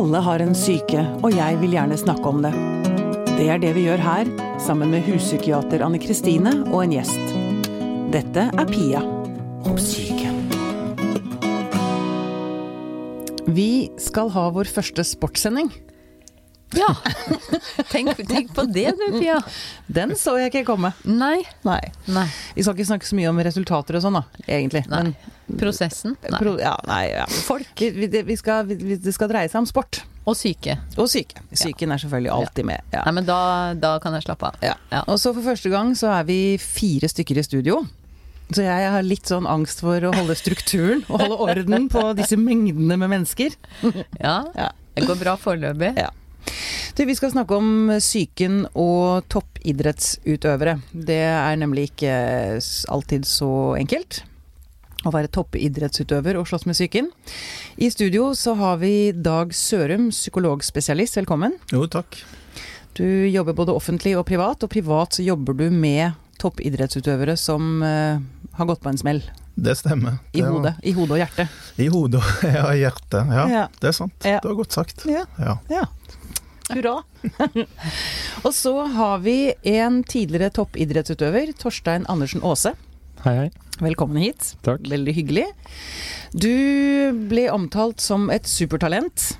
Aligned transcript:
Alle 0.00 0.20
har 0.24 0.40
en 0.40 0.54
syke, 0.56 1.02
og 1.20 1.34
jeg 1.36 1.58
vil 1.60 1.74
gjerne 1.74 1.96
snakke 2.00 2.24
om 2.30 2.38
det. 2.40 2.54
Det 3.34 3.50
er 3.52 3.58
det 3.60 3.74
vi 3.76 3.82
gjør 3.84 4.00
her, 4.00 4.30
sammen 4.56 4.88
med 4.94 5.04
huspsykiater 5.04 5.82
Anne 5.84 6.00
Kristine 6.00 6.54
og 6.70 6.86
en 6.86 6.94
gjest. 6.94 7.34
Dette 8.14 8.46
er 8.48 8.70
Pia 8.70 9.02
om 9.68 9.76
syke. 9.76 10.32
Vi 13.52 13.90
skal 14.00 14.32
ha 14.32 14.46
vår 14.56 14.72
første 14.72 15.04
sportssending. 15.04 15.68
Ja. 16.78 16.90
Tenk, 17.90 18.12
tenk 18.28 18.52
på 18.54 18.62
det 18.70 18.92
du, 18.98 19.06
Pia. 19.18 19.40
Den 19.90 20.12
så 20.18 20.36
jeg 20.38 20.52
ikke 20.52 20.62
komme. 20.68 20.92
Nei. 21.02 21.40
Nei. 21.66 21.80
Nei. 22.06 22.26
Vi 22.54 22.62
skal 22.62 22.76
ikke 22.76 22.86
snakke 22.92 23.08
så 23.08 23.18
mye 23.18 23.30
om 23.32 23.40
resultater 23.42 23.98
og 23.98 24.04
sånn, 24.04 24.20
da, 24.20 24.44
egentlig. 24.46 24.84
Nei. 24.92 25.02
Men, 25.08 25.58
Prosessen. 25.58 26.14
Nei. 26.22 26.38
pro, 26.38 26.54
ja, 26.62 26.76
nei, 26.86 27.02
ja. 27.10 27.26
Folk. 27.48 27.72
Vi, 27.80 27.90
vi, 28.06 28.22
vi 28.28 28.36
skal, 28.38 28.68
vi, 28.70 28.94
det 29.02 29.14
skal 29.16 29.32
dreie 29.32 29.50
seg 29.50 29.64
om 29.64 29.66
sport. 29.66 30.02
Og 30.30 30.36
syke. 30.38 30.76
Og 31.00 31.08
syke. 31.10 31.42
Psyken 31.50 31.90
er 31.90 32.02
selvfølgelig 32.02 32.32
alltid 32.36 32.68
med. 32.70 32.84
Ja. 32.94 33.02
Nei, 33.08 33.14
men 33.18 33.26
da, 33.26 33.40
da 33.80 33.96
kan 34.02 34.14
jeg 34.14 34.28
slappe 34.28 34.52
av. 34.52 34.60
Ja. 34.62 34.76
Ja. 34.92 35.02
Og 35.10 35.18
så 35.18 35.32
for 35.34 35.42
første 35.46 35.72
gang 35.72 35.96
så 35.98 36.12
er 36.20 36.28
vi 36.28 36.38
fire 36.62 37.10
stykker 37.10 37.40
i 37.40 37.46
studio. 37.46 37.80
Så 38.50 38.64
jeg 38.66 38.90
har 38.94 39.04
litt 39.06 39.30
sånn 39.30 39.46
angst 39.46 39.82
for 39.82 40.02
å 40.06 40.12
holde 40.14 40.34
strukturen 40.38 41.04
og 41.08 41.22
holde 41.22 41.38
orden 41.46 41.90
på 41.90 42.02
disse 42.18 42.38
mengdene 42.38 42.98
med 42.98 43.10
mennesker. 43.12 43.54
Ja. 44.18 44.40
Ja. 44.54 44.70
Det 44.94 45.06
går 45.06 45.20
bra 45.20 45.36
foreløpig. 45.38 45.94
Ja. 45.98 46.10
Du, 46.96 47.04
vi 47.06 47.14
skal 47.16 47.32
snakke 47.32 47.56
om 47.56 47.92
psyken 47.98 48.64
og 48.78 49.28
toppidrettsutøvere. 49.32 50.80
Det 50.92 51.22
er 51.28 51.60
nemlig 51.60 51.90
ikke 51.90 52.14
alltid 52.90 53.28
så 53.28 53.50
enkelt 53.78 54.24
å 55.06 55.12
være 55.14 55.30
toppidrettsutøver 55.32 56.36
og 56.36 56.48
slåss 56.50 56.66
med 56.68 56.76
psyken. 56.76 57.08
I 57.80 57.88
studio 57.92 58.32
så 58.36 58.54
har 58.58 58.80
vi 58.82 59.12
Dag 59.16 59.54
Sørum, 59.56 60.10
psykologspesialist. 60.12 61.16
Velkommen. 61.22 61.56
Jo, 61.72 61.86
takk. 61.88 62.20
Du 62.98 63.06
jobber 63.06 63.56
både 63.56 63.72
offentlig 63.72 64.16
og 64.18 64.26
privat, 64.28 64.64
og 64.66 64.72
privat 64.72 65.16
så 65.16 65.24
jobber 65.24 65.56
du 65.56 65.68
med 65.72 66.18
toppidrettsutøvere 66.40 67.36
som 67.38 67.80
uh, 67.84 68.20
har 68.56 68.68
gått 68.68 68.82
på 68.84 68.92
en 68.92 69.00
smell 69.00 69.22
Det 69.56 69.74
stemmer. 69.76 70.18
i 70.32 70.40
Det 70.40 70.42
var- 70.46 70.52
hodet, 70.52 70.74
i 70.82 70.92
hodet 70.92 71.10
og 71.10 71.18
hjertet. 71.18 71.48
I 71.78 71.86
hodet 71.88 72.20
og 72.22 72.44
ja, 72.54 72.66
hjertet. 72.78 73.26
Ja, 73.34 73.46
Ja. 73.48 73.64
det 73.80 73.88
er 73.88 73.92
sant. 73.92 74.12
Ja. 74.24 74.38
Det 74.40 74.48
var 74.50 74.54
godt 74.62 74.72
sagt. 74.72 75.04
Ja. 75.06 75.24
Ja. 75.38 75.56
Ja. 75.70 75.84
Hurra. 76.70 77.02
og 78.46 78.52
så 78.54 78.72
har 78.94 79.18
vi 79.24 79.52
en 79.66 80.02
tidligere 80.04 80.50
toppidrettsutøver, 80.54 81.52
Torstein 81.58 82.06
Andersen 82.08 82.40
Aase. 82.46 82.72
Hei, 83.24 83.34
hei. 83.36 83.50
Velkommen 83.80 84.16
hit. 84.22 84.54
Takk. 84.64 84.80
Veldig 84.88 85.14
hyggelig. 85.16 85.46
Du 86.32 86.48
ble 87.28 87.48
omtalt 87.52 88.00
som 88.00 88.30
et 88.30 88.46
supertalent. 88.48 89.32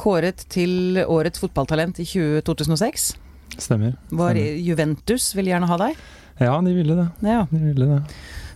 Kåret 0.00 0.46
til 0.50 0.96
årets 1.04 1.38
fotballtalent 1.42 2.00
i 2.00 2.06
20, 2.08 2.40
2006. 2.48 3.12
Stemmer. 3.60 3.94
Var 4.10 4.34
Juventus 4.40 5.34
ville 5.36 5.52
gjerne 5.52 5.68
ha 5.68 5.76
deg. 5.84 5.96
Ja, 6.40 6.56
de 6.64 6.72
ville 6.74 6.96
det. 6.96 7.08
Ja. 7.28 7.44
De 7.52 7.60
ville 7.60 7.86
det. 7.90 8.00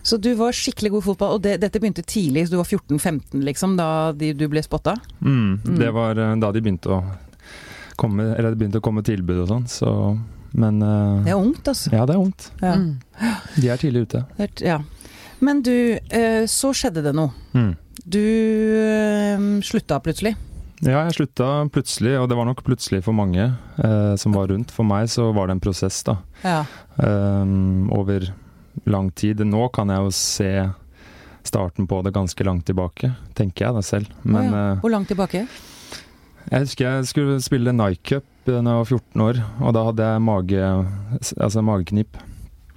Så 0.07 0.15
du 0.23 0.29
var 0.39 0.55
skikkelig 0.55 0.93
god 0.93 1.03
i 1.03 1.05
fotball, 1.09 1.33
og 1.35 1.41
det, 1.43 1.57
dette 1.59 1.81
begynte 1.83 2.03
tidlig, 2.07 2.45
så 2.47 2.53
du 2.55 2.59
var 2.61 2.69
14-15 2.69 3.41
liksom, 3.43 3.73
da 3.79 3.87
de, 4.15 4.29
du 4.39 4.45
ble 4.51 4.63
spotta? 4.63 4.93
Mm, 5.19 5.57
Mm. 5.65 5.77
Det 5.81 5.89
var 5.95 6.21
eh, 6.23 6.35
da 6.39 6.51
de 6.55 6.61
begynte 6.63 6.93
å 6.95 7.01
komme 7.99 8.23
Eller 8.37 8.53
det 8.53 8.59
begynte 8.61 8.79
å 8.79 8.85
komme 8.85 9.01
tilbud 9.03 9.41
og 9.43 9.47
sånn, 9.49 9.67
så 9.67 9.91
Men 10.57 10.79
uh, 10.85 11.23
Det 11.25 11.33
er 11.33 11.41
ungt, 11.41 11.67
altså. 11.67 11.91
Ja, 11.91 12.05
det 12.07 12.15
er 12.15 12.21
ungt. 12.23 12.45
Ja. 12.61 12.75
Mm. 12.77 12.93
De 13.57 13.69
er 13.73 13.81
tidlig 13.81 14.05
ute. 14.07 14.23
Ja. 14.63 14.79
Men 15.43 15.59
du, 15.65 15.73
uh, 15.97 16.43
så 16.49 16.71
skjedde 16.77 17.03
det 17.05 17.13
noe. 17.17 17.33
Mm. 17.57 17.73
Du 18.07 18.21
uh, 18.77 19.47
slutta 19.65 19.99
plutselig. 20.05 20.37
Ja, 20.85 21.01
jeg 21.07 21.15
slutta 21.17 21.49
plutselig, 21.73 22.15
og 22.21 22.29
det 22.29 22.37
var 22.37 22.45
nok 22.45 22.59
plutselig 22.65 22.99
for 23.01 23.15
mange 23.17 23.47
eh, 23.81 24.11
som 24.21 24.35
var 24.37 24.51
rundt. 24.51 24.69
For 24.69 24.85
meg 24.85 25.07
så 25.09 25.31
var 25.33 25.49
det 25.49 25.55
en 25.55 25.61
prosess, 25.63 26.03
da. 26.05 26.19
Ja. 26.43 26.59
eh, 27.01 27.55
over 27.97 28.27
lang 28.85 29.09
tid. 29.11 29.39
Nå 29.47 29.67
kan 29.73 29.89
jeg 29.89 30.03
jo 30.05 30.11
se 30.13 30.51
starten 31.47 31.87
på 31.87 32.01
det 32.03 32.11
ganske 32.15 32.43
langt 32.43 32.65
tilbake, 32.67 33.13
tenker 33.37 33.65
jeg 33.67 33.77
da 33.77 33.81
selv. 33.85 34.07
Men 34.23 34.49
Å 34.51 34.55
ja. 34.57 34.63
eh, 34.73 34.79
Hvor 34.83 34.91
langt 34.93 35.07
tilbake? 35.11 35.45
Jeg 36.47 36.63
husker 36.63 36.85
jeg 36.87 37.07
skulle 37.09 37.37
spille 37.43 37.73
Nike 37.75 38.03
Cup 38.15 38.25
da 38.47 38.61
jeg 38.61 38.63
var 38.63 38.87
14 38.87 39.23
år, 39.25 39.39
og 39.59 39.73
da 39.75 39.81
hadde 39.89 40.05
jeg 40.07 40.23
mage, 40.23 40.67
altså 41.35 41.63
mageknip 41.67 42.15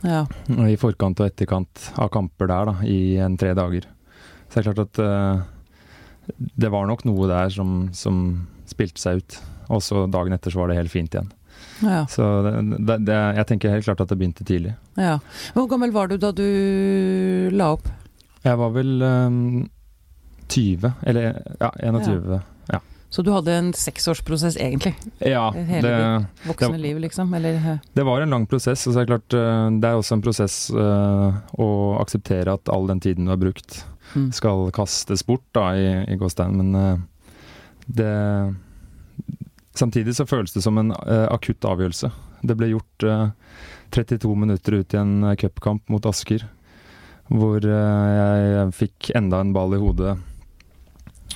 Ja. 0.03 0.25
i 0.67 0.75
forkant 0.81 1.21
og 1.23 1.29
etterkant 1.31 1.85
av 1.95 2.09
kamper 2.11 2.49
der 2.51 2.65
da, 2.73 2.75
i 2.83 3.17
en 3.23 3.37
tre 3.39 3.53
dager. 3.55 3.87
Så 4.51 4.57
det 4.57 4.63
er 4.65 4.67
klart 4.73 4.83
at 4.89 4.99
uh, 4.99 5.45
det 6.59 6.71
var 6.75 6.89
nok 6.91 7.05
noe 7.07 7.29
der 7.31 7.53
som, 7.55 7.85
som 7.95 8.49
spilte 8.67 8.99
seg 8.99 9.21
ut. 9.23 9.39
Og 9.71 9.79
så 9.87 10.09
dagen 10.11 10.35
etter 10.35 10.51
så 10.51 10.59
var 10.65 10.73
det 10.73 10.81
helt 10.81 10.91
fint 10.91 11.15
igjen. 11.15 11.31
Ja. 11.83 12.05
Så 12.11 12.27
det, 12.47 12.53
det, 12.79 12.99
det, 13.09 13.19
jeg 13.41 13.47
tenker 13.49 13.75
helt 13.75 13.85
klart 13.89 14.01
at 14.05 14.09
det 14.13 14.19
begynte 14.21 14.45
tidlig. 14.45 14.75
ja. 14.97 15.19
Hvor 15.55 15.69
gammel 15.71 15.93
var 15.95 16.09
du 16.11 16.17
da 16.21 16.33
du 16.33 17.51
la 17.53 17.73
opp? 17.77 17.89
Jeg 18.45 18.57
var 18.57 18.71
vel 18.73 19.03
um, 19.03 19.69
20, 20.49 20.93
eller 21.07 21.43
ja, 21.61 21.71
21. 21.83 22.41
Ja, 22.73 22.81
Så 23.11 23.23
du 23.23 23.31
hadde 23.35 23.53
en 23.53 23.73
seksårsprosess 23.77 24.57
egentlig? 24.57 24.95
ja 25.19 25.51
Hele 25.53 25.89
det, 25.89 26.27
Voksne 26.47 26.73
Det- 26.73 26.81
liv, 26.81 26.99
liksom? 26.99 27.35
Eller 27.35 27.79
Det 27.93 28.03
var 28.07 28.21
en 28.21 28.31
lang 28.31 28.47
prosess, 28.47 28.87
og 28.87 28.95
så 28.95 29.01
er 29.01 29.07
det 29.07 29.13
klart 29.13 29.35
eh, 29.37 29.71
det 29.81 29.89
er 29.91 29.99
også 30.01 30.15
en 30.17 30.23
prosess 30.25 30.57
uh, 30.71 31.37
å 31.59 31.69
akseptere 32.01 32.53
at 32.55 32.69
all 32.73 32.87
den 32.87 33.01
tiden 33.01 33.25
du 33.29 33.31
har 33.31 33.41
brukt 33.41 33.85
mm. 34.15 34.33
skal 34.33 34.71
kastes 34.73 35.27
bort 35.27 35.45
da, 35.53 35.75
i, 35.77 36.05
i 36.09 36.17
gåstein, 36.17 36.57
men 36.57 36.75
uh, 36.75 36.99
det 37.87 38.15
Samtidig 39.77 40.17
så 40.17 40.27
føles 40.27 40.53
det 40.53 40.63
som 40.65 40.79
en 40.81 40.91
eh, 40.93 41.27
akutt 41.31 41.65
avgjørelse. 41.65 42.11
Det 42.43 42.57
ble 42.59 42.73
gjort 42.73 43.07
eh, 43.07 43.29
32 43.95 44.33
minutter 44.39 44.81
ut 44.81 44.95
i 44.95 44.99
en 45.01 45.13
eh, 45.25 45.37
cupkamp 45.39 45.89
mot 45.93 46.07
Asker, 46.11 46.47
hvor 47.31 47.63
eh, 47.63 48.09
jeg 48.11 48.75
fikk 48.81 49.13
enda 49.19 49.43
en 49.45 49.55
ball 49.55 49.77
i 49.77 49.83
hodet. 49.83 50.17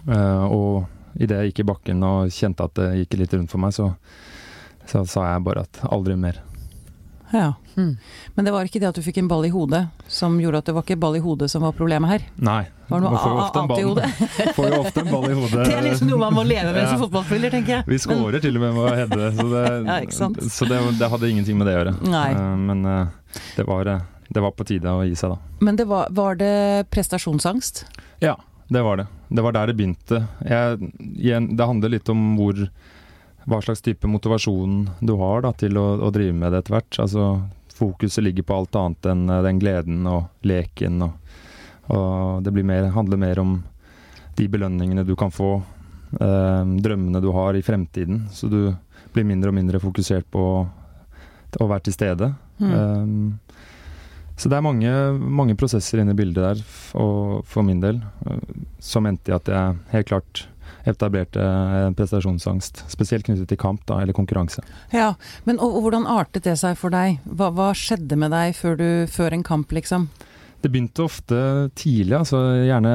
Eh, 0.09 0.45
og 0.51 0.87
idet 1.15 1.39
jeg 1.39 1.53
gikk 1.53 1.63
i 1.63 1.69
bakken 1.71 2.03
og 2.07 2.35
kjente 2.35 2.67
at 2.67 2.75
det 2.81 2.89
gikk 3.05 3.21
litt 3.21 3.37
rundt 3.39 3.55
for 3.55 3.63
meg, 3.63 3.77
så, 3.77 3.93
så 4.91 5.05
sa 5.07 5.29
jeg 5.31 5.47
bare 5.47 5.67
at 5.69 5.85
aldri 5.95 6.19
mer. 6.19 6.43
Ja. 7.33 7.55
Mm. 7.77 7.97
Men 8.35 8.45
det 8.47 8.53
var 8.55 8.69
ikke 8.69 8.81
det 8.83 8.89
at 8.91 8.99
du 8.99 9.03
fikk 9.03 9.17
en 9.19 9.29
ball 9.31 9.47
i 9.47 9.51
hodet 9.51 9.87
som 10.13 10.37
gjorde 10.39 10.61
at 10.61 10.69
det 10.69 10.75
var 10.77 10.85
ikke 10.87 10.99
ball 11.01 11.17
i 11.19 11.23
hodet 11.25 11.49
som 11.51 11.65
var 11.67 11.73
problemet 11.75 12.11
her? 12.11 12.27
Nei. 12.37 12.61
Var 12.89 13.01
det 13.01 13.07
noe 13.07 13.15
man 13.15 13.23
får 13.25 13.41
ofte 13.41 13.59
en 13.59 13.65
annet 13.65 13.81
i 13.81 13.87
hodet? 13.89 14.09
Får 14.59 14.67
jo 14.69 14.79
ofte 14.83 15.01
en 15.01 15.09
ball 15.11 15.27
i 15.31 15.37
hodet. 15.39 15.63
Det 15.71 15.75
er 15.79 15.87
liksom 15.89 16.11
noe 16.13 16.21
man 16.21 16.35
må 16.37 16.45
leve 16.47 16.73
med 16.75 16.83
Ja. 16.83 16.89
som 16.93 17.01
fotballspiller, 17.07 17.55
tenker 17.55 17.79
jeg. 17.79 17.87
Vi 17.89 17.99
skårer 18.05 18.45
til 18.45 18.59
og 18.61 18.65
med 18.67 18.75
med 18.77 18.85
å 18.85 18.95
heade, 18.99 19.31
så, 19.39 19.47
det, 19.55 19.63
Ja, 19.89 19.97
ikke 20.05 20.19
sant? 20.19 20.43
så 20.53 20.69
det, 20.69 20.81
det 21.01 21.09
hadde 21.15 21.31
ingenting 21.33 21.59
med 21.59 21.71
det 21.71 21.75
å 21.75 21.79
gjøre. 21.81 21.95
Nei. 22.13 22.27
Eh, 22.37 22.57
men 22.69 22.85
eh, 22.93 23.41
det, 23.57 23.65
var, 23.71 23.89
eh, 23.95 24.05
det 24.29 24.45
var 24.45 24.53
på 24.59 24.67
tide 24.69 24.93
å 24.93 25.05
gi 25.09 25.17
seg, 25.19 25.33
da. 25.35 25.59
Men 25.65 25.81
det 25.81 25.89
var, 25.91 26.13
var 26.15 26.37
det 26.41 26.53
prestasjonsangst? 26.93 27.87
Ja, 28.23 28.37
det 28.69 28.85
var 28.85 29.01
det. 29.01 29.09
Det 29.35 29.43
var 29.49 29.57
der 29.57 29.73
det 29.73 29.79
begynte. 29.81 30.27
Jeg, 30.45 30.93
igjen, 31.17 31.55
det 31.57 31.67
handler 31.73 31.97
litt 31.97 32.09
om 32.13 32.35
hvor 32.39 32.67
hva 33.45 33.61
slags 33.63 33.83
type 33.85 34.09
motivasjon 34.09 34.89
du 35.01 35.15
har 35.21 35.45
da, 35.45 35.53
til 35.53 35.77
å, 35.81 35.85
å 36.07 36.11
drive 36.15 36.35
med 36.37 36.53
det 36.53 36.63
etter 36.63 36.79
hvert. 36.79 36.99
Altså, 37.05 37.27
fokuset 37.75 38.25
ligger 38.25 38.47
på 38.47 38.57
alt 38.57 38.79
annet 38.79 39.11
enn 39.11 39.29
eh, 39.29 39.43
den 39.45 39.61
gleden 39.63 40.09
og 40.11 40.47
leken. 40.47 41.03
Og, 41.05 41.37
og 41.93 42.45
det 42.47 42.55
blir 42.55 42.67
mer, 42.69 42.89
handler 42.95 43.21
mer 43.21 43.43
om 43.43 43.59
de 44.39 44.49
belønningene 44.51 45.05
du 45.07 45.15
kan 45.19 45.35
få, 45.35 45.57
eh, 46.21 46.63
drømmene 46.87 47.23
du 47.23 47.31
har 47.37 47.55
i 47.59 47.63
fremtiden. 47.63 48.25
Så 48.33 48.49
du 48.51 48.75
blir 49.15 49.29
mindre 49.29 49.53
og 49.53 49.59
mindre 49.59 49.83
fokusert 49.83 50.27
på 50.33 50.45
å 51.61 51.69
være 51.71 51.87
til 51.87 51.95
stede. 51.95 52.33
Mm. 52.59 52.73
Um, 52.75 53.39
så 54.35 54.51
det 54.51 54.59
er 54.59 54.67
mange, 54.67 54.91
mange 55.15 55.55
prosesser 55.59 56.03
inne 56.03 56.15
i 56.15 56.19
bildet 56.19 56.43
der, 56.43 56.63
og 56.99 57.45
for 57.47 57.67
min 57.67 57.83
del, 57.83 58.01
uh, 58.27 58.41
som 58.83 59.07
endte 59.07 59.31
i 59.31 59.37
at 59.37 59.51
jeg 59.51 59.79
helt 59.93 60.11
klart 60.11 60.43
etablerte 60.89 61.45
prestasjonsangst. 61.99 62.85
Spesielt 62.93 63.27
knyttet 63.27 63.51
til 63.53 63.61
kamp, 63.61 63.85
da, 63.89 64.01
eller 64.03 64.17
konkurranse. 64.17 64.65
Ja, 64.95 65.15
men 65.49 65.61
og, 65.63 65.79
og 65.79 65.87
hvordan 65.87 66.09
artet 66.11 66.47
det 66.49 66.59
seg 66.61 66.79
for 66.81 66.95
deg? 66.95 67.21
Hva, 67.25 67.51
hva 67.55 67.73
skjedde 67.79 68.19
med 68.21 68.35
deg 68.35 68.57
før, 68.59 68.79
du, 68.81 68.89
før 69.11 69.37
en 69.37 69.47
kamp, 69.47 69.73
liksom? 69.75 70.09
Det 70.65 70.71
begynte 70.73 71.05
ofte 71.05 71.39
tidlig, 71.77 72.17
altså 72.17 72.39
gjerne 72.65 72.95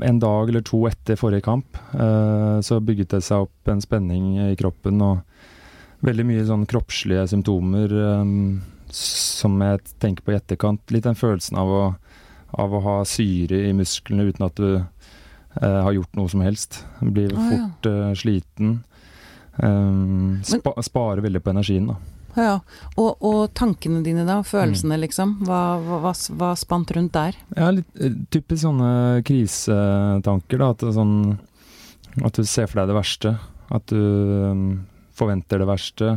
en 0.00 0.20
dag 0.22 0.48
eller 0.48 0.62
to 0.64 0.86
etter 0.88 1.18
forrige 1.20 1.44
kamp. 1.44 1.76
Uh, 1.92 2.60
så 2.64 2.80
bygget 2.80 3.12
det 3.16 3.24
seg 3.26 3.44
opp 3.44 3.68
en 3.68 3.82
spenning 3.84 4.38
i 4.46 4.54
kroppen 4.56 5.02
og 5.04 5.20
veldig 6.06 6.24
mye 6.24 6.44
sånn 6.48 6.64
kroppslige 6.68 7.26
symptomer 7.28 7.92
um, 7.92 8.62
som 8.94 9.58
jeg 9.60 9.82
tenker 10.02 10.24
på 10.24 10.32
i 10.32 10.38
etterkant. 10.38 10.82
Litt 10.94 11.04
den 11.04 11.18
følelsen 11.18 11.60
av 11.60 11.74
å, 11.74 11.82
av 12.56 12.74
å 12.74 12.82
ha 12.86 12.96
syre 13.08 13.66
i 13.68 13.74
musklene 13.76 14.30
uten 14.30 14.46
at 14.48 14.56
du 14.56 14.70
eh, 14.78 14.88
har 15.84 15.96
gjort 15.96 16.16
noe 16.18 16.30
som 16.30 16.44
helst. 16.44 16.84
Blir 17.00 17.32
ja. 17.34 17.48
fort 17.50 17.90
eh, 17.90 18.12
sliten. 18.18 18.78
Um, 19.56 20.40
spa, 20.46 20.72
sparer 20.82 21.24
veldig 21.24 21.42
på 21.42 21.52
energien, 21.52 21.90
da. 21.90 21.98
Ja, 22.38 22.60
og, 22.94 23.16
og 23.26 23.40
tankene 23.58 24.04
dine 24.06 24.22
da, 24.28 24.38
følelsene 24.46 24.94
Mm. 24.94 25.02
liksom, 25.02 25.32
hva, 25.48 25.62
hva, 25.82 26.12
hva, 26.14 26.50
spant 26.56 26.92
rundt 26.94 27.12
der? 27.16 27.38
Ja, 27.56 27.72
litt 27.74 27.90
eh, 27.98 28.14
typisk 28.30 28.62
sånne 28.62 29.22
krisetanker, 29.26 30.62
da. 30.62 30.70
At, 30.70 30.86
sånn, 30.94 31.16
at 32.22 32.38
du 32.38 32.46
ser 32.46 32.70
for 32.70 32.80
deg 32.80 32.92
det 32.92 33.00
verste. 33.00 33.34
At 33.70 33.86
du 33.90 33.98
um, 33.98 34.64
forventer 35.18 35.62
det 35.62 35.68
verste. 35.68 36.14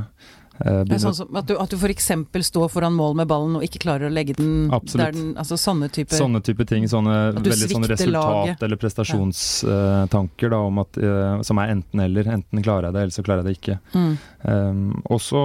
Eh, 0.64 0.84
Ja, 0.88 0.98
sånn 1.02 1.16
som 1.18 1.36
at 1.36 1.46
du, 1.50 1.58
at 1.60 1.70
du 1.70 1.76
f.eks. 1.76 2.06
står 2.48 2.70
foran 2.72 2.94
mål 2.96 3.18
med 3.20 3.28
ballen 3.28 3.58
og 3.60 3.64
ikke 3.66 3.82
klarer 3.84 4.08
å 4.08 4.14
legge 4.14 4.34
den 4.38 4.70
Absolutt. 4.72 5.02
der 5.04 5.12
den 5.18 5.34
Altså 5.36 5.58
sånne 5.60 5.90
typer 5.92 6.16
Sånne 6.16 6.40
type 6.42 6.64
ting. 6.70 6.86
Sånne 6.88 7.34
veldig 7.36 7.68
sånne 7.74 7.90
resultat- 7.92 8.48
laget. 8.48 8.64
eller 8.64 8.80
prestasjonstanker 8.80 10.50
da, 10.50 10.58
om 10.64 10.80
at, 10.80 10.98
uh, 10.98 11.42
som 11.44 11.60
er 11.60 11.74
enten-eller. 11.76 12.24
Enten 12.32 12.64
klarer 12.64 12.88
jeg 12.88 12.94
det, 12.96 13.02
eller 13.02 13.12
så 13.18 13.24
klarer 13.28 13.44
jeg 13.44 13.52
det 13.52 13.58
ikke. 13.60 13.80
mm. 13.94 14.18
Um, 14.44 15.02
også 15.10 15.40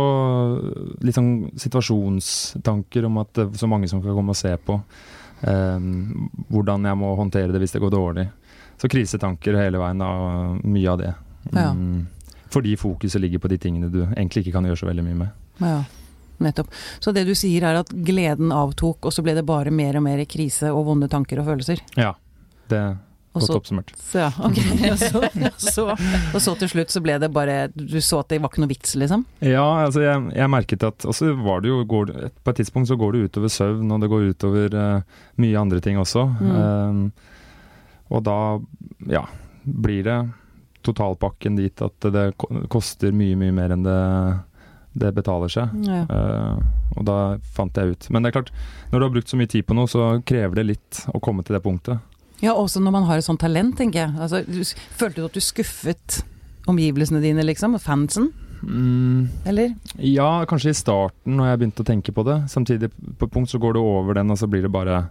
litt 1.06 1.14
sånn 1.14 1.50
situasjonstanker 1.54 3.04
om 3.06 3.18
at 3.22 3.32
det 3.34 3.44
er 3.46 3.58
så 3.58 3.68
mange 3.70 3.88
som 3.90 4.02
kan 4.02 4.14
komme 4.14 4.34
og 4.34 4.38
se 4.38 4.54
på. 4.56 4.80
Um, 5.42 6.28
hvordan 6.50 6.86
jeg 6.88 6.98
må 6.98 7.12
håndtere 7.18 7.52
det 7.54 7.60
hvis 7.62 7.72
det 7.76 7.82
går 7.82 7.90
dårlig. 7.94 8.28
Så 8.78 8.90
krisetanker 8.90 9.54
hele 9.58 9.78
veien, 9.78 9.98
da. 9.98 10.58
Mye 10.62 10.90
av 10.90 10.98
det. 11.02 11.14
Ja. 11.54 11.72
Fordi 12.50 12.76
fokuset 12.80 13.20
ligger 13.20 13.42
på 13.42 13.50
de 13.52 13.58
tingene 13.60 13.90
du 13.92 14.02
egentlig 14.06 14.44
ikke 14.44 14.56
kan 14.56 14.68
gjøre 14.68 14.80
så 14.80 14.88
veldig 14.88 15.04
mye 15.04 15.18
med. 15.24 15.34
Ja, 15.60 15.82
nettopp. 16.44 16.70
Så 17.00 17.12
det 17.12 17.26
du 17.28 17.34
sier 17.38 17.66
er 17.68 17.82
at 17.82 17.92
gleden 17.92 18.54
avtok, 18.54 19.10
og 19.10 19.14
så 19.14 19.24
ble 19.26 19.36
det 19.36 19.46
bare 19.48 19.74
mer 19.74 19.98
og 19.98 20.06
mer 20.06 20.24
krise 20.30 20.72
og 20.72 20.86
vonde 20.88 21.10
tanker 21.12 21.42
og 21.42 21.50
følelser? 21.50 21.82
Ja, 21.98 22.14
det 22.72 22.80
er 22.80 22.96
godt 23.38 23.56
oppsummert. 23.58 23.92
så, 24.10 24.24
ja, 24.24 24.30
okay. 24.46 24.90
og, 24.92 24.98
så, 24.98 25.22
og, 25.28 25.60
så, 25.60 25.86
og 26.34 26.40
så 26.42 26.54
til 26.62 26.72
slutt 26.72 26.94
så 26.94 27.02
ble 27.04 27.18
det 27.20 27.30
bare 27.34 27.68
Du 27.74 27.98
så 28.04 28.22
at 28.22 28.32
det 28.32 28.40
var 28.42 28.52
ikke 28.52 28.64
noe 28.64 28.72
vits, 28.72 28.94
liksom? 28.98 29.24
Ja, 29.44 29.66
altså 29.84 30.02
jeg, 30.04 30.24
jeg 30.38 30.52
merket 30.52 30.86
at 30.88 31.06
Og 31.08 31.16
så 31.16 31.32
var 31.36 31.62
det 31.64 31.72
jo 31.72 31.82
går, 31.88 32.14
På 32.42 32.54
et 32.54 32.60
tidspunkt 32.62 32.90
så 32.90 32.98
går 32.98 33.14
det 33.14 33.28
utover 33.28 33.52
søvn, 33.52 33.92
og 33.92 34.02
det 34.02 34.10
går 34.12 34.30
utover 34.32 34.78
uh, 34.78 35.18
mye 35.38 35.60
andre 35.60 35.82
ting 35.84 36.00
også. 36.00 36.24
Mm. 36.40 36.54
Um, 36.56 37.02
og 38.08 38.24
da, 38.24 38.38
ja, 39.12 39.26
blir 39.68 40.06
det 40.06 40.18
totalpakken 40.88 41.56
dit 41.60 41.84
at 41.84 42.08
det 42.14 42.26
koster 42.72 43.14
mye, 43.14 43.36
mye 43.38 43.54
mer 43.54 43.74
enn 43.76 43.86
det, 43.86 44.00
det 44.98 45.12
betaler 45.16 45.52
seg. 45.52 45.74
Ja. 45.86 46.02
Uh, 46.10 46.98
og 46.98 47.04
da 47.06 47.18
fant 47.54 47.76
jeg 47.78 47.94
ut. 47.94 48.08
Men 48.10 48.24
det 48.24 48.32
er 48.32 48.38
klart, 48.40 48.52
når 48.90 48.98
du 48.98 49.06
har 49.06 49.14
brukt 49.14 49.30
så 49.30 49.38
mye 49.38 49.50
tid 49.50 49.66
på 49.68 49.76
noe, 49.76 49.90
så 49.90 50.10
krever 50.26 50.60
det 50.60 50.66
litt 50.72 51.02
å 51.14 51.20
komme 51.22 51.44
til 51.46 51.58
det 51.58 51.62
punktet. 51.64 52.00
ja, 52.40 52.54
også 52.54 52.80
når 52.82 52.94
man 52.94 53.06
har 53.08 53.20
et 53.20 53.26
sånt 53.26 53.42
talent, 53.42 53.76
tenker 53.78 54.06
jeg. 54.06 54.16
Altså, 54.18 54.42
du, 54.46 54.60
følte 54.98 55.20
du 55.20 55.28
at 55.28 55.36
du 55.36 55.42
skuffet 55.44 56.20
omgivelsene 56.68 57.22
dine, 57.24 57.44
liksom? 57.46 57.76
og 57.78 57.82
Fansen? 57.84 58.30
Mm, 58.62 59.28
Eller? 59.46 59.74
ja, 60.02 60.44
kanskje 60.50 60.72
i 60.72 60.76
starten 60.76 61.36
når 61.38 61.52
jeg 61.52 61.58
begynte 61.60 61.84
å 61.84 61.88
tenke 61.88 62.14
på 62.14 62.24
det. 62.26 62.40
Samtidig 62.50 62.90
på 62.90 63.28
et 63.28 63.34
punkt 63.34 63.52
så 63.52 63.60
går 63.62 63.76
det 63.76 63.84
over 63.84 64.18
den, 64.18 64.32
og 64.34 64.40
så 64.40 64.48
blir 64.50 64.64
det 64.66 64.72
bare 64.74 65.04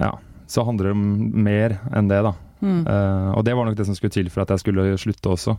Ja, 0.00 0.16
så 0.50 0.64
handler 0.66 0.90
det 0.90 0.96
om 0.96 1.06
mer 1.44 1.78
enn 1.96 2.10
det, 2.10 2.18
da. 2.26 2.34
Mm. 2.60 2.82
Eh, 2.86 3.30
og 3.36 3.44
det 3.46 3.54
var 3.54 3.68
nok 3.68 3.78
det 3.78 3.86
som 3.86 3.96
skulle 3.96 4.14
til 4.14 4.30
for 4.32 4.42
at 4.44 4.52
jeg 4.54 4.64
skulle 4.64 4.90
slutte 5.00 5.32
også. 5.34 5.56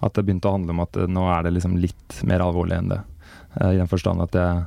At 0.00 0.16
det 0.16 0.26
begynte 0.26 0.50
å 0.50 0.56
handle 0.56 0.74
om 0.74 0.82
at 0.84 0.96
uh, 0.96 1.06
nå 1.10 1.26
er 1.28 1.46
det 1.46 1.54
liksom 1.58 1.76
litt 1.80 2.20
mer 2.26 2.42
alvorlig 2.44 2.78
enn 2.78 2.92
det. 2.94 3.00
Uh, 3.56 3.72
I 3.74 3.80
den 3.80 3.90
forstand 3.90 4.24
at 4.24 4.38
jeg 4.38 4.62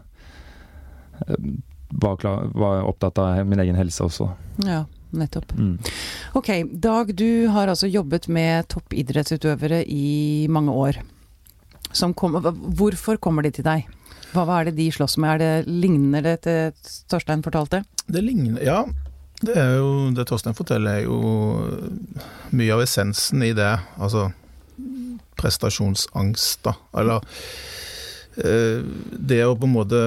var, 1.94 2.18
klar, 2.18 2.50
var 2.54 2.84
opptatt 2.90 3.18
av 3.22 3.46
min 3.48 3.62
egen 3.64 3.78
helse 3.78 4.04
også. 4.06 4.30
Ja, 4.66 4.84
nettopp. 5.14 5.54
Mm. 5.58 5.78
Ok, 6.38 6.50
Dag, 6.72 7.14
du 7.16 7.48
har 7.54 7.72
altså 7.72 7.88
jobbet 7.88 8.28
med 8.28 8.68
toppidrettsutøvere 8.74 9.84
i 9.86 10.48
mange 10.50 10.74
år. 10.74 11.02
Som 11.94 12.16
kom, 12.18 12.40
hvorfor 12.78 13.20
kommer 13.22 13.46
de 13.46 13.54
til 13.54 13.66
deg? 13.68 13.86
Hva, 14.34 14.48
hva 14.50 14.60
er 14.60 14.72
det 14.72 14.80
de 14.80 14.90
slåss 14.94 15.20
med? 15.22 15.36
Er 15.36 15.42
det, 15.42 15.74
ligner 15.86 16.26
det 16.26 16.40
til 16.48 16.94
Torstein 17.12 17.46
fortalte? 17.46 17.84
Det 18.10 18.24
ligner 18.26 18.62
Ja, 18.66 18.84
det 19.44 19.56
er 19.60 19.76
jo 19.78 19.90
Det 20.16 20.26
Torstein 20.30 20.56
forteller, 20.58 21.02
er 21.02 21.08
jo 21.08 21.20
mye 22.56 22.76
av 22.76 22.84
essensen 22.86 23.44
i 23.46 23.54
det. 23.58 23.72
Altså 23.98 24.30
prestasjonsangst, 25.40 26.62
da. 26.64 26.76
Eller 27.02 27.26
eh, 28.38 28.84
det 29.12 29.42
å 29.46 29.58
på 29.58 29.68
en 29.68 29.76
måte 29.76 30.00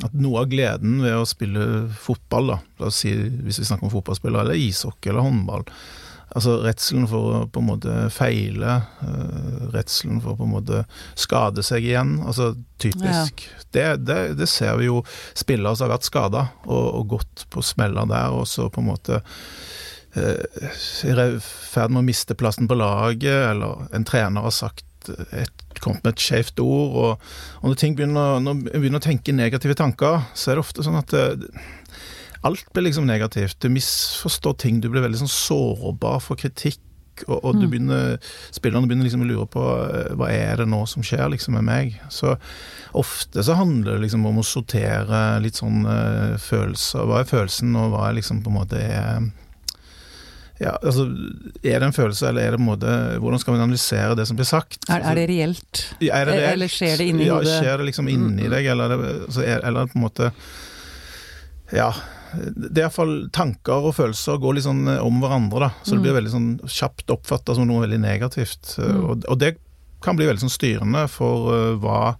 At 0.00 0.14
noe 0.16 0.42
av 0.42 0.50
gleden 0.50 1.00
ved 1.04 1.18
å 1.18 1.28
spille 1.28 1.86
fotball, 2.00 2.54
da, 2.54 2.58
la 2.80 2.90
oss 2.90 3.02
si 3.02 3.12
hvis 3.12 3.60
vi 3.60 3.66
snakker 3.66 3.88
om 3.88 3.92
fotballspillere, 3.92 4.46
eller 4.46 4.62
ishockey 4.68 5.10
eller 5.10 5.26
håndball 5.26 5.66
Altså 6.30 6.60
redselen 6.62 7.08
for 7.10 7.26
å 7.26 7.38
på 7.50 7.62
en 7.62 7.68
måte 7.72 7.94
feile, 8.14 8.76
uh, 9.02 9.70
redselen 9.74 10.20
for 10.22 10.34
å 10.34 10.38
på 10.38 10.46
en 10.46 10.52
måte 10.52 10.82
skade 11.18 11.64
seg 11.66 11.88
igjen. 11.88 12.18
Altså 12.22 12.52
typisk. 12.82 13.46
Det, 13.74 13.86
det, 14.06 14.20
det 14.38 14.48
ser 14.50 14.78
vi 14.78 14.86
jo 14.90 15.02
spillere 15.34 15.74
som 15.74 15.88
har 15.88 15.96
vært 15.96 16.06
skada 16.06 16.44
og, 16.66 16.86
og 17.00 17.16
gått 17.16 17.46
på 17.50 17.64
smeller 17.66 18.06
der, 18.10 18.34
og 18.34 18.46
så 18.50 18.68
på 18.70 18.82
en 18.82 18.90
måte 18.92 19.18
eh, 20.14 20.70
er 21.10 21.24
i 21.24 21.42
ferd 21.42 21.94
med 21.94 22.04
å 22.04 22.06
miste 22.06 22.38
plassen 22.38 22.70
på 22.70 22.78
laget, 22.78 23.50
eller 23.50 23.90
en 23.94 24.06
trener 24.06 24.46
har 24.46 24.54
sagt 24.54 24.86
et, 25.08 25.66
kommet 25.80 26.04
med 26.04 26.14
et 26.14 26.22
skjevt 26.22 26.62
ord. 26.62 26.94
Og, 26.94 27.28
og 27.60 27.72
når 27.72 27.78
ting 27.80 27.98
begynner, 27.98 28.38
når 28.44 28.64
begynner 28.70 29.02
å 29.02 29.08
tenke 29.10 29.34
negative 29.34 29.78
tanker, 29.78 30.26
så 30.34 30.52
er 30.52 30.58
det 30.58 30.66
ofte 30.66 30.86
sånn 30.86 30.98
at 31.00 31.14
det, 31.14 31.26
alt 32.44 32.64
blir 32.72 32.86
liksom 32.88 33.06
negativt. 33.06 33.58
Du 33.60 33.68
misforstår 33.68 34.54
ting, 34.58 34.80
du 34.80 34.88
blir 34.88 35.02
veldig 35.04 35.18
sånn 35.24 35.28
sårbar 35.32 36.20
for 36.24 36.36
kritikk. 36.40 36.80
Og, 37.28 37.36
og 37.44 37.58
du 37.58 37.66
Mm. 37.66 37.70
begynner, 37.70 38.14
spillerne 38.54 38.88
begynner 38.88 39.04
liksom 39.04 39.20
å 39.26 39.28
lure 39.28 39.46
på 39.52 39.60
eh, 39.60 40.14
hva 40.16 40.30
er 40.32 40.56
det 40.56 40.66
nå 40.72 40.78
som 40.88 41.02
skjer 41.04 41.28
liksom 41.34 41.52
med 41.58 41.64
meg. 41.66 41.98
Så 42.08 42.36
ofte 42.96 43.42
så 43.44 43.56
handler 43.58 43.98
det 43.98 44.06
liksom 44.06 44.24
om 44.24 44.38
å 44.40 44.44
sortere 44.46 45.40
litt 45.44 45.58
sånn 45.60 45.84
eh, 45.84 46.38
følelser. 46.40 47.04
Hva 47.04 47.20
er 47.20 47.28
følelsen, 47.28 47.76
og 47.76 47.90
hva 47.92 48.06
er 48.08 48.16
liksom 48.16 48.40
på 48.42 48.48
en 48.48 48.56
måte 48.56 48.80
er 48.80 49.20
ja, 50.60 50.74
altså, 50.84 51.06
Er 51.64 51.78
det 51.80 51.86
en 51.88 51.92
følelse, 51.96 52.28
eller 52.28 52.42
er 52.42 52.50
det 52.52 52.58
på 52.60 52.64
en 52.66 52.68
måte 52.68 52.90
Hvordan 53.20 53.40
skal 53.40 53.54
vi 53.54 53.60
analysere 53.64 54.16
det 54.16 54.26
som 54.28 54.36
blir 54.36 54.44
sagt? 54.48 54.78
Er, 54.92 55.00
er 55.08 55.14
det 55.16 55.28
reelt? 55.30 55.80
Ja, 56.04 56.18
er 56.20 56.24
det 56.28 56.34
reelt? 56.38 56.52
Eller 56.54 56.68
skjer 56.72 56.96
det 57.00 57.06
inni 57.12 57.26
ja, 57.28 57.36
hodet? 57.38 57.54
Skjer 57.62 57.78
det 57.80 57.86
liksom 57.90 58.08
inni 58.12 58.44
Mm. 58.48 58.50
deg, 58.56 58.66
eller, 58.72 58.92
er 58.96 59.04
altså, 59.26 59.44
er, 59.44 59.60
eller 59.64 59.86
på 59.92 59.96
en 60.00 60.04
måte 60.06 60.32
Ja. 61.72 61.90
Det 62.34 62.78
er 62.78 62.84
iallfall 62.86 63.14
tanker 63.34 63.86
og 63.88 63.94
følelser 63.96 64.38
går 64.42 64.54
litt 64.58 64.64
sånn 64.68 64.84
eh, 64.88 65.00
om 65.04 65.20
hverandre, 65.22 65.60
da. 65.66 65.70
Så 65.82 65.96
det 65.96 65.98
Mm. 66.00 66.02
blir 66.04 66.18
veldig 66.20 66.34
sånn 66.34 66.50
kjapt 66.66 67.10
oppfatta 67.10 67.54
som 67.54 67.66
noe 67.66 67.86
veldig 67.86 68.00
negativt. 68.00 68.76
Eh, 68.78 68.86
Mm. 68.90 69.04
Og, 69.10 69.24
og 69.28 69.38
det 69.38 69.56
kan 70.02 70.16
bli 70.16 70.26
veldig 70.26 70.40
sånn 70.46 70.54
styrende 70.58 71.08
for 71.12 71.50
uh, 71.52 71.76
hva 71.76 72.14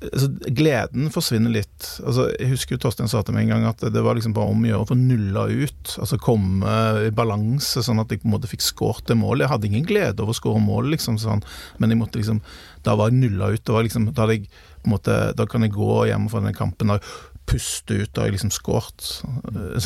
altså, 0.00 0.28
Gleden 0.56 1.10
forsvinner 1.12 1.52
litt. 1.52 1.88
Altså, 2.06 2.28
jeg 2.38 2.50
husker 2.54 2.76
jo 2.76 2.82
Torstein 2.86 3.08
sa 3.10 3.22
til 3.26 3.34
meg 3.36 3.46
en 3.46 3.54
gang 3.56 3.66
at 3.70 3.84
det 3.92 4.02
var 4.04 4.16
liksom 4.16 4.32
bare 4.36 4.48
om 4.52 4.62
å 4.64 4.68
gjøre 4.70 4.86
å 4.86 4.88
få 4.90 4.96
nulla 4.98 5.46
ut. 5.50 5.96
Altså 6.00 6.18
komme 6.22 6.76
i 7.06 7.10
balanse, 7.16 7.82
sånn 7.84 8.00
at 8.00 8.12
jeg 8.12 8.22
på 8.22 8.28
en 8.30 8.34
måte 8.36 8.48
fikk 8.50 8.64
skåret 8.64 9.06
det 9.10 9.16
målet. 9.20 9.44
Jeg 9.46 9.52
hadde 9.54 9.70
ingen 9.70 9.86
glede 9.88 10.20
over 10.24 10.32
å 10.34 10.40
skåre 10.40 10.62
mål, 10.64 10.90
liksom, 10.94 11.18
sånn. 11.20 11.42
men 11.78 11.90
jeg 11.92 11.98
måtte 12.00 12.20
liksom 12.20 12.40
Da 12.86 12.94
var 12.94 13.10
jeg 13.10 13.18
nulla 13.18 13.48
ut. 13.50 13.64
Det 13.64 13.72
var 13.74 13.82
liksom, 13.82 14.12
da, 14.14 14.22
hadde 14.22 14.36
jeg, 14.38 14.48
på 14.82 14.86
en 14.86 14.92
måte, 14.92 15.34
da 15.34 15.44
kan 15.50 15.62
jeg 15.66 15.72
gå 15.74 16.06
hjem 16.06 16.28
fra 16.30 16.40
den 16.44 16.54
kampen 16.54 16.90
og 16.94 17.02
puste 17.46 18.02
ut. 18.02 18.12
Da 18.14 18.26
jeg 18.26 18.36
liksom 18.36 18.54
skåret. 18.54 19.10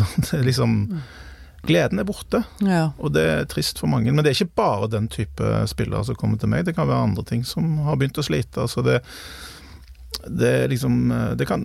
Sånn, 0.00 0.25
det 0.26 0.38
er 0.40 0.47
liksom 0.47 0.79
Gleden 1.61 2.00
er 2.00 2.07
borte. 2.09 2.38
Ja. 2.64 2.87
Og 2.97 3.12
det 3.12 3.23
er 3.29 3.47
trist 3.50 3.81
for 3.83 3.90
mange. 3.93 4.12
Men 4.12 4.25
det 4.25 4.31
er 4.31 4.38
ikke 4.38 4.62
bare 4.62 4.88
den 4.88 5.11
type 5.12 5.45
spillere 5.69 6.07
som 6.09 6.17
kommer 6.17 6.40
til 6.40 6.49
meg. 6.49 6.64
Det 6.64 6.73
kan 6.76 6.88
være 6.88 7.11
andre 7.11 7.25
ting 7.29 7.45
som 7.45 7.75
har 7.85 7.99
begynt 8.00 8.21
å 8.21 8.25
slite. 8.25 8.64
Altså 8.64 8.81
det, 8.87 9.02
det 10.25 10.49
er 10.62 10.73
liksom 10.73 11.12
Det 11.38 11.47
kan 11.49 11.62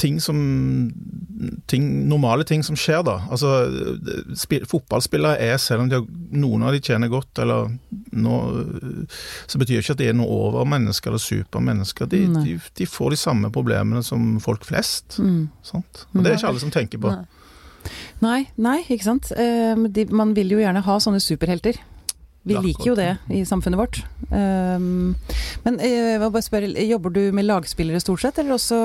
Ting 0.00 0.20
som 0.22 0.38
ting, 1.68 1.88
Normale 2.08 2.44
ting 2.44 2.62
som 2.66 2.76
skjer, 2.76 3.00
da. 3.06 3.16
Altså 3.32 3.54
spill, 4.38 4.66
Fotballspillere 4.68 5.40
er, 5.40 5.56
selv 5.62 5.84
om 5.84 5.90
de 5.90 5.98
har, 5.98 6.06
noen 6.36 6.68
av 6.68 6.76
de 6.76 6.82
tjener 6.84 7.12
godt, 7.12 7.40
eller 7.40 7.72
nå, 8.14 8.38
så 9.50 9.60
betyr 9.60 9.82
ikke 9.82 9.96
at 9.96 10.02
det 10.02 10.10
er 10.10 10.18
noe 10.18 10.40
overmennesker 10.48 11.12
eller 11.12 11.22
supermennesker. 11.22 12.10
De, 12.10 12.24
de, 12.44 12.58
de 12.78 12.88
får 12.88 13.14
de 13.14 13.20
samme 13.20 13.50
problemene 13.54 14.02
som 14.06 14.36
folk 14.44 14.66
flest. 14.68 15.18
Mm. 15.18 15.48
Sant? 15.66 16.04
Og 16.12 16.22
det 16.22 16.32
er 16.32 16.38
ikke 16.38 16.52
alle 16.52 16.64
som 16.64 16.74
tenker 16.74 17.02
på. 17.02 17.14
Nei. 18.24 18.44
Nei, 18.56 18.78
ikke 18.88 19.06
sant. 19.06 19.32
Eh, 19.36 19.74
de, 19.92 20.06
man 20.14 20.32
vil 20.36 20.54
jo 20.54 20.62
gjerne 20.62 20.84
ha 20.86 21.00
sånne 21.02 21.20
superhelter. 21.22 21.80
Vi 22.44 22.56
liker 22.60 22.90
jo 22.90 22.94
det 22.98 23.10
i 23.32 23.40
samfunnet 23.48 23.80
vårt. 23.80 24.02
Um, 24.28 25.14
men 25.64 25.78
eh, 25.80 26.12
jeg 26.12 26.20
må 26.20 26.28
bare 26.28 26.44
spørre, 26.44 26.68
jobber 26.84 27.14
du 27.14 27.22
med 27.32 27.46
lagspillere 27.48 28.02
stort 28.04 28.20
sett, 28.20 28.40
eller 28.42 28.58
også 28.58 28.80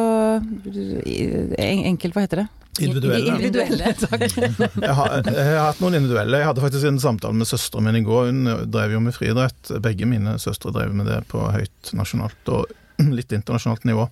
eh, 0.72 1.66
enkelt, 1.92 2.16
hva 2.16 2.24
heter 2.24 2.44
det? 2.46 2.48
Individuelle. 2.88 3.34
Individuelle, 3.36 3.94
takk. 4.04 4.26
Jeg 4.30 4.96
har, 5.00 5.16
jeg 5.28 5.48
har 5.50 5.66
hatt 5.70 5.82
noen 5.84 5.98
individuelle. 6.00 6.40
Jeg 6.42 6.50
hadde 6.52 6.64
faktisk 6.64 6.90
en 6.90 7.02
samtale 7.04 7.36
med 7.40 7.50
søsteren 7.50 7.88
min 7.90 8.00
i 8.00 8.06
går. 8.08 8.30
Hun 8.32 8.54
drev 8.72 8.96
jo 8.96 9.02
med 9.04 9.16
friidrett. 9.18 9.74
Begge 9.84 10.08
mine 10.10 10.38
søstre 10.42 10.72
drev 10.76 10.96
med 10.96 11.10
det 11.12 11.22
på 11.32 11.42
høyt 11.54 11.94
nasjonalt 11.98 12.54
og 12.56 12.72
litt 13.20 13.36
internasjonalt 13.36 13.86
nivå. 13.90 14.08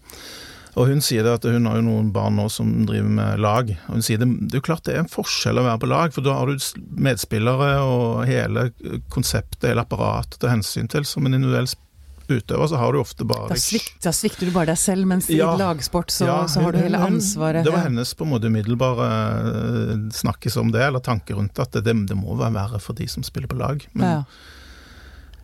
Og 0.78 0.86
hun 0.92 1.00
sier 1.02 1.26
det 1.26 1.32
at 1.40 1.46
hun 1.50 1.66
har 1.66 1.80
jo 1.80 1.86
noen 1.88 2.12
barn 2.14 2.36
nå 2.38 2.44
som 2.54 2.70
driver 2.86 3.10
med 3.18 3.40
lag. 3.42 3.72
Og 3.88 3.96
hun 3.98 4.04
sier 4.06 4.20
det, 4.22 4.28
det 4.46 4.54
er 4.54 4.62
jo 4.62 4.66
klart 4.68 4.84
det 4.86 4.94
er 4.94 5.02
en 5.02 5.10
forskjell 5.10 5.58
å 5.58 5.64
være 5.66 5.82
på 5.82 5.90
lag, 5.90 6.14
for 6.14 6.22
da 6.28 6.36
har 6.38 6.52
du 6.52 6.68
medspillere 7.02 7.72
og 7.82 8.22
hele 8.30 8.68
konseptet, 9.10 9.72
hele 9.72 9.82
apparatet 9.88 10.38
til 10.44 10.52
hensyn 10.54 10.92
til. 10.94 11.08
Som 11.10 11.26
en 11.26 11.34
individuell 11.40 11.66
sp- 11.72 11.82
utøver 12.30 12.68
så 12.68 12.78
har 12.82 12.92
du 12.94 13.00
ofte 13.00 13.26
bare 13.28 13.48
Da, 13.50 13.56
svikt, 13.56 13.98
da 14.04 14.12
svikter 14.12 14.46
du 14.50 14.52
bare 14.56 14.72
deg 14.74 14.78
selv, 14.82 15.06
mens 15.08 15.30
Ja. 15.30 15.54
i 15.56 15.58
lagsport 15.62 16.12
så, 16.12 16.26
Ja, 16.28 16.38
så 16.48 16.62
har 16.62 16.72
du 16.72 16.80
hele 16.80 16.98
hun- 17.00 17.16
ansvaret. 17.16 17.64
Det 17.64 17.72
var 17.74 17.84
hennes 17.88 18.14
på 18.14 18.26
en 18.26 18.32
måte 18.34 18.48
umiddelbare 18.52 19.08
eh, 19.48 19.96
snakkes 20.12 20.58
om 20.58 20.72
det, 20.72 20.82
eller 20.82 21.00
tanke 21.00 21.34
rundt 21.36 21.58
at 21.60 21.72
det, 21.72 21.84
det 22.08 22.18
må 22.18 22.36
være 22.38 22.54
verre 22.54 22.80
for 22.82 22.94
de 22.94 23.08
som 23.08 23.24
spiller 23.24 23.48
på 23.48 23.58
lag. 23.58 23.86
Men 23.94 24.06
Ja. 24.10 24.24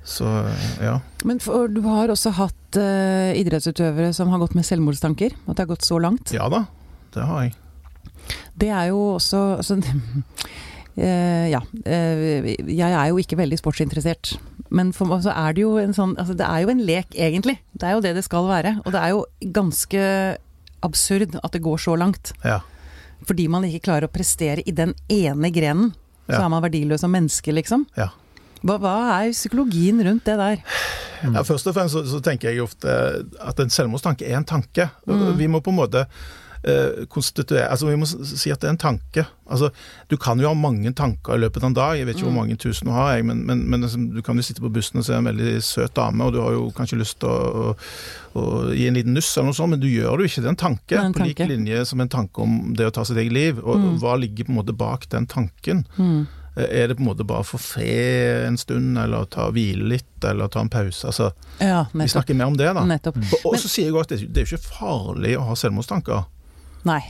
Så 0.06 0.26
ja. 0.82 1.00
Men 1.24 1.40
for, 1.40 1.68
du 1.72 1.80
har 1.82 2.10
også 2.12 2.34
hatt 2.36 2.76
uh, 2.76 3.32
idrettsutøvere 3.40 4.14
som 4.14 4.28
har 4.34 4.40
gått 4.40 4.54
med 4.54 4.66
selvmordstanker? 4.68 5.32
At 5.48 5.56
det 5.56 5.60
har 5.64 5.70
gått 5.76 5.86
så 5.88 5.96
langt? 6.02 6.34
Ja 6.36 6.50
da, 6.52 6.66
det 7.14 7.24
har 7.24 7.44
jeg. 7.46 7.54
Det 8.60 8.68
er 8.68 8.90
jo 8.90 8.98
også 9.16 9.58
altså, 9.62 9.78
uh, 9.80 11.48
Ja. 11.54 11.62
jeg 11.88 12.92
er 12.92 13.08
jo 13.10 13.18
ikke 13.18 13.38
veldig 13.40 13.58
sportsinteressert. 13.58 14.36
Men 14.74 14.90
for 14.96 15.06
meg 15.10 15.22
så 15.26 15.34
er 15.38 15.54
det 15.54 15.62
jo 15.64 15.76
en 15.78 15.94
sånn 15.94 16.16
altså, 16.18 16.34
Det 16.38 16.46
er 16.50 16.64
jo 16.66 16.72
en 16.74 16.82
lek, 16.88 17.14
egentlig. 17.14 17.60
Det 17.78 17.86
er 17.88 17.94
jo 17.98 18.02
det 18.02 18.16
det 18.18 18.24
skal 18.26 18.48
være. 18.50 18.76
Og 18.84 18.92
det 18.96 19.02
er 19.04 19.14
jo 19.14 19.24
ganske 19.54 20.06
absurd 20.84 21.38
at 21.40 21.54
det 21.56 21.62
går 21.64 21.78
så 21.80 21.94
langt. 22.00 22.34
Ja. 22.44 22.60
Fordi 23.24 23.46
man 23.48 23.64
ikke 23.68 23.86
klarer 23.86 24.10
å 24.10 24.12
prestere 24.12 24.66
i 24.68 24.74
den 24.76 24.96
ene 25.14 25.52
grenen. 25.56 25.94
Så 26.28 26.40
Ja. 26.40 26.46
er 26.46 26.50
man 26.50 26.64
verdiløs 26.64 27.00
som 27.04 27.12
menneske, 27.12 27.52
liksom. 27.54 27.86
Ja. 27.98 28.10
Hva, 28.64 28.78
hva 28.80 28.94
er 29.22 29.32
psykologien 29.36 30.00
rundt 30.04 30.24
det 30.26 30.38
der? 30.40 30.62
Ja, 31.24 31.44
først 31.44 31.68
og 31.68 31.76
fremst 31.76 31.94
så, 31.96 32.04
så 32.08 32.20
tenker 32.24 32.50
jeg 32.52 32.64
ofte 32.64 32.90
at 33.44 33.60
en 33.60 33.70
selvmordstanke 33.72 34.26
er 34.28 34.38
en 34.40 34.46
tanke. 34.48 34.90
Mm. 35.08 35.38
Vi 35.38 35.48
må 35.48 35.60
på 35.64 35.72
en 35.72 35.80
måte 35.82 36.06
eh, 36.64 37.06
konstituere 37.12 37.68
Altså 37.70 37.88
vi 37.90 37.96
må 38.00 38.06
si 38.08 38.52
at 38.52 38.60
det 38.62 38.68
er 38.70 38.74
en 38.76 38.78
tanke. 38.82 39.26
Altså, 39.50 39.70
du 40.10 40.16
kan 40.18 40.40
jo 40.40 40.48
ha 40.48 40.54
mange 40.56 40.94
tanker 40.96 41.36
i 41.36 41.42
løpet 41.44 41.64
av 41.64 41.70
en 41.70 41.76
dag. 41.78 41.98
Jeg 42.00 42.06
vet 42.08 42.16
ikke 42.18 42.30
hvor 42.30 42.38
mange 42.38 42.56
tusen 42.58 42.88
du 42.88 42.94
har, 42.96 43.16
jeg, 43.18 43.26
men, 43.26 43.46
men, 43.46 43.64
men 43.70 43.82
liksom, 43.86 44.10
du 44.16 44.22
kan 44.26 44.36
jo 44.40 44.46
sitte 44.48 44.64
på 44.64 44.72
bussen 44.74 45.00
og 45.02 45.06
se 45.06 45.14
en 45.18 45.28
veldig 45.28 45.58
søt 45.64 45.94
dame, 45.96 46.24
og 46.26 46.34
du 46.34 46.40
har 46.42 46.52
jo 46.56 46.70
kanskje 46.78 47.00
lyst 47.02 47.20
til 47.22 47.30
å, 47.30 47.74
å, 48.34 48.40
å 48.40 48.46
gi 48.74 48.88
en 48.90 48.98
liten 48.98 49.14
nuss 49.14 49.32
eller 49.38 49.52
noe 49.52 49.58
sånt, 49.60 49.76
men 49.76 49.84
du 49.84 49.90
gjør 49.92 50.18
det 50.18 50.26
jo 50.28 50.32
ikke. 50.32 50.42
Det 50.46 50.50
er 50.50 50.56
en 50.56 50.62
tanke. 50.68 50.96
en 51.00 51.14
tanke. 51.14 51.20
På 51.20 51.28
lik 51.28 51.44
linje 51.52 51.84
som 51.90 52.02
en 52.02 52.10
tanke 52.16 52.42
om 52.48 52.74
det 52.78 52.88
å 52.88 52.96
ta 52.96 53.04
sitt 53.06 53.18
eget 53.20 53.34
liv. 53.36 53.60
Og 53.64 53.76
Mm. 53.84 54.00
hva 54.00 54.16
ligger 54.20 54.46
på 54.48 54.54
en 54.56 54.62
måte 54.62 54.74
bak 54.78 55.10
den 55.12 55.28
tanken? 55.28 55.86
Mm. 55.98 56.26
Eh, 56.56 56.68
Er 56.84 56.88
det 56.88 56.98
på 56.98 57.02
en 57.02 57.08
måte 57.10 57.26
bare 57.26 57.42
å 57.42 57.48
få 57.50 57.58
fred 57.60 58.46
en 58.48 58.58
stund, 58.58 58.98
eller 58.98 59.26
ta 59.26 59.48
hvile 59.52 59.88
litt, 59.90 60.24
eller 60.24 60.48
ta 60.48 60.62
en 60.62 60.70
pause? 60.70 61.04
Altså, 61.10 61.32
Ja, 61.60 61.86
vi 61.94 62.06
snakker 62.08 62.36
mer 62.36 62.46
om 62.46 62.58
det, 62.58 62.72
da. 62.74 62.84
nettopp. 62.86 63.18
Og 63.46 63.56
så 63.58 63.68
sier 63.68 63.86
jeg 63.90 63.94
også 63.94 64.02
at 64.02 64.10
det, 64.20 64.34
det 64.34 64.42
er 64.44 64.46
jo 64.46 64.58
ikke 64.58 64.70
farlig 64.78 65.38
å 65.38 65.48
ha 65.48 65.54
selvmordstanker. 65.56 66.26
Nei. 66.88 67.02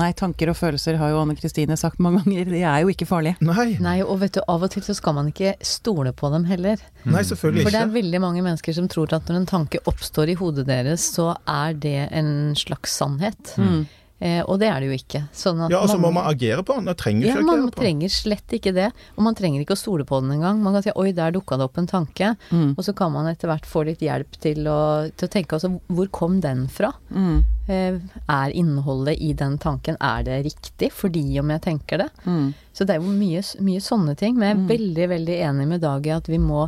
Nei, 0.00 0.08
tanker 0.16 0.48
og 0.48 0.56
følelser 0.56 0.96
har 0.96 1.10
jo 1.12 1.18
Anne 1.20 1.34
Kristine 1.36 1.76
sagt 1.76 1.98
mange 2.00 2.22
ganger. 2.24 2.48
De 2.48 2.62
er 2.64 2.80
jo 2.80 2.92
ikke 2.94 3.04
farlige. 3.06 3.36
Nei, 3.44 3.76
Nei, 3.84 3.98
og 4.02 4.22
vet 4.22 4.38
du, 4.38 4.40
av 4.48 4.62
og 4.64 4.70
til 4.72 4.84
så 4.86 4.94
skal 4.96 5.18
man 5.18 5.28
ikke 5.28 5.52
stole 5.60 6.14
på 6.16 6.30
dem 6.32 6.46
heller. 6.48 6.80
nei 7.04 7.20
selvfølgelig 7.28 7.60
ikke. 7.60 7.68
For 7.68 7.76
det 7.76 7.82
er 7.84 7.96
veldig 7.98 8.20
mange 8.24 8.44
mennesker 8.46 8.78
som 8.78 8.88
tror 8.88 9.12
at 9.12 9.28
når 9.28 9.42
en 9.42 9.50
tanke 9.50 9.82
oppstår 9.90 10.32
i 10.32 10.38
hodet 10.40 10.64
deres, 10.70 11.04
så 11.12 11.34
er 11.44 11.76
det 11.76 12.08
en 12.08 12.54
slags 12.56 12.96
sannhet. 13.02 13.52
Mm. 13.60 13.84
Eh, 14.22 14.40
og 14.46 14.60
det 14.62 14.68
er 14.70 14.80
det 14.80 14.88
jo 14.88 14.96
ikke. 14.96 15.20
Sånn 15.34 15.60
at 15.66 15.72
Ja, 15.74 15.80
altså 15.82 15.98
man, 15.98 16.14
må 16.14 16.22
man 16.22 16.30
agere 16.30 16.62
på 16.64 16.76
den. 16.78 16.88
man 16.88 16.96
trenger 16.96 17.26
ja, 17.26 17.34
man 17.42 17.48
agere 17.52 17.62
på 17.66 17.70
den. 17.74 17.78
trenger 17.82 18.16
slett 18.16 18.52
ikke 18.56 18.72
det. 18.72 18.90
Og 19.18 19.24
man 19.26 19.36
trenger 19.36 19.60
ikke 19.60 19.74
å 19.76 19.80
stole 19.82 20.06
på 20.08 20.20
den 20.22 20.38
engang. 20.38 20.62
Man 20.62 20.72
kan 20.78 20.86
si 20.86 20.94
'oi, 20.94 21.10
der 21.12 21.34
dukka 21.36 21.58
det 21.58 21.68
opp 21.68 21.76
en 21.82 21.90
tanke'. 21.90 22.36
Mm. 22.48 22.78
Og 22.78 22.84
så 22.86 22.94
kan 22.96 23.12
man 23.12 23.26
etter 23.26 23.50
hvert 23.50 23.66
få 23.66 23.84
litt 23.84 24.00
hjelp 24.00 24.40
til 24.40 24.64
å, 24.70 25.10
til 25.10 25.28
å 25.28 25.32
tenke 25.36 25.58
altså 25.58 25.74
hvor 25.90 26.08
kom 26.08 26.40
den 26.40 26.64
fra? 26.72 26.94
Mm. 27.10 27.42
Eh, 27.70 27.98
er 28.26 28.50
innholdet 28.58 29.20
i 29.22 29.32
den 29.38 29.58
tanken, 29.62 29.96
er 30.02 30.24
det 30.26 30.40
riktig 30.48 30.88
fordi 30.92 31.38
om 31.38 31.50
jeg 31.54 31.62
tenker 31.62 31.98
det? 32.02 32.08
Mm. 32.26 32.48
Så 32.74 32.84
det 32.88 32.96
er 32.96 33.04
jo 33.04 33.12
mye, 33.14 33.42
mye 33.62 33.80
sånne 33.84 34.16
ting. 34.18 34.34
Men 34.36 34.48
jeg 34.48 34.56
er 34.56 34.72
veldig, 34.72 35.06
veldig 35.14 35.36
enig 35.50 35.68
med 35.68 35.80
Dag 35.84 36.06
i 36.06 36.10
at 36.16 36.26
vi 36.32 36.40
må 36.42 36.64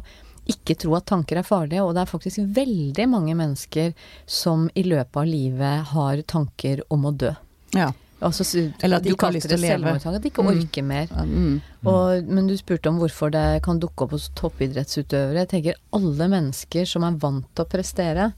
ikke 0.47 0.77
tro 0.79 0.95
at 0.95 1.07
tanker 1.09 1.41
er 1.41 1.43
farlige. 1.49 1.83
Og 1.83 1.95
det 1.97 2.05
er 2.05 2.13
faktisk 2.13 2.39
veldig 2.55 3.09
mange 3.11 3.35
mennesker 3.35 3.93
som 4.27 4.69
i 4.77 4.85
løpet 4.87 5.17
av 5.17 5.27
livet 5.27 5.91
har 5.95 6.23
tanker 6.31 6.85
om 6.95 7.07
å 7.11 7.15
dø. 7.17 7.33
Ja. 7.75 7.91
Altså, 8.25 8.45
Eller 8.81 8.97
at 8.97 9.03
de 9.05 9.11
ikke 9.13 9.27
har 9.27 9.35
lyst 9.35 9.49
til 9.51 9.59
å 9.59 9.61
leve. 9.61 9.97
At 9.99 10.23
de 10.23 10.31
ikke 10.31 10.45
Mm. 10.45 10.53
orker 10.55 10.83
mer. 10.85 11.07
Mm. 11.09 11.61
Og, 11.85 12.29
men 12.29 12.47
du 12.47 12.55
spurte 12.57 12.89
om 12.89 12.99
hvorfor 13.03 13.31
det 13.35 13.63
kan 13.65 13.81
dukke 13.81 14.05
opp 14.07 14.13
hos 14.13 14.31
toppidrettsutøvere. 14.39 15.43
Jeg 15.45 15.49
tenker 15.51 15.75
alle 15.93 16.29
mennesker 16.33 16.87
som 16.89 17.05
er 17.05 17.19
vant 17.21 17.45
til 17.55 17.65
å 17.65 17.69
prestere, 17.69 18.33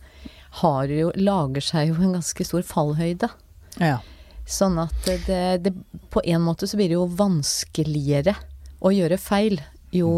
har 0.62 0.92
jo, 0.92 1.12
lager 1.16 1.64
seg 1.64 1.90
jo 1.92 1.96
en 2.00 2.18
ganske 2.18 2.46
stor 2.48 2.66
fallhøyde. 2.66 3.30
ja. 3.80 3.98
Sånn 4.46 4.76
at 4.78 5.08
det, 5.26 5.64
det 5.64 5.72
På 6.14 6.20
en 6.22 6.44
måte 6.44 6.68
så 6.70 6.78
blir 6.78 6.92
det 6.92 6.94
jo 6.94 7.08
vanskeligere 7.18 8.36
å 8.78 8.92
gjøre 8.94 9.18
feil 9.18 9.58
jo 9.90 10.12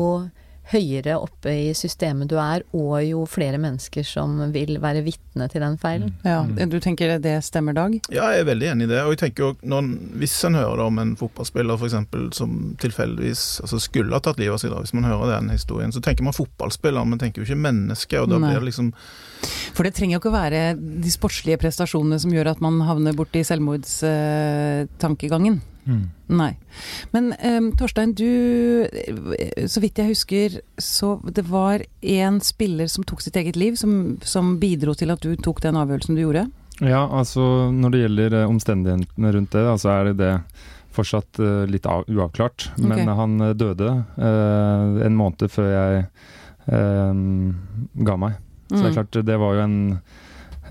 høyere 0.69 1.15
oppe 1.17 1.49
i 1.49 1.69
systemet 1.77 2.29
du 2.29 2.35
er, 2.37 2.61
og 2.77 2.99
jo 3.01 3.23
flere 3.31 3.57
mennesker 3.61 4.05
som 4.05 4.35
vil 4.53 4.77
være 4.83 5.01
vitne 5.07 5.47
til 5.49 5.65
den 5.65 5.79
feilen. 5.81 6.11
ja. 6.29 6.43
Du 6.69 6.77
tenker 6.85 7.15
det 7.25 7.39
stemmer, 7.47 7.73
Dag? 7.73 7.95
Ja, 8.13 8.27
jeg 8.35 8.43
er 8.43 8.51
veldig 8.51 8.69
enig 8.75 8.89
i 8.89 8.91
det. 8.91 8.99
Og 9.07 9.15
jeg 9.15 9.23
tenker 9.23 9.47
jo, 9.47 9.51
når, 9.63 9.89
Hvis 10.21 10.37
en 10.45 10.59
hører 10.59 10.85
om 10.85 11.01
en 11.01 11.15
fotballspiller 11.17 11.81
for 11.81 11.89
eksempel, 11.89 12.29
som 12.37 12.75
tilfeldigvis 12.85 13.47
altså 13.65 13.81
skulle 13.81 14.13
ha 14.13 14.21
tatt 14.21 14.41
livet 14.43 14.59
av 14.59 14.61
seg, 14.61 14.75
da, 14.75 14.83
hvis 14.85 14.93
man 14.93 15.09
hører 15.09 15.39
den 15.39 15.49
historien, 15.57 15.95
så 15.95 16.05
tenker 16.05 16.27
man 16.27 16.37
fotballspiller, 16.37 17.09
men 17.09 17.23
tenker 17.23 17.41
jo 17.41 17.49
ikke 17.49 17.65
menneske. 17.65 18.21
og 18.21 18.29
da 18.29 18.37
Nei. 18.37 18.51
blir 18.51 18.61
det 18.61 18.69
liksom 18.69 18.93
For 19.77 19.83
det 19.87 19.95
trenger 19.97 20.15
jo 20.17 20.21
ikke 20.23 20.33
å 20.33 20.41
være 20.41 20.61
de 20.79 21.11
sportslige 21.13 21.61
prestasjonene 21.63 22.19
som 22.23 22.33
gjør 22.35 22.49
at 22.55 22.61
man 22.65 22.75
havner 22.87 23.13
borti 23.17 23.41
selvmordstankegangen. 23.47 25.57
Mm. 25.89 26.07
Nei. 26.37 26.53
Men 27.15 27.25
um, 27.41 27.71
Torstein, 27.73 28.13
du 28.13 28.85
Så 29.65 29.81
vidt 29.81 29.97
jeg 29.97 30.11
husker, 30.11 30.61
så 30.77 31.17
det 31.25 31.49
var 31.49 31.81
en 32.05 32.41
spiller 32.45 32.85
som 32.93 33.01
tok 33.09 33.25
sitt 33.25 33.39
eget 33.41 33.57
liv, 33.57 33.73
som, 33.81 34.21
som 34.21 34.61
bidro 34.61 34.93
til 34.99 35.09
at 35.15 35.23
du 35.25 35.33
tok 35.41 35.63
den 35.65 35.81
avgjørelsen 35.81 36.13
du 36.19 36.23
gjorde? 36.27 36.45
Ja, 36.85 37.09
altså 37.09 37.73
når 37.75 37.91
det 37.91 38.01
gjelder 38.05 38.35
eh, 38.39 38.51
omstendighetene 38.51 39.33
rundt 39.35 39.55
det, 39.57 39.63
så 39.67 39.75
så 39.83 39.89
er 39.97 40.03
det 40.11 40.17
det 40.21 40.35
fortsatt 40.95 41.41
uh, 41.43 41.65
litt 41.71 41.87
av, 41.87 42.05
uavklart. 42.11 42.71
Men 42.79 43.05
Ok. 43.05 43.15
han 43.21 43.41
eh, 43.47 43.55
døde 43.59 43.91
uh, 44.19 44.99
en 45.07 45.19
måned 45.19 45.47
før 45.53 45.69
jeg 45.73 46.05
uh, 46.69 47.13
ga 48.09 48.15
meg. 48.19 48.33
Så 48.69 48.77
det 48.77 48.85
er 48.85 48.91
Mm. 48.91 48.97
klart, 48.99 49.25
det 49.25 49.39
var 49.41 49.55
jo 49.55 49.61
en, 49.65 50.01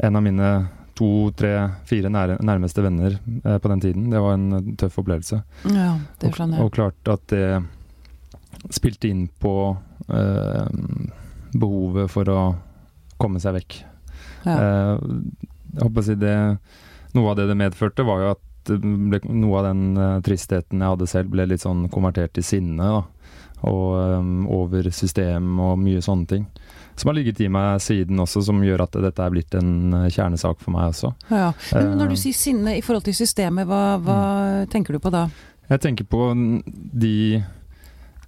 en 0.04 0.16
av 0.16 0.24
mine 0.24 0.50
to, 0.98 1.32
tre, 1.38 1.52
fire 1.86 2.10
nære, 2.10 2.40
nærmeste 2.42 2.82
venner 2.82 3.20
eh, 3.44 3.58
på 3.58 3.70
den 3.70 3.80
tiden. 3.82 4.10
Det 4.10 4.20
var 4.22 4.34
en 4.34 4.76
tøff 4.78 4.98
opplevelse. 5.02 5.44
Ja, 5.66 5.98
det 6.20 6.30
Og, 6.30 6.36
skjønner 6.38 6.58
jeg. 6.58 6.66
og 6.66 6.72
klart 6.74 7.12
at 7.14 7.28
det 7.28 7.64
spilte 8.74 9.10
inn 9.10 9.28
på 9.42 9.78
eh, 10.10 10.68
behovet 11.54 12.10
for 12.12 12.30
å 12.34 12.42
komme 13.22 13.40
seg 13.42 13.58
vekk. 13.60 13.78
Ja. 14.46 14.58
Eh, 14.58 14.98
jeg 15.78 15.84
håper 15.84 16.02
å 16.02 16.06
si 16.08 16.16
det 16.16 16.36
Noe 17.16 17.32
av 17.32 17.38
det 17.40 17.48
det 17.50 17.56
medførte, 17.58 18.04
var 18.06 18.20
jo 18.22 18.32
at 18.36 18.70
ble, 18.84 19.20
noe 19.32 19.58
av 19.62 19.64
den 19.70 19.98
eh, 19.98 20.18
tristheten 20.22 20.82
jeg 20.84 20.92
hadde 20.92 21.08
selv, 21.10 21.32
ble 21.32 21.46
litt 21.50 21.64
sånn 21.64 21.86
konvertert 21.90 22.34
til 22.36 22.44
sinne. 22.46 22.84
Da. 22.84 23.00
Og 23.66 24.20
um, 24.20 24.46
over 24.54 24.92
system 24.94 25.56
og 25.64 25.80
mye 25.82 26.02
sånne 26.06 26.30
ting. 26.30 26.44
Som 26.98 27.12
har 27.12 27.18
ligget 27.18 27.42
i 27.42 27.50
meg 27.50 27.82
siden 27.82 28.18
også, 28.20 28.42
som 28.48 28.64
gjør 28.66 28.88
at 28.88 28.96
dette 29.06 29.22
er 29.22 29.34
blitt 29.34 29.54
en 29.58 29.94
eh, 29.94 30.08
kjernesak 30.10 30.58
for 30.64 30.74
meg 30.74 30.90
også. 30.90 31.12
Ja. 31.30 31.52
Men 31.76 31.92
når 32.00 32.10
du 32.10 32.16
Eh, 32.16 32.22
sier 32.24 32.38
sinne 32.38 32.74
i 32.74 32.82
forhold 32.82 33.06
til 33.06 33.14
systemet, 33.18 33.70
hva, 33.70 34.00
hva 34.02 34.22
tenker 34.74 34.98
du 34.98 35.02
på 35.04 35.12
da? 35.14 35.28
Jeg 35.70 35.84
tenker 35.84 36.08
på 36.10 36.32
de 36.66 37.44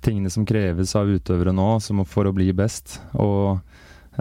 tingene 0.05 0.29
som 0.29 0.45
kreves 0.45 0.93
av 0.95 1.09
utøvere 1.09 1.53
nå 1.55 1.79
som 1.81 2.03
for 2.05 2.29
å 2.29 2.35
bli 2.35 2.51
best. 2.53 2.99
Og 3.17 3.57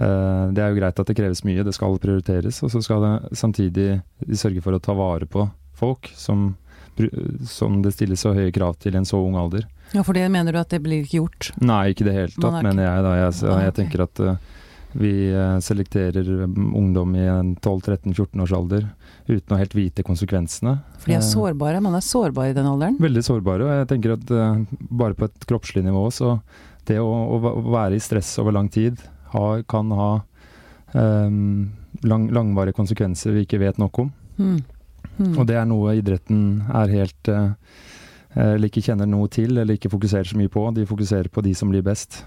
eh, 0.00 0.44
det 0.56 0.64
er 0.64 0.72
jo 0.72 0.80
greit 0.80 1.04
at 1.04 1.12
det 1.12 1.18
kreves 1.18 1.44
mye, 1.44 1.66
det 1.66 1.76
skal 1.76 2.00
prioriteres. 2.00 2.62
Og 2.64 2.72
så 2.72 2.80
skal 2.80 3.04
det 3.04 3.14
samtidig 3.36 3.90
sørge 4.32 4.64
for 4.64 4.72
å 4.72 4.80
ta 4.80 4.96
vare 4.96 5.28
på 5.28 5.44
folk 5.76 6.08
som, 6.16 6.54
som 7.44 7.82
det 7.84 7.92
stilles 7.98 8.24
så 8.24 8.32
høye 8.32 8.54
krav 8.54 8.80
til 8.80 8.96
i 8.96 9.02
en 9.02 9.12
så 9.12 9.20
ung 9.20 9.36
alder. 9.36 9.68
Ja, 9.94 10.04
For 10.04 10.16
det 10.16 10.26
mener 10.32 10.52
du 10.52 10.60
at 10.60 10.70
det 10.72 10.82
blir 10.84 11.02
ikke 11.04 11.22
gjort? 11.22 11.50
Nei, 11.64 11.90
ikke 11.92 12.04
i 12.04 12.08
det 12.10 12.16
hele 12.16 12.32
tatt, 12.34 12.60
er 12.60 12.66
mener 12.66 12.84
jeg 12.84 13.04
da. 13.06 13.12
Jeg, 13.18 13.36
Ah, 13.48 13.60
jeg 13.66 13.76
tenker 13.78 14.04
at 14.04 14.22
uh, 14.24 14.36
vi 14.98 15.12
eh, 15.30 15.58
selekterer 15.60 16.28
um, 16.44 16.70
ungdom 16.76 17.12
i 17.16 17.26
en 17.28 17.50
12-13-14 17.56 18.40
års 18.44 18.54
alder 18.56 18.86
uten 19.28 19.54
å 19.54 19.58
helt 19.60 19.74
vite 19.76 20.04
konsekvensene. 20.04 20.78
For 20.98 21.12
de 21.12 21.16
er 21.18 21.20
Eh, 21.20 21.28
sårbare. 21.28 21.82
Man 21.84 21.96
er 21.98 22.04
sårbar 22.04 22.48
i 22.50 22.56
den 22.56 22.68
alderen. 22.68 22.96
Veldig 23.00 23.24
sårbare. 23.24 23.66
Og 23.66 23.74
jeg 23.82 23.90
tenker 23.92 24.16
at 24.16 24.32
uh, 24.32 24.62
bare 24.90 25.16
på 25.16 25.28
et 25.28 25.48
kroppslig 25.48 25.84
nivå, 25.84 26.06
så 26.12 26.38
det 26.88 26.98
å, 27.00 27.08
å 27.08 27.38
være 27.68 27.98
i 27.98 28.02
stress 28.02 28.32
over 28.40 28.56
lang 28.56 28.70
tid 28.72 29.00
ha, 29.34 29.60
kan 29.68 29.92
ha 29.92 30.10
um, 30.94 31.68
lang, 32.02 32.28
langvarige 32.32 32.76
konsekvenser 32.78 33.36
vi 33.36 33.44
ikke 33.44 33.60
vet 33.60 33.80
nok 33.80 34.04
om. 34.04 34.10
Mm. 34.38 34.58
Mm. 35.18 35.34
Og 35.34 35.46
det 35.48 35.58
er 35.58 35.66
noe 35.68 35.96
idretten 35.98 36.42
er 36.70 36.92
helt 36.94 37.30
eh, 37.32 37.50
Eller 38.36 38.68
ikke 38.68 38.84
kjenner 38.84 39.08
noe 39.08 39.30
til, 39.32 39.56
eller 39.56 39.78
ikke 39.78 39.90
fokuserer 39.92 40.28
så 40.28 40.36
mye 40.38 40.50
på. 40.52 40.66
De 40.76 40.84
fokuserer 40.86 41.30
på 41.32 41.42
de 41.44 41.54
som 41.56 41.70
blir 41.72 41.84
best. 41.86 42.20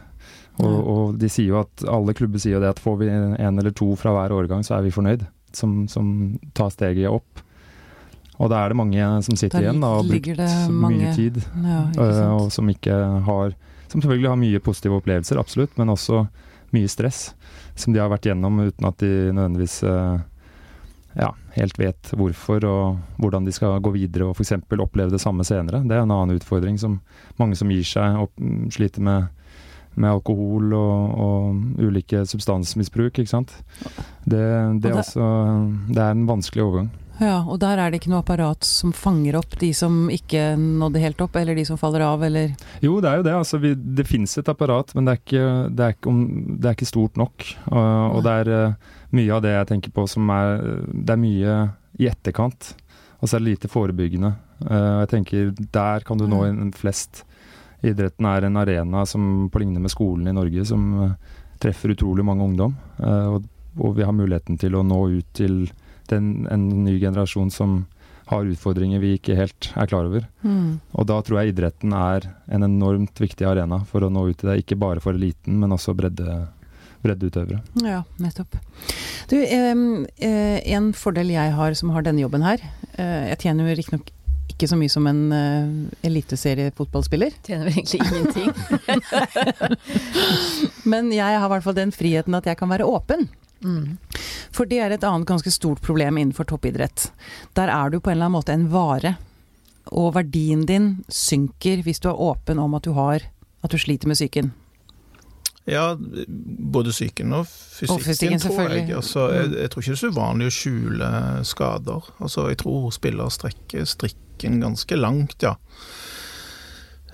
Og, 0.62 0.74
og 0.74 1.20
de 1.22 1.30
sier 1.32 1.54
jo 1.54 1.62
at 1.62 1.86
alle 1.90 2.16
klubber 2.18 2.42
sier 2.42 2.58
jo 2.58 2.64
det 2.64 2.74
at 2.74 2.82
får 2.82 2.98
vi 3.02 3.12
en 3.12 3.62
eller 3.62 3.74
to 3.76 3.94
fra 4.00 4.14
hver 4.16 4.34
årgang, 4.36 4.66
så 4.66 4.78
er 4.78 4.88
vi 4.88 4.94
fornøyd. 4.94 5.24
Som, 5.56 5.86
som 5.92 6.06
tar 6.56 6.72
steget 6.72 7.12
opp. 7.12 7.42
Og 8.42 8.50
da 8.50 8.62
er 8.64 8.72
det 8.72 8.80
mange 8.80 9.08
som 9.26 9.38
sitter 9.38 9.60
Der 9.60 9.68
igjen 9.68 9.82
da, 9.84 9.90
og 9.92 10.02
har 10.02 10.08
brukt 10.10 10.72
mange, 10.72 11.02
mye 11.02 11.14
tid. 11.14 11.42
Ja, 11.62 11.82
øh, 11.92 12.22
og 12.38 12.46
som 12.56 12.70
ikke 12.72 12.96
har 13.28 13.54
Som 13.92 14.00
selvfølgelig 14.00 14.32
har 14.32 14.40
mye 14.40 14.60
positive 14.64 14.98
opplevelser, 15.02 15.38
absolutt, 15.38 15.76
men 15.78 15.92
også 15.92 16.24
mye 16.72 16.88
stress. 16.88 17.34
Som 17.76 17.94
de 17.94 18.00
har 18.00 18.10
vært 18.10 18.30
gjennom 18.30 18.62
uten 18.64 18.88
at 18.88 18.98
de 19.04 19.34
nødvendigvis 19.36 19.82
øh, 19.84 20.22
ja, 21.18 21.34
helt 21.58 21.80
vet 21.80 22.14
hvorfor 22.16 22.66
og 22.68 23.20
hvordan 23.22 23.48
de 23.48 23.54
skal 23.56 23.82
gå 23.84 23.94
videre 23.96 24.30
og 24.30 24.38
f.eks. 24.38 24.56
oppleve 24.80 25.12
det 25.12 25.22
samme 25.24 25.46
senere. 25.48 25.84
Det 25.84 25.98
er 25.98 26.06
en 26.06 26.14
annen 26.14 26.40
utfordring 26.40 26.80
som 26.82 27.02
mange 27.42 27.60
som 27.60 27.72
gir 27.72 27.86
seg 27.88 28.20
og 28.22 28.32
sliter 28.74 29.04
med 29.06 29.30
med 30.00 30.08
alkohol 30.08 30.72
og, 30.72 31.20
og 31.20 31.84
ulike 31.84 32.24
substansmisbruk, 32.30 33.20
ikke 33.20 33.32
sant. 33.32 33.54
Det, 34.24 34.40
det, 34.80 34.92
er 34.92 35.00
også 35.02 35.26
Det 35.92 36.00
er 36.00 36.14
en 36.14 36.28
vanskelig 36.30 36.64
overgang. 36.64 36.92
Ja, 37.22 37.44
og 37.44 37.60
der 37.62 37.78
er 37.78 37.92
det 37.92 38.00
ikke 38.00 38.10
noe 38.10 38.24
apparat 38.24 38.66
som 38.66 38.94
fanger 38.98 39.36
opp 39.38 39.54
de 39.62 39.70
som 39.78 40.08
ikke 40.10 40.56
nådde 40.58 41.04
helt 41.04 41.20
opp, 41.22 41.36
eller 41.38 41.58
de 41.58 41.66
som 41.68 41.78
faller 41.78 42.02
av, 42.06 42.24
eller 42.26 42.56
Jo, 42.82 42.96
det 43.04 43.12
er 43.12 43.20
jo 43.20 43.28
det. 43.28 43.36
Altså, 43.38 43.60
vi, 43.62 43.76
det 43.76 44.08
fins 44.10 44.34
et 44.42 44.50
apparat, 44.50 44.96
men 44.98 45.06
det 45.06 45.14
er 45.14 45.22
ikke, 45.22 45.52
det 45.70 45.86
er 45.86 45.96
ikke, 45.98 46.16
det 46.56 46.72
er 46.72 46.80
ikke 46.80 46.90
stort 46.90 47.22
nok. 47.22 47.46
Og, 47.70 48.18
og 48.18 48.26
det 48.26 48.34
er 48.40 48.52
eh, 48.56 48.98
mye 49.16 49.34
av 49.36 49.44
det 49.44 49.54
jeg 49.56 49.70
tenker 49.74 49.94
på 49.96 50.06
som 50.10 50.30
er 50.34 50.62
Det 50.92 51.14
er 51.14 51.22
mye 51.22 51.56
i 52.00 52.08
etterkant, 52.10 52.74
og 53.20 53.28
så 53.28 53.36
er 53.36 53.44
det 53.44 53.52
lite 53.52 53.72
forebyggende. 53.72 54.32
Eh, 54.66 54.94
jeg 55.04 55.12
tenker 55.12 55.52
der 55.74 56.06
kan 56.08 56.20
du 56.20 56.28
nå 56.30 56.44
inn 56.48 56.72
flest. 56.76 57.24
Idretten 57.86 58.28
er 58.30 58.46
en 58.46 58.60
arena 58.62 59.06
som 59.10 59.50
på 59.52 59.62
lignende 59.62 59.84
med 59.86 59.94
skolen 59.94 60.30
i 60.30 60.36
Norge, 60.36 60.66
som 60.66 60.88
eh, 61.06 61.16
treffer 61.62 61.94
utrolig 61.96 62.26
mange 62.26 62.46
ungdom. 62.46 62.76
Eh, 63.02 63.36
og, 63.36 63.48
og 63.78 63.98
vi 63.98 64.06
har 64.08 64.16
muligheten 64.16 64.60
til 64.62 64.78
å 64.78 64.86
nå 64.86 65.02
ut 65.18 65.34
til 65.38 65.66
den, 66.12 66.48
en 66.52 66.70
ny 66.86 66.98
generasjon 67.00 67.52
som 67.54 67.84
har 68.32 68.48
utfordringer 68.48 69.02
vi 69.04 69.16
ikke 69.18 69.36
helt 69.36 69.72
er 69.76 69.90
klar 69.92 70.08
over. 70.08 70.24
Og 70.96 71.08
da 71.10 71.18
tror 71.26 71.42
jeg 71.42 71.52
idretten 71.52 71.92
er 71.98 72.30
en 72.48 72.64
enormt 72.64 73.20
viktig 73.20 73.44
arena 73.48 73.82
for 73.90 74.06
å 74.06 74.12
nå 74.14 74.30
ut 74.30 74.38
til 74.40 74.52
det. 74.52 74.62
Ikke 74.62 74.80
bare 74.80 75.04
for 75.04 75.18
eliten, 75.18 75.58
men 75.60 75.76
også 75.76 75.96
bredde, 75.98 76.46
breddeutøvere. 77.04 77.62
Ja, 77.84 78.04
nettopp. 78.22 78.58
Du, 79.32 79.38
eh, 79.42 80.58
en 80.76 80.92
fordel 80.98 81.34
jeg 81.34 81.54
har 81.58 81.78
som 81.78 81.94
har 81.96 82.04
denne 82.04 82.24
jobben 82.24 82.44
her 82.44 82.60
eh, 82.98 83.30
Jeg 83.30 83.38
tjener 83.46 83.70
jo 83.70 83.78
riktignok 83.80 84.10
ikke 84.52 84.68
så 84.68 84.78
mye 84.78 84.92
som 84.92 85.08
en 85.10 85.22
uh, 85.32 85.70
eliteseriefotballspiller, 86.06 87.34
Tjener 87.46 87.70
vel 87.70 87.80
egentlig 87.80 88.02
ingenting. 88.04 88.52
men 90.92 91.10
jeg 91.16 91.40
har 91.40 91.48
i 91.48 91.52
hvert 91.56 91.66
fall 91.66 91.78
den 91.78 91.94
friheten 91.96 92.36
at 92.38 92.50
jeg 92.50 92.60
kan 92.60 92.70
være 92.70 92.86
åpen. 92.86 93.26
Mm. 93.64 93.98
For 94.54 94.70
det 94.70 94.82
er 94.84 94.94
et 94.94 95.06
annet 95.08 95.30
ganske 95.30 95.54
stort 95.56 95.82
problem 95.82 96.20
innenfor 96.20 96.50
toppidrett. 96.52 97.10
Der 97.58 97.72
er 97.74 97.90
du 97.90 98.00
på 98.00 98.12
en 98.12 98.20
eller 98.20 98.30
annen 98.30 98.38
måte 98.38 98.54
en 98.54 98.70
vare. 98.74 99.16
Og 99.98 100.14
verdien 100.20 100.66
din 100.68 100.92
synker 101.10 101.82
hvis 101.86 102.04
du 102.04 102.12
er 102.12 102.22
åpen 102.22 102.62
om 102.62 102.76
at 102.78 102.86
du 102.86 102.94
har 102.98 103.26
at 103.62 103.72
du 103.72 103.78
sliter 103.78 104.10
med 104.10 104.18
psyken. 104.18 104.52
Ja, 105.70 105.96
både 105.98 106.90
psyken 106.92 107.34
og 107.38 107.46
fysikken, 107.48 107.96
Og 107.96 108.02
fysikken, 108.02 108.40
tror 108.42 108.70
jeg. 108.72 108.88
Altså, 108.98 109.28
jeg. 109.36 109.52
Jeg 109.62 109.70
tror 109.70 109.82
ikke 109.84 109.92
det 109.92 109.98
er 109.98 110.02
så 110.02 110.10
uvanlig 110.16 110.48
å 110.50 110.56
skjule 110.56 111.10
skader. 111.46 112.08
Altså, 112.20 112.48
jeg 112.50 112.58
tror 112.64 112.88
spiller 112.96 113.30
strekker 113.30 113.86
strikken 113.86 114.58
ganske 114.64 114.98
langt, 114.98 115.38
ja. 115.46 115.54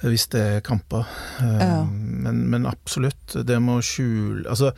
Hvis 0.04 0.28
det 0.32 0.42
er 0.46 0.60
kamper. 0.66 1.06
Eh, 1.42 1.60
Ja. 1.60 1.84
Men, 1.90 2.44
men 2.50 2.66
absolutt, 2.70 3.34
det 3.48 3.60
med 3.62 3.80
å 3.80 3.86
skjule 3.86 4.46
Altså, 4.50 4.72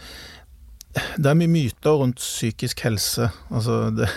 det 1.17 1.29
er 1.29 1.37
mye 1.37 1.51
myter 1.51 1.99
rundt 2.01 2.17
psykisk 2.17 2.79
helse. 2.87 3.29
Altså, 3.51 3.89
det, 3.93 4.07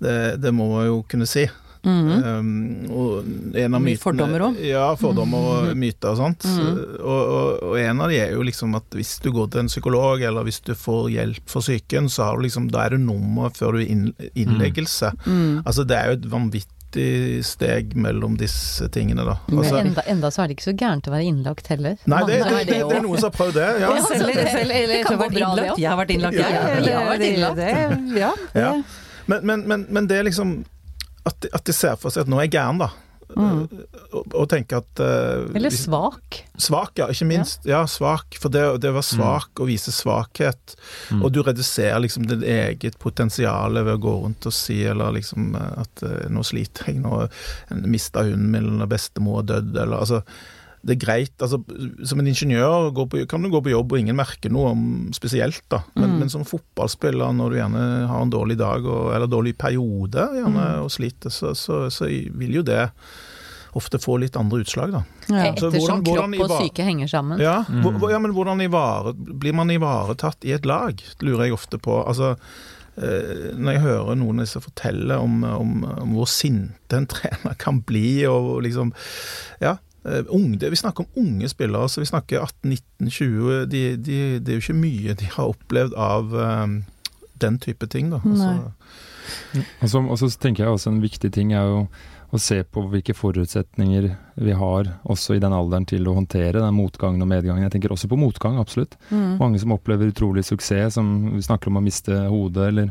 det, 0.00 0.16
det 0.40 0.54
må 0.54 0.70
man 0.72 0.86
jo 0.88 1.02
kunne 1.10 1.26
si. 1.28 1.44
Mhm. 1.86 2.24
Um, 2.26 2.90
og 2.90 3.56
en 3.56 3.74
av 3.76 3.80
Mye 3.80 3.92
mytene- 3.94 4.02
fordommer 4.02 4.42
også. 4.48 4.64
Ja, 4.66 4.86
fordommer 4.98 5.48
og 5.52 5.76
myter 5.78 6.10
og 6.10 6.16
sånt. 6.18 6.42
Mm. 6.50 6.78
og, 6.98 7.20
og, 7.36 7.62
og 7.70 7.78
en 7.78 8.00
av 8.02 8.10
de 8.10 8.18
er 8.24 8.32
jo 8.34 8.42
liksom 8.42 8.74
at 8.74 8.90
hvis 8.96 9.12
du 9.22 9.30
går 9.32 9.50
til 9.54 9.60
en 9.62 9.70
psykolog, 9.70 10.20
eller 10.26 10.42
hvis 10.48 10.60
du 10.66 10.74
får 10.74 11.10
hjelp 11.14 11.44
for 11.48 11.62
psyken, 11.62 12.08
så 12.10 12.24
har 12.30 12.36
du 12.40 12.42
liksom, 12.48 12.66
da 12.74 12.86
er 12.88 12.96
du 12.96 12.98
nummer 13.06 13.50
før 13.54 13.78
du 13.78 13.84
er 13.84 13.90
inn, 13.94 14.08
innleggelse. 14.34 15.12
Mm. 15.26 15.62
Altså 15.64 15.86
det 15.86 15.96
er 16.00 16.10
jo 16.10 16.18
et 16.18 16.26
vanvittig 16.34 17.44
steg 17.44 17.94
mellom 18.00 18.36
disse 18.40 18.86
tingene, 18.94 19.22
da. 19.26 19.38
Men 19.48 19.58
Altså, 19.62 19.80
enda, 19.84 20.02
enda 20.10 20.30
så 20.32 20.42
er 20.42 20.48
det 20.48 20.56
ikke 20.56 20.68
så 20.70 20.76
gærent 20.80 21.06
å 21.10 21.12
være 21.12 21.26
innlagt 21.30 21.66
heller. 21.68 21.96
nei, 22.08 22.20
det, 22.26 22.38
det, 22.42 22.60
det, 22.70 22.78
det 22.88 22.96
er 22.98 23.02
noen 23.04 23.18
som 23.20 23.30
har 23.30 23.36
prøvd 23.36 23.54
det. 23.58 23.66
Ja. 23.82 23.90
Ja. 23.94 24.04
Selv, 24.10 24.30
selv, 24.32 24.70
eller, 24.70 24.86
det 24.94 25.02
kan 25.06 25.18
gå 25.20 25.28
bra, 25.34 25.50
det 25.58 25.66
òg. 25.74 25.78
Jeg 25.82 25.90
har 25.92 25.98
vært 26.02 26.14
innlagt, 26.16 26.38
jeg. 26.40 26.54
ja, 26.54 26.62
ja, 26.62 26.86
jeg 26.86 26.96
har 26.96 27.10
vært 27.14 27.28
innlagt. 27.30 28.16
Ja, 28.16 28.32
Ja. 28.56 28.72
Men, 29.26 29.40
men, 29.42 29.62
men, 29.66 29.86
men 29.90 30.06
det 30.06 30.20
er 30.20 30.22
liksom 30.28 30.64
at, 31.26 31.50
at 31.52 31.66
de 31.66 31.74
ser 31.74 31.98
for 32.00 32.14
seg 32.14 32.26
at 32.26 32.30
nå 32.30 32.38
er 32.40 32.46
jeg 32.48 32.56
gæren, 32.58 32.78
da. 32.84 32.92
Mm. 33.36 33.64
Og, 34.14 34.34
og 34.38 34.44
tenker 34.52 34.78
at 34.84 35.00
uh, 35.02 35.48
Eller 35.58 35.72
svak. 35.74 36.36
Svak, 36.62 36.92
ja. 37.00 37.08
Ikke 37.10 37.26
minst. 37.26 37.64
Ja, 37.66 37.80
svak. 37.90 38.38
For 38.38 38.54
det, 38.54 38.62
det 38.84 38.92
å 38.92 38.94
være 38.94 39.08
svak 39.08 39.58
og 39.58 39.66
vise 39.72 39.90
svakhet, 39.92 40.76
Mm. 41.10 41.20
og 41.22 41.32
du 41.34 41.40
reduserer 41.46 42.00
liksom 42.02 42.24
ditt 42.26 42.42
eget 42.42 42.96
potensial 43.02 43.74
ved 43.76 43.92
å 43.92 44.00
gå 44.02 44.12
rundt 44.24 44.46
og 44.48 44.54
si 44.54 44.80
eller 44.86 45.12
liksom 45.14 45.52
eh, 45.54 45.74
at 45.82 46.02
uh, 46.02 46.24
nå 46.30 46.42
sliter 46.46 46.88
jeg, 46.90 46.98
nå 47.02 47.20
mista 47.86 48.24
hunden 48.26 48.48
min, 48.50 48.70
eller 48.72 48.90
bestemor 48.90 49.42
er 49.44 49.50
dødd, 49.52 49.76
eller 49.84 50.02
altså 50.02 50.22
det 50.86 50.94
er 50.96 51.00
greit. 51.02 51.34
altså 51.42 51.58
Som 52.06 52.20
en 52.22 52.28
ingeniør 52.30 52.92
på, 53.10 53.24
kan 53.28 53.42
du 53.42 53.50
gå 53.50 53.60
på 53.66 53.72
jobb 53.72 53.92
og 53.92 53.98
ingen 53.98 54.16
merker 54.16 54.52
noe 54.54 54.70
om 54.70 54.82
spesielt, 55.16 55.62
da. 55.68 55.80
Men, 55.96 56.10
Mm. 56.12 56.18
men 56.20 56.28
som 56.30 56.44
fotballspiller, 56.46 57.32
når 57.34 57.50
du 57.50 57.56
gjerne 57.58 57.84
har 58.08 58.22
en 58.22 58.30
dårlig 58.30 58.56
dag 58.60 58.84
og, 58.86 59.12
eller 59.14 59.26
dårlig 59.26 59.56
periode 59.58 60.28
gjerne, 60.38 60.66
og 60.84 60.90
sliter, 60.94 61.30
så, 61.34 61.54
så, 61.58 61.90
så 61.90 62.06
vil 62.06 62.60
jo 62.60 62.62
det 62.62 62.84
ofte 63.76 63.98
få 64.00 64.14
litt 64.22 64.36
andre 64.40 64.62
utslag, 64.64 64.92
da. 64.94 65.02
ja. 65.28 65.50
Ettersom 65.52 66.00
hvordan- 66.00 66.04
hvordan 66.06 66.32
kropp 66.38 66.50
og 66.50 66.62
syke 66.64 66.84
henger 66.86 67.08
sammen. 67.12 67.38
Ja, 67.42 67.58
Mm. 67.68 68.08
ja 68.10 68.18
men 68.18 68.32
hvordan 68.32 68.62
ivare, 68.64 69.12
blir 69.12 69.52
man 69.52 69.68
ivaretatt 69.68 70.44
i 70.46 70.52
et 70.52 70.64
lag, 70.64 70.96
lurer 71.20 71.44
jeg 71.44 71.52
ofte 71.52 71.76
på. 71.78 71.98
Altså, 72.08 72.36
eh, 72.96 73.52
når 73.52 73.72
jeg 73.74 73.82
hører 73.82 74.16
noen 74.16 74.38
av 74.40 74.46
disse 74.46 74.62
fortelle 74.64 75.18
om, 75.20 75.44
om, 75.44 75.84
om 75.84 76.14
hvor 76.14 76.26
sinte 76.26 76.96
en 76.96 77.06
trener 77.12 77.54
kan 77.58 77.82
bli, 77.82 78.24
og 78.24 78.62
liksom 78.62 78.92
Ja. 79.60 79.76
Eh, 80.06 80.22
Unge, 80.34 80.70
vi 80.70 80.78
snakker 80.80 81.04
om 81.04 81.22
unge 81.24 81.50
spillere, 81.52 81.88
så 81.88 82.02
vi 82.02 82.10
snakker 82.10 82.46
18-19-20. 82.46 83.64
De, 83.72 83.84
de, 83.96 84.18
det 84.40 84.52
er 84.52 84.60
jo 84.60 84.64
ikke 84.64 84.80
mye 84.80 85.16
de 85.18 85.30
har 85.36 85.54
opplevd 85.54 85.96
av 85.98 86.36
eh, 86.40 86.66
den 87.42 87.58
type 87.62 87.90
ting, 87.92 88.10
da. 88.14 88.22
Altså, 88.24 88.52
Og 89.82 89.88
så, 89.90 89.98
og 89.98 90.18
så 90.20 90.28
tenker 90.38 90.64
jeg 90.64 90.76
også 90.76 90.92
en 90.92 91.02
viktig 91.02 91.32
ting 91.34 91.50
er 91.56 91.66
jo 91.66 91.80
å 92.34 92.38
se 92.42 92.58
på 92.64 92.82
hvilke 92.90 93.14
forutsetninger 93.14 94.08
vi 94.42 94.54
har 94.58 94.88
også 95.06 95.36
i 95.36 95.42
den 95.42 95.54
alderen 95.54 95.86
til 95.88 96.08
å 96.10 96.16
håndtere 96.16 96.58
den 96.58 96.74
motgangen 96.74 97.22
og 97.22 97.30
medgangen. 97.30 97.62
Jeg 97.64 97.76
tenker 97.76 97.94
også 97.94 98.10
på 98.10 98.18
motgang, 98.18 98.58
absolutt. 98.58 98.96
Mm. 99.10 99.36
Mange 99.40 99.60
som 99.62 99.74
opplever 99.76 100.10
utrolig 100.10 100.44
suksess, 100.48 100.96
som 100.98 101.36
vi 101.36 101.44
snakker 101.46 101.70
om 101.70 101.78
å 101.78 101.84
miste 101.84 102.26
hodet 102.26 102.70
eller 102.72 102.90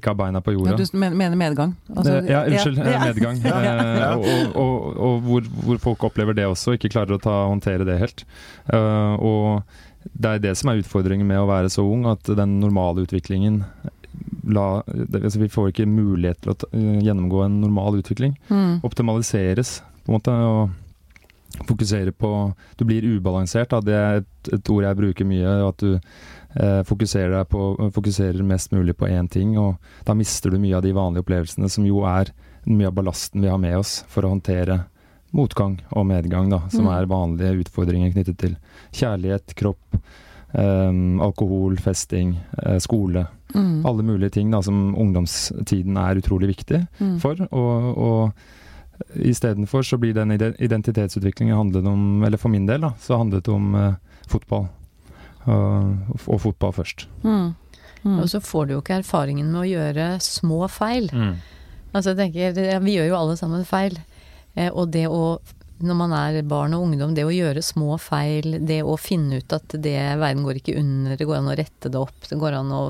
ikke 0.00 0.12
ha 0.12 0.14
beina 0.18 0.40
på 0.44 0.52
Ja, 0.54 0.58
jorda. 0.58 0.76
du 0.84 0.98
mener 0.98 1.36
medgang? 1.36 1.74
Altså, 1.94 2.16
Eh, 2.22 2.30
ja, 2.30 2.42
unnskyld. 2.48 2.78
ja, 2.78 2.84
eh. 2.96 3.06
Medgang. 3.08 3.40
Ja. 3.44 3.60
Eh, 3.60 4.16
og 4.16 4.56
og, 4.56 4.96
og 4.96 5.22
hvor, 5.28 5.48
hvor 5.66 5.78
folk 5.78 6.04
opplever 6.10 6.34
det 6.38 6.46
også, 6.48 6.74
ikke 6.78 6.90
klarer 6.94 7.16
å 7.16 7.22
ta, 7.22 7.36
håndtere 7.50 7.84
det 7.88 7.98
helt. 8.00 8.24
Uh, 8.72 9.14
og 9.20 9.62
det 10.18 10.30
er 10.36 10.38
det 10.48 10.56
som 10.58 10.70
er 10.72 10.80
utfordringen 10.82 11.26
med 11.26 11.38
å 11.38 11.46
være 11.50 11.70
så 11.70 11.84
ung, 11.86 12.06
at 12.10 12.22
den 12.26 12.58
normale 12.60 13.04
utviklingen 13.06 13.62
la, 14.50 14.82
altså 15.14 15.38
Vi 15.38 15.48
får 15.48 15.68
ikke 15.70 15.86
mulighet 15.86 16.40
til 16.42 16.50
å 16.52 16.54
ta, 16.58 16.66
gjennomgå 16.74 17.44
en 17.44 17.60
normal 17.62 18.00
utvikling. 18.00 18.34
Mm. 18.50 18.80
Optimaliseres, 18.82 19.80
på 20.04 20.10
en 20.12 20.18
måte. 20.18 20.32
og 20.34 20.70
Fokusere 21.68 22.12
på 22.16 22.28
Du 22.80 22.84
blir 22.88 23.04
ubalansert, 23.04 23.68
da. 23.70 23.80
det 23.84 23.94
er 23.94 24.20
et, 24.22 24.52
et 24.56 24.70
ord 24.72 24.82
jeg 24.86 24.96
bruker 24.98 25.28
mye. 25.28 25.50
At 25.68 25.78
du 25.84 25.98
fokuserer, 26.84 27.30
deg 27.38 27.48
på, 27.48 27.90
fokuserer 27.94 28.42
mest 28.44 28.72
mulig 28.72 28.94
på 28.96 29.08
én 29.08 29.28
ting, 29.30 29.54
og 29.58 29.76
da 30.04 30.12
mister 30.14 30.50
du 30.50 30.58
mye 30.58 30.76
av 30.76 30.82
de 30.82 30.92
vanlige 30.92 31.24
opplevelsene, 31.24 31.70
som 31.70 31.84
jo 31.88 32.02
er 32.04 32.28
mye 32.66 32.86
av 32.90 32.94
ballasten 32.94 33.40
vi 33.40 33.48
har 33.48 33.58
med 33.58 33.76
oss 33.78 34.04
for 34.08 34.22
å 34.22 34.34
håndtere 34.34 34.84
motgang 35.32 35.78
og 35.96 36.04
medgang, 36.06 36.50
da, 36.52 36.60
som 36.68 36.84
Mm. 36.84 36.92
er 36.92 37.06
vanlige 37.06 37.64
utfordringer 37.64 38.12
knyttet 38.12 38.36
til 38.38 38.56
kjærlighet, 38.92 39.54
kropp, 39.56 39.96
eh, 40.54 40.92
alkohol, 41.24 41.76
festing, 41.80 42.36
eh, 42.66 42.76
skole. 42.78 43.26
Mm. 43.54 43.84
Alle 43.86 44.02
mulige 44.02 44.32
ting 44.32 44.50
da, 44.50 44.60
som 44.62 44.94
ungdomstiden 44.94 45.96
er 45.96 46.20
utrolig 46.20 46.54
viktig 46.54 46.86
Mm. 47.00 47.18
for. 47.18 47.34
Og, 47.50 47.98
og 47.98 48.32
istedenfor 49.16 49.82
så 49.82 49.98
blir 49.98 50.14
den 50.14 50.30
identitetsutviklingen 50.32 51.56
handlet 51.56 51.86
om, 51.86 52.22
eller 52.24 52.36
for 52.38 52.48
min 52.50 52.66
del, 52.66 52.80
da, 52.80 52.90
så 53.00 53.16
handlet 53.18 53.44
det 53.44 53.52
om 53.54 53.74
eh, 53.74 53.94
fotball. 54.28 54.68
Og, 55.50 56.18
og 56.28 56.40
fotball 56.44 56.74
først. 56.76 57.06
Mm. 57.24 57.54
Mm. 58.02 58.18
Og 58.18 58.28
så 58.30 58.42
får 58.42 58.66
du 58.66 58.76
jo 58.76 58.82
ikke 58.82 59.00
erfaringen 59.00 59.50
med 59.52 59.62
å 59.62 59.70
gjøre 59.70 60.06
små 60.22 60.66
feil. 60.70 61.10
Altså 61.92 62.12
jeg 62.12 62.20
tenker, 62.20 62.78
Vi 62.82 62.96
gjør 62.96 63.10
jo 63.12 63.18
alle 63.18 63.36
sammen 63.38 63.66
feil. 63.68 63.98
Eh, 64.54 64.68
og 64.68 64.90
det 64.92 65.06
å, 65.08 65.38
når 65.82 65.98
man 65.98 66.14
er 66.16 66.40
barn 66.48 66.74
og 66.76 66.86
ungdom, 66.86 67.14
det 67.16 67.24
å 67.26 67.32
gjøre 67.32 67.62
små 67.64 67.96
feil, 68.00 68.58
det 68.66 68.80
å 68.84 68.96
finne 69.00 69.40
ut 69.40 69.54
at 69.56 69.76
det, 69.84 69.96
verden 70.20 70.44
går 70.46 70.60
ikke 70.60 70.76
under, 70.80 71.16
det 71.16 71.28
går 71.28 71.38
an 71.40 71.52
å 71.52 71.56
rette 71.58 71.92
det 71.92 72.00
opp, 72.00 72.28
det 72.28 72.38
går 72.40 72.58
an 72.60 72.74
å 72.74 72.82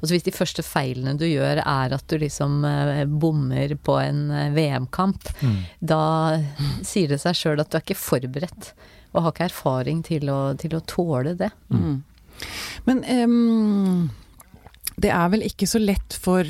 Altså 0.00 0.14
hvis 0.14 0.24
de 0.24 0.32
første 0.32 0.64
feilene 0.64 1.12
du 1.20 1.26
gjør 1.28 1.60
er 1.60 1.92
at 1.92 2.06
du 2.08 2.16
liksom 2.20 2.62
eh, 2.64 3.02
bommer 3.04 3.74
på 3.84 3.98
en 4.00 4.22
eh, 4.32 4.52
VM-kamp, 4.54 5.28
da 5.80 6.04
sier 6.86 7.10
det 7.10 7.20
seg 7.20 7.36
sjøl 7.36 7.60
at 7.60 7.68
du 7.68 7.76
er 7.76 7.84
ikke 7.84 8.00
forberedt. 8.00 8.72
Og 9.12 9.22
har 9.22 9.32
ikke 9.32 9.48
erfaring 9.50 10.02
til 10.06 10.28
å, 10.30 10.40
til 10.60 10.76
å 10.76 10.80
tåle 10.86 11.34
det. 11.38 11.50
Mm. 11.72 12.02
Men 12.86 13.04
um, 13.24 14.10
det 15.00 15.10
er 15.10 15.28
vel 15.32 15.42
ikke 15.48 15.66
så 15.68 15.80
lett 15.82 16.14
for 16.22 16.44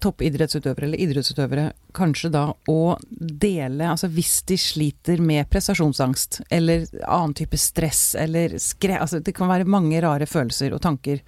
toppidrettsutøvere 0.00 0.84
eller 0.90 1.00
idrettsutøvere 1.00 1.64
kanskje 1.96 2.28
da 2.34 2.42
å 2.68 2.80
dele 3.08 3.86
Altså 3.88 4.10
hvis 4.12 4.42
de 4.44 4.58
sliter 4.60 5.22
med 5.24 5.48
prestasjonsangst 5.48 6.42
eller 6.52 6.84
annen 7.08 7.32
type 7.38 7.56
stress 7.56 8.10
eller 8.20 8.58
skre... 8.60 8.98
Altså 9.00 9.22
det 9.24 9.32
kan 9.36 9.48
være 9.48 9.64
mange 9.64 10.00
rare 10.04 10.28
følelser 10.28 10.76
og 10.76 10.82
tanker 10.84 11.22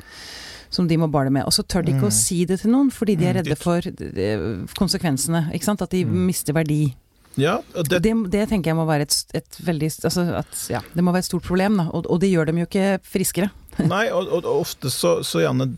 som 0.69 0.85
de 0.85 0.99
må 1.01 1.09
bale 1.09 1.33
med. 1.33 1.47
Og 1.49 1.55
så 1.57 1.65
tør 1.65 1.87
de 1.87 1.95
ikke 1.95 2.05
Mm. 2.05 2.13
å 2.13 2.19
si 2.21 2.43
det 2.45 2.59
til 2.61 2.71
noen 2.75 2.91
fordi 2.93 3.17
de 3.17 3.25
er 3.31 3.39
Mm, 3.39 3.41
redde 3.41 3.57
for 3.57 3.79
eh, 3.81 4.67
konsekvensene. 4.77 5.47
Ikke 5.57 5.65
sant? 5.65 5.81
At 5.83 5.91
de 5.97 6.05
Mm. 6.05 6.27
mister 6.29 6.53
verdi. 6.53 6.95
Ja, 7.39 7.59
det, 7.75 8.01
Det, 8.03 8.13
det 8.33 8.45
tenker 8.51 8.73
jeg 8.73 8.79
må 8.79 8.87
være 8.89 9.07
et, 9.07 9.15
et 9.39 9.59
veldig 9.63 9.91
Altså 10.09 10.25
at 10.41 10.65
ja, 10.73 10.81
det 10.95 11.05
må 11.07 11.15
være 11.15 11.23
et 11.25 11.29
stort 11.31 11.47
problem, 11.47 11.79
da. 11.79 11.87
Og, 11.95 12.09
og 12.11 12.19
det 12.23 12.33
gjør 12.33 12.51
dem 12.51 12.59
jo 12.63 12.67
ikke 12.67 12.99
friskere. 13.07 13.53
Nei, 13.93 14.09
og, 14.11 14.27
og, 14.41 14.49
ofte 14.59 14.91
så, 14.91 15.21
så 15.23 15.45
gjerne 15.45 15.69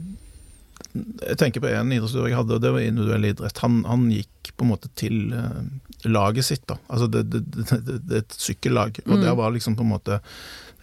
Jeg 0.94 1.36
tenker 1.38 1.62
på 1.62 1.68
en 1.68 1.92
idrettsutøver 1.92 2.32
jeg 2.32 2.38
hadde, 2.40 2.56
og 2.56 2.64
det 2.64 2.72
var 2.74 2.86
individuell 2.86 3.28
idrett. 3.28 3.60
Han, 3.66 3.82
han 3.86 4.08
gikk 4.10 4.54
på 4.56 4.66
en 4.66 4.72
måte 4.72 4.88
til 4.98 5.34
uh, 5.36 5.60
laget 6.08 6.48
sitt, 6.48 6.64
da. 6.70 6.78
Altså 6.88 7.10
det, 7.12 7.26
det, 7.30 7.44
det, 7.52 7.66
det, 7.70 7.98
det 8.08 8.18
er 8.18 8.24
et 8.24 8.40
sykkellag. 8.40 9.02
Og 9.06 9.18
Mm. 9.18 9.24
der 9.26 9.36
var 9.38 9.52
liksom 9.54 9.76
på 9.76 9.84
en 9.84 9.92
måte 9.92 10.20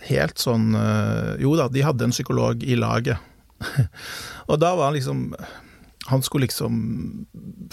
helt 0.08 0.38
sånn 0.38 0.76
uh, 0.78 1.34
Jo 1.42 1.56
da, 1.58 1.66
de 1.74 1.82
hadde 1.84 2.06
en 2.06 2.14
psykolog 2.14 2.62
i 2.64 2.78
laget. 2.78 3.18
og 4.50 4.60
da 4.62 4.76
var 4.78 4.92
han 4.92 5.00
liksom 5.00 5.32
han 6.08 6.24
skulle 6.24 6.48
liksom 6.48 6.76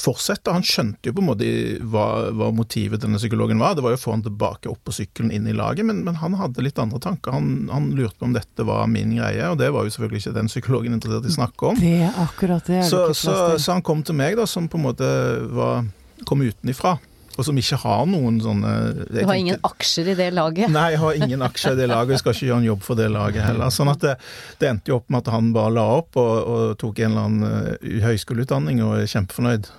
fortsette. 0.01 0.51
Han 0.51 0.65
skjønte 0.67 1.07
jo 1.07 1.15
på 1.15 1.23
en 1.23 1.29
måte 1.29 1.49
hva, 1.87 2.33
hva 2.35 2.49
motivet 2.55 3.03
denne 3.05 3.21
psykologen 3.21 3.61
var. 3.63 3.77
Det 3.77 3.85
var 3.85 3.95
jo 3.95 3.99
å 4.01 4.03
få 4.03 4.15
han 4.17 4.25
tilbake 4.27 4.71
opp 4.73 4.81
på 4.89 4.95
sykkelen 4.97 5.31
inn 5.35 5.47
i 5.47 5.55
laget, 5.55 5.87
men, 5.87 6.03
men 6.07 6.19
han 6.19 6.35
hadde 6.41 6.65
litt 6.67 6.81
andre 6.83 6.99
tanker. 7.03 7.37
Han, 7.37 7.69
han 7.71 7.93
lurte 7.95 8.19
på 8.19 8.27
om 8.27 8.35
dette 8.35 8.67
var 8.67 8.91
min 8.91 9.15
greie, 9.15 9.47
og 9.53 9.61
det 9.63 9.71
var 9.75 9.87
jo 9.87 9.95
selvfølgelig 9.95 10.25
ikke 10.25 10.37
den 10.41 10.51
psykologen 10.51 10.99
interessert 10.99 11.29
i 11.29 11.31
å 11.31 11.39
snakke 11.39 11.71
om. 11.71 11.79
Det 11.79 11.95
er 12.09 12.23
akkurat 12.25 12.71
det. 12.71 12.83
Så, 12.91 13.07
så, 13.15 13.37
så 13.55 13.77
han 13.77 13.87
kom 13.87 14.03
til 14.03 14.19
meg, 14.19 14.35
da, 14.41 14.49
som 14.51 14.67
på 14.71 14.81
en 14.81 14.89
måte 14.89 15.11
var, 15.55 15.87
kom 16.27 16.43
utenifra, 16.43 16.97
og 17.35 17.47
som 17.49 17.57
ikke 17.59 17.79
har 17.83 18.05
noen 18.07 18.37
sånne 18.43 18.73
Du 19.09 19.21
har 19.27 19.39
ingen 19.39 19.59
aksjer 19.67 20.13
i 20.13 20.17
det 20.19 20.29
laget. 20.37 20.71
Nei, 20.73 20.91
jeg 20.95 21.01
har 21.03 21.17
ingen 21.19 21.43
aksjer 21.47 21.75
i 21.75 21.81
det 21.83 21.89
laget, 21.91 22.15
jeg 22.15 22.23
skal 22.23 22.37
ikke 22.37 22.49
gjøre 22.51 22.63
en 22.63 22.69
jobb 22.69 22.85
for 22.87 23.01
det 23.01 23.09
laget 23.11 23.47
heller. 23.47 23.73
Sånn 23.75 23.91
at 23.91 24.05
det, 24.05 24.13
det 24.61 24.71
endte 24.71 24.93
jo 24.93 25.01
opp 25.01 25.11
med 25.11 25.25
at 25.25 25.33
han 25.35 25.51
bare 25.57 25.75
la 25.75 25.87
opp 25.97 26.21
og, 26.21 26.35
og 26.55 26.77
tok 26.81 27.03
en 27.03 27.11
eller 27.11 27.27
annen 27.31 27.75
uh, 27.83 28.05
høyskoleutdanning 28.07 28.85
og 28.87 29.01
er 29.01 29.11
kjempefornøyd. 29.11 29.73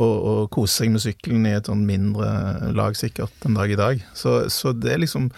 Og, 0.00 0.14
og 0.16 0.38
koser 0.54 0.86
seg 0.86 0.94
med 0.94 1.02
sykkelen 1.04 1.44
i 1.50 1.52
et 1.52 1.68
sånn 1.68 1.84
mindre 1.84 2.72
lag 2.72 2.96
sikkert 2.96 3.44
en 3.44 3.58
dag 3.58 3.70
i 3.70 3.76
dag. 3.76 4.00
Så, 4.16 4.38
så 4.48 4.72
det 4.72 4.94
er 4.94 5.02
liksom 5.02 5.28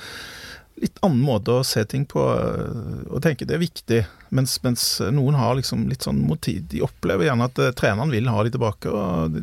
litt 0.82 0.98
annen 1.06 1.22
måte 1.22 1.54
å 1.54 1.64
se 1.66 1.84
ting 1.86 2.02
på 2.10 2.18
uh, 2.18 3.04
og 3.06 3.20
tenke 3.22 3.46
det 3.46 3.54
er 3.56 3.62
viktig. 3.62 4.00
Mens, 4.34 4.56
mens 4.64 4.84
noen 5.14 5.36
har 5.38 5.54
liksom 5.54 5.84
litt 5.86 6.02
sånn 6.02 6.18
motiv 6.26 6.64
De 6.72 6.80
opplever 6.82 7.28
gjerne 7.28 7.46
at 7.46 7.60
uh, 7.62 7.68
treneren 7.78 8.10
vil 8.10 8.26
ha 8.32 8.42
de 8.42 8.50
tilbake, 8.54 8.90
og 8.90 9.38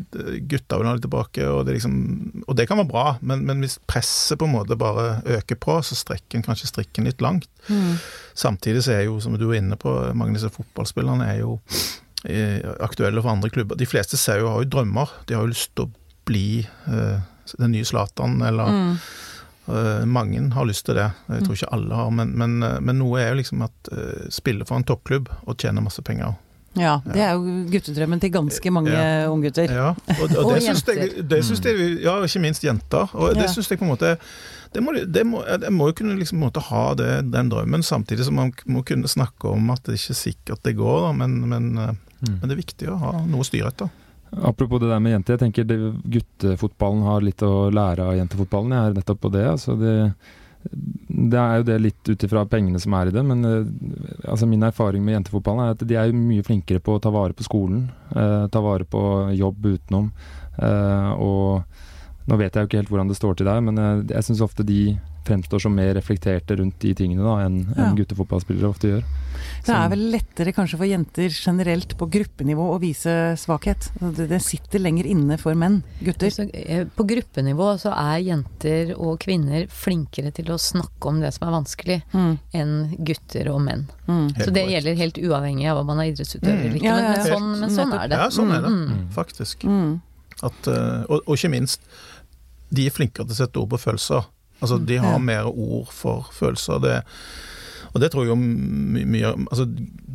gutta 0.51 0.81
vil 0.81 0.89
ha 0.89 0.95
de 0.97 1.05
tilbake. 1.05 1.47
Og 1.47 1.63
det, 1.67 1.77
liksom, 1.77 1.95
og 2.43 2.57
det 2.59 2.67
kan 2.67 2.81
være 2.81 2.91
bra, 2.91 3.05
men, 3.21 3.45
men 3.47 3.63
hvis 3.63 3.79
presset 3.87 4.41
på 4.41 4.49
en 4.49 4.55
måte 4.57 4.79
bare 4.79 5.21
øker 5.39 5.59
på, 5.61 5.79
så 5.85 5.97
strekker 5.97 6.41
en 6.41 6.45
kanskje 6.49 6.71
strikken 6.73 7.07
litt 7.07 7.23
langt. 7.23 7.49
Mm. 7.71 7.95
Samtidig 8.37 8.83
så 8.85 8.97
er 8.97 9.07
jo, 9.07 9.17
som 9.23 9.39
du 9.39 9.47
er 9.49 9.61
inne 9.61 9.79
på, 9.79 9.95
mange 10.11 10.35
av 10.35 10.41
disse 10.41 10.53
fotballspillerne 10.55 11.31
er 11.31 11.41
jo 11.45 11.57
eh, 12.27 12.59
aktuelle 12.83 13.23
for 13.23 13.33
andre 13.33 13.51
klubber. 13.53 13.79
De 13.79 13.87
fleste 13.89 14.19
ser 14.19 14.43
jo, 14.43 14.51
har 14.51 14.63
jo 14.65 14.71
drømmer. 14.75 15.15
De 15.27 15.37
har 15.37 15.45
jo 15.45 15.53
lyst 15.53 15.71
til 15.75 15.87
å 15.87 15.91
bli 16.27 16.63
eh, 16.67 17.19
den 17.57 17.75
nye 17.75 17.87
Zlatan, 17.87 18.41
eller 18.47 18.71
Mm. 18.71 18.95
Eh, 19.71 20.05
mange 20.05 20.41
har 20.53 20.65
lyst 20.69 20.85
til 20.85 20.95
det. 20.99 21.09
Jeg 21.29 21.43
tror 21.45 21.57
ikke 21.57 21.73
alle 21.73 21.95
har, 21.95 22.11
men, 22.11 22.31
men, 22.37 22.61
eh, 22.63 22.79
men 22.83 22.99
noe 23.01 23.19
er 23.21 23.29
jo 23.33 23.39
liksom 23.41 23.61
at 23.67 23.91
eh, 23.91 24.29
spille 24.33 24.65
for 24.67 24.77
en 24.79 24.83
toppklubb 24.87 25.29
og 25.45 25.57
tjene 25.57 25.83
masse 25.83 26.01
penger. 26.05 26.35
Ja, 26.79 27.01
det 27.03 27.19
er 27.19 27.33
jo 27.35 27.65
guttedrømmen 27.67 28.21
til 28.23 28.31
ganske 28.31 28.71
mange 28.71 28.93
Ja. 28.93 29.27
unggutter. 29.27 29.67
Ja, 29.67 29.89
og, 29.91 30.21
og, 30.29 30.37
Og 30.45 30.53
det 30.55 30.61
synes 30.63 30.85
jeg, 30.87 31.25
det 31.27 31.41
syns 31.43 31.59
jeg 31.67 31.97
Ja, 32.05 32.13
ikke 32.23 32.39
minst 32.45 32.63
jenter. 32.63 33.11
Og 33.13 33.33
det 33.35 33.43
Ja. 33.49 33.51
syns 33.51 33.67
jeg 33.69 33.79
på 33.81 33.83
en 33.87 33.91
måte 33.91 34.13
det 34.71 34.79
må, 34.79 34.93
det 34.95 35.25
må, 35.27 35.41
Jeg 35.43 35.73
må 35.75 35.89
jo 35.89 35.93
kunne 35.99 36.15
liksom 36.15 36.39
måte 36.39 36.61
ha 36.63 36.93
det, 36.95 37.09
den 37.33 37.49
drømmen, 37.51 37.83
samtidig 37.83 38.23
som 38.23 38.35
man 38.39 38.53
må 38.71 38.85
kunne 38.87 39.03
snakke 39.11 39.51
om 39.51 39.69
at 39.73 39.83
det 39.83 39.97
ikke 39.99 40.13
er 40.15 40.21
sikkert 40.21 40.63
det 40.63 40.77
går, 40.79 41.01
da, 41.09 41.11
men, 41.11 41.41
men, 41.49 41.97
Mm. 42.21 42.35
men 42.37 42.49
det 42.49 42.51
er 42.53 42.59
viktig 42.61 42.87
å 42.87 42.97
ha 43.01 43.11
noe 43.25 43.41
å 43.41 43.45
styre 43.47 43.71
etter. 43.71 43.89
Apropos 44.31 44.79
det 44.79 44.87
der 44.87 45.01
med 45.03 45.11
jenter, 45.11 45.35
jeg 45.35 45.41
tenker 45.41 45.65
det, 45.67 45.77
guttefotballen 46.13 47.03
har 47.03 47.23
litt 47.25 47.41
å 47.43 47.67
lære 47.73 48.05
av 48.07 48.15
jentefotballen. 48.15 48.75
Jeg 48.77 48.91
er 48.91 48.95
nettopp 49.01 49.19
på 49.25 49.31
det. 49.33 49.43
Altså 49.51 49.75
det, 49.75 49.95
det 51.09 51.41
er 51.41 51.57
jo 51.59 51.65
det 51.67 51.77
litt 51.83 52.11
ut 52.13 52.23
ifra 52.27 52.45
pengene 52.47 52.79
som 52.79 52.95
er 52.95 53.11
i 53.11 53.15
det, 53.15 53.23
men 53.27 53.43
eh, 53.49 54.29
altså 54.31 54.47
min 54.47 54.63
erfaring 54.63 55.03
med 55.03 55.17
jentefotballen 55.17 55.65
er 55.65 55.75
at 55.75 55.83
de 55.87 55.99
er 55.99 56.15
mye 56.15 56.45
flinkere 56.47 56.83
på 56.83 56.95
å 56.95 57.03
ta 57.03 57.11
vare 57.11 57.35
på 57.35 57.47
skolen. 57.47 57.89
eh, 58.15 58.47
ta 58.53 58.63
vare 58.63 58.87
på 58.87 59.03
jobb 59.35 59.67
utenom. 59.73 60.11
eh, 60.61 61.11
og 61.19 61.63
nå 62.27 62.37
vet 62.37 62.53
jeg 62.53 62.61
jo 62.63 62.67
ikke 62.67 62.77
helt 62.83 62.89
hvordan 62.89 63.07
det 63.07 63.17
står 63.17 63.35
til 63.37 63.45
der, 63.45 63.61
men 63.61 63.75
jeg, 63.75 64.07
jeg 64.09 64.23
syns 64.23 64.41
ofte 64.41 64.63
de 64.65 64.99
fremstår 65.23 65.61
som 65.61 65.75
mer 65.77 65.93
reflekterte 65.93 66.55
rundt 66.57 66.79
de 66.81 66.95
tingene 66.97 67.21
da, 67.21 67.45
enn 67.45 67.59
Ja. 67.77 67.85
en 67.91 67.95
guttefotballspillere 67.95 68.65
ofte 68.69 68.87
gjør. 68.89 69.03
Det 69.65 69.69
er 69.75 69.89
vel 69.89 70.01
lettere 70.11 70.51
kanskje 70.53 70.77
for 70.79 70.85
jenter 70.89 71.29
generelt 71.29 71.93
på 71.97 72.07
gruppenivå 72.09 72.65
å 72.73 72.79
vise 72.81 73.13
svakhet. 73.37 73.91
Altså, 74.01 74.27
Det, 74.27 74.41
sitter 74.41 74.79
lenger 74.81 75.05
inne 75.05 75.37
for 75.37 75.53
menn. 75.53 75.83
Gutter. 76.01 76.49
Eh, 76.53 76.85
på 76.85 77.05
gruppenivå 77.05 77.77
så 77.79 77.93
er 77.93 78.23
jenter 78.25 78.95
og 78.97 79.19
kvinner 79.19 79.67
flinkere 79.69 80.33
til 80.33 80.45
å 80.49 80.57
snakke 80.57 81.05
om 81.07 81.19
det 81.21 81.33
som 81.35 81.47
er 81.47 81.51
vanskelig, 81.61 82.01
Mm, 82.13 82.39
enn 82.53 82.95
gutter 83.05 83.51
og 83.53 83.61
menn. 83.61 83.85
mm. 84.07 84.33
Så 84.41 84.51
det 84.51 84.65
gjelder 84.69 84.95
helt 84.97 85.17
uavhengig 85.21 85.69
av 85.69 85.77
om 85.77 85.85
man 85.85 85.99
er 85.99 86.11
idrettsutøver 86.11 86.57
Mm. 86.57 86.65
eller 86.65 86.75
ikke. 86.75 86.83
Ja, 86.83 86.95
Men, 86.95 87.03
ja, 87.03 87.11
men, 87.13 87.25
sånn, 87.31 87.59
men 87.59 87.69
sånn 87.69 87.93
er 87.93 88.07
det. 88.09 88.17
Ja, 88.17 88.27
sånn 88.29 88.51
er 88.57 88.61
det, 88.61 88.71
Mm. 88.71 89.09
faktisk. 89.13 89.63
Mm. 90.41 90.47
At, 90.49 90.67
eh, 90.67 91.01
og, 91.09 91.21
og 91.27 91.35
ikke 91.37 91.49
minst, 91.53 91.81
de 92.71 92.85
er 92.87 92.93
flinkere 92.95 93.25
til 93.27 93.35
å 93.35 93.41
sette 93.43 93.59
ord 93.59 93.69
på 93.73 93.79
følelser. 93.83 94.27
Altså, 94.61 94.77
de 94.85 94.97
har 95.01 95.17
mer 95.19 95.47
ord 95.49 95.89
for 95.91 96.29
følelser. 96.33 96.79
Det, 96.83 96.97
og 97.91 97.99
det 97.99 98.11
tror 98.13 98.23
jeg 98.23 98.29
jo 98.31 98.35
my- 98.39 99.03
mye 99.09 99.31
altså, 99.49 99.65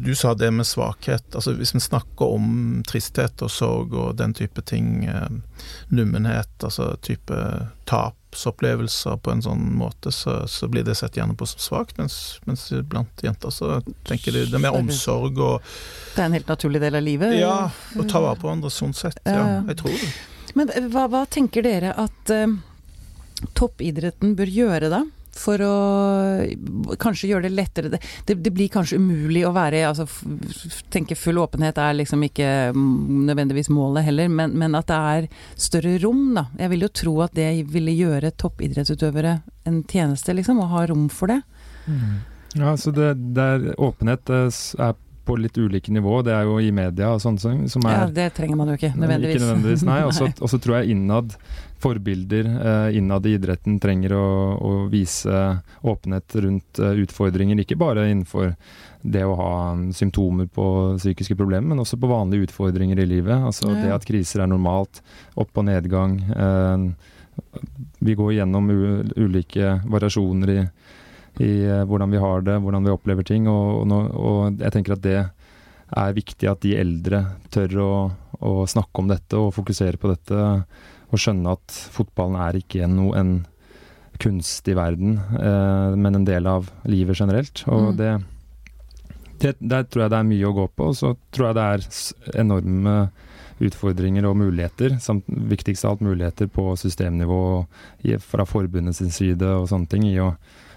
Du 0.07 0.15
sa 0.15 0.35
det 0.35 0.53
med 0.55 0.65
svakhet. 0.67 1.25
Altså, 1.35 1.53
hvis 1.59 1.75
vi 1.75 1.81
snakker 1.83 2.37
om 2.39 2.83
tristhet 2.87 3.43
og 3.43 3.51
sorg 3.51 3.93
og 3.95 4.17
den 4.17 4.33
type 4.39 4.63
ting, 4.63 5.05
eh, 5.05 5.29
nummenhet, 5.91 6.49
altså 6.63 6.95
type 7.03 7.35
tapsopplevelser 8.37 9.17
på 9.17 9.33
en 9.33 9.43
sånn 9.43 9.65
måte, 9.77 10.13
så, 10.13 10.47
så 10.49 10.69
blir 10.69 10.85
det 10.85 10.95
sett 10.95 11.17
gjerne 11.17 11.35
på 11.37 11.47
som 11.47 11.61
svakt. 11.61 11.99
Mens, 11.99 12.39
mens 12.45 12.69
blant 12.85 13.23
jenter 13.23 13.51
så 13.51 13.81
tenker 14.05 14.33
de 14.33 14.45
det 14.51 14.59
er 14.59 14.63
mer 14.63 14.77
omsorg 14.77 15.39
og 15.39 15.63
Det 16.15 16.23
er 16.23 16.29
en 16.29 16.37
helt 16.37 16.49
naturlig 16.49 16.81
del 16.81 16.97
av 16.97 17.03
livet. 17.05 17.37
Ja, 17.41 17.71
å 17.97 18.07
ta 18.09 18.21
vare 18.21 18.39
på 18.41 18.51
andre 18.51 18.71
sånn 18.71 18.95
sett. 18.97 19.19
Ja. 19.25 19.63
jeg 19.69 19.81
tror 19.81 19.97
det. 19.97 20.13
Men 20.57 20.73
eh, 20.73 20.89
hva, 20.93 21.07
hva 21.13 21.25
tenker 21.29 21.65
dere 21.65 21.93
at 21.97 22.33
uh, 22.33 22.47
toppidretten 23.57 24.37
bør 24.37 24.53
gjøre 24.53 24.93
da? 24.93 25.03
For 25.37 25.63
å 25.63 26.97
kanskje 27.01 27.31
gjøre 27.31 27.47
det 27.47 27.55
lettere 27.55 27.91
det, 27.93 28.01
det, 28.29 28.39
det 28.45 28.53
blir 28.55 28.71
kanskje 28.73 28.99
umulig 29.01 29.45
å 29.47 29.55
være 29.57 29.83
altså, 29.89 30.07
Tenke 30.93 31.17
full 31.19 31.41
åpenhet 31.43 31.79
er 31.83 31.97
liksom 31.99 32.25
ikke 32.27 32.49
mm, 32.77 33.27
nødvendigvis 33.29 33.71
målet 33.75 34.07
heller, 34.09 34.31
men, 34.33 34.55
men 34.59 34.79
at 34.79 34.89
det 34.91 34.97
er 34.97 35.29
større 35.61 35.97
rom, 36.03 36.29
da. 36.37 36.47
Jeg 36.61 36.73
vil 36.73 36.87
jo 36.87 36.93
tro 37.03 37.17
at 37.25 37.37
det 37.37 37.51
ville 37.73 37.95
gjøre 37.95 38.33
toppidrettsutøvere 38.41 39.39
en 39.67 39.83
tjeneste, 39.89 40.35
liksom, 40.37 40.63
å 40.63 40.71
ha 40.73 40.87
rom 40.91 41.09
for 41.13 41.33
det. 41.33 41.41
Ja, 42.57 42.77
så 42.77 42.93
det, 42.95 43.15
det 43.37 43.43
er 43.43 43.67
åpenhet 43.83 44.31
eh, 44.33 44.63
er 44.83 44.95
på 45.27 45.37
litt 45.37 45.59
ulike 45.59 45.93
nivå. 45.93 46.21
Det 46.23 46.35
er 46.35 46.47
jo 46.47 46.59
i 46.63 46.71
media 46.75 47.11
og 47.17 47.23
sånne 47.23 47.43
ting 47.43 47.65
som 47.71 47.87
er 47.89 47.97
Ja, 47.97 48.07
det 48.21 48.29
trenger 48.37 48.61
man 48.61 48.71
jo 48.71 48.77
ikke 48.79 48.93
nødvendigvis. 48.95 49.41
Ikke 49.41 49.49
nødvendigvis, 49.49 49.87
Nei. 49.91 50.01
og 50.07 50.53
så 50.53 50.61
tror 50.63 50.79
jeg 50.79 50.95
innad 50.95 51.35
forbilder 51.83 52.47
eh, 52.47 52.97
innad 52.99 53.27
i 53.27 53.35
idretten 53.37 53.79
trenger 53.81 54.15
å, 54.17 54.27
å 54.57 54.73
vise 54.93 55.41
åpenhet 55.87 56.37
rundt 56.45 56.81
eh, 56.81 57.03
utfordringer. 57.05 57.61
Ikke 57.61 57.79
bare 57.79 58.09
innenfor 58.11 58.55
det 59.07 59.25
å 59.27 59.37
ha 59.39 59.51
mm, 59.77 59.91
symptomer 59.97 60.49
på 60.51 60.67
psykiske 60.99 61.37
problemer, 61.39 61.69
men 61.71 61.83
også 61.83 61.99
på 62.01 62.11
vanlige 62.11 62.49
utfordringer 62.49 63.03
i 63.03 63.09
livet. 63.09 63.37
Altså 63.37 63.71
Ja, 63.71 63.83
det 63.85 63.95
at 63.99 64.09
kriser 64.09 64.43
er 64.45 64.51
normalt. 64.51 65.03
Opp- 65.37 65.57
og 65.57 65.69
nedgang. 65.69 66.19
Eh, 66.33 66.87
vi 67.99 68.15
går 68.17 68.39
gjennom 68.39 68.71
ulike 69.17 69.77
variasjoner 69.85 70.53
i, 70.55 70.61
i 71.45 71.53
eh, 71.69 71.85
hvordan 71.85 72.13
vi 72.13 72.23
har 72.23 72.45
det, 72.47 72.59
hvordan 72.65 72.89
vi 72.89 72.95
opplever 72.95 73.27
ting. 73.27 73.49
Og, 73.53 73.85
og, 73.85 74.13
og 74.17 74.65
jeg 74.65 74.75
tenker 74.75 74.97
at 74.97 75.05
det 75.05 75.19
er 75.97 76.17
viktig 76.17 76.49
at 76.51 76.65
de 76.65 76.75
eldre 76.81 77.23
tør 77.55 77.79
å, 77.85 77.91
å 78.43 78.53
snakke 78.67 79.03
om 79.03 79.11
dette 79.11 79.39
og 79.39 79.55
fokusere 79.55 80.01
på 80.01 80.11
dette. 80.11 80.43
Og 81.17 81.23
skjønne 81.23 81.55
at 81.57 81.77
fotballen 81.97 82.37
er 82.45 82.59
ikke 82.61 82.83
en, 82.85 82.97
no, 82.99 83.11
en 83.17 83.35
kunstig 84.21 84.77
verden, 84.77 85.19
eh, 85.41 85.95
men 85.97 86.19
en 86.21 86.27
del 86.29 86.49
av 86.49 86.69
livet 86.89 87.17
generelt. 87.21 87.63
Og 87.69 87.95
Mm. 87.95 87.97
det, 87.97 88.13
det 89.41 89.55
Der 89.61 89.85
tror 89.85 90.03
jeg 90.07 90.11
det 90.13 90.19
er 90.19 90.29
mye 90.31 90.49
å 90.49 90.55
gå 90.57 90.67
på. 90.77 90.91
Og 90.93 90.97
så 90.97 91.15
tror 91.33 91.49
jeg 91.49 91.57
det 91.57 91.67
er 91.73 92.41
enorme 92.41 92.97
utfordringer 93.61 94.27
og 94.29 94.37
muligheter. 94.37 94.99
Samt 95.01 95.25
viktigst 95.29 95.85
av 95.85 95.97
alt 95.97 96.05
muligheter 96.05 96.49
på 96.53 96.77
systemnivå 96.77 97.67
fra 98.21 98.45
forbundets 98.45 99.01
side 99.17 99.43
og 99.43 99.69
sånne 99.69 99.89
ting. 99.89 100.05
I 100.09 100.19
å 100.21 100.35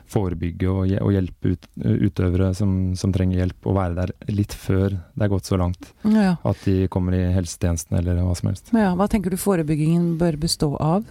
forebygge 0.10 0.70
og, 0.72 0.94
og 1.04 1.14
hjelpe 1.14 1.54
ut, 1.54 1.68
utøvere 1.80 2.52
som, 2.58 2.76
som 3.00 3.14
trenger 3.16 3.44
hjelp, 3.44 3.68
og 3.70 3.78
være 3.78 3.98
der 4.00 4.14
litt 4.34 4.56
før 4.58 4.96
det 4.98 5.26
er 5.26 5.32
gått 5.32 5.50
så 5.50 5.60
langt 5.60 5.92
Ja. 6.08 6.36
at 6.44 6.64
de 6.66 6.88
kommer 6.92 7.16
i 7.18 7.24
helsetjenesten 7.36 7.98
eller 8.00 8.22
hva 8.26 8.36
som 8.38 8.52
helst. 8.52 8.72
Ja, 8.74 8.94
hva 8.98 9.10
tenker 9.12 9.34
du 9.34 9.40
forebyggingen 9.40 10.16
bør 10.22 10.40
bestå 10.42 10.74
av? 10.82 11.06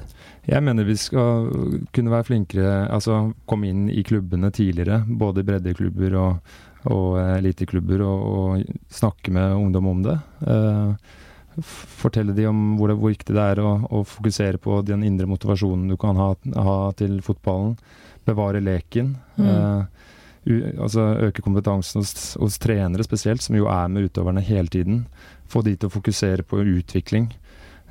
Jeg 0.48 0.64
mener 0.64 0.86
vi 0.88 0.96
skal 0.96 1.50
kunne 1.92 2.12
være 2.14 2.26
flinkere, 2.30 2.74
altså 2.88 3.34
komme 3.48 3.68
inn 3.68 3.86
i 3.92 4.04
klubbene 4.06 4.50
tidligere, 4.54 5.02
både 5.06 5.44
breddeklubber 5.44 6.18
og, 6.18 6.52
og 6.88 7.18
eh, 7.20 7.34
eliteklubber, 7.38 8.04
og, 8.06 8.28
og 8.32 8.92
snakke 8.92 9.34
med 9.34 9.56
ungdom 9.58 9.90
om 9.92 10.04
det. 10.06 10.18
Uh, 10.40 11.16
fortelle 11.58 12.32
de 12.36 12.46
om 12.48 12.76
hvor, 12.78 12.90
det, 12.90 12.98
hvor 13.00 13.12
viktig 13.12 13.34
det 13.34 13.44
er 13.52 13.60
å, 13.62 13.72
å 13.90 14.02
fokusere 14.06 14.60
på 14.62 14.80
den 14.86 15.02
indre 15.06 15.28
motivasjonen 15.30 15.88
du 15.90 15.96
kan 16.00 16.18
ha, 16.20 16.32
ha 16.54 16.76
til 16.98 17.18
fotballen. 17.24 17.74
Bevare 18.28 18.60
leken. 18.64 19.14
Mm. 19.38 19.48
Eh, 19.48 20.06
u, 20.48 20.54
altså 20.84 21.08
øke 21.28 21.42
kompetansen 21.44 22.00
hos, 22.02 22.34
hos 22.40 22.60
trenere 22.62 23.04
spesielt, 23.04 23.42
som 23.44 23.56
jo 23.58 23.66
er 23.72 23.88
med 23.92 24.08
utøverne 24.08 24.44
hele 24.44 24.68
tiden. 24.72 25.02
Få 25.48 25.64
de 25.66 25.74
til 25.76 25.88
å 25.90 25.94
fokusere 25.96 26.44
på 26.48 26.60
utvikling. 26.62 27.30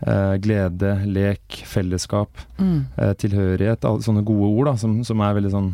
Eh, 0.06 0.36
glede, 0.44 0.92
lek, 1.10 1.64
fellesskap 1.66 2.30
Mm. 2.62 2.86
eh, 2.98 3.14
tilhørighet, 3.18 3.86
alle 3.86 4.06
sånne 4.06 4.24
gode 4.26 4.50
ord 4.54 4.66
da, 4.72 4.76
som, 4.78 5.00
som 5.04 5.22
er 5.26 5.34
veldig 5.40 5.52
sånn 5.54 5.72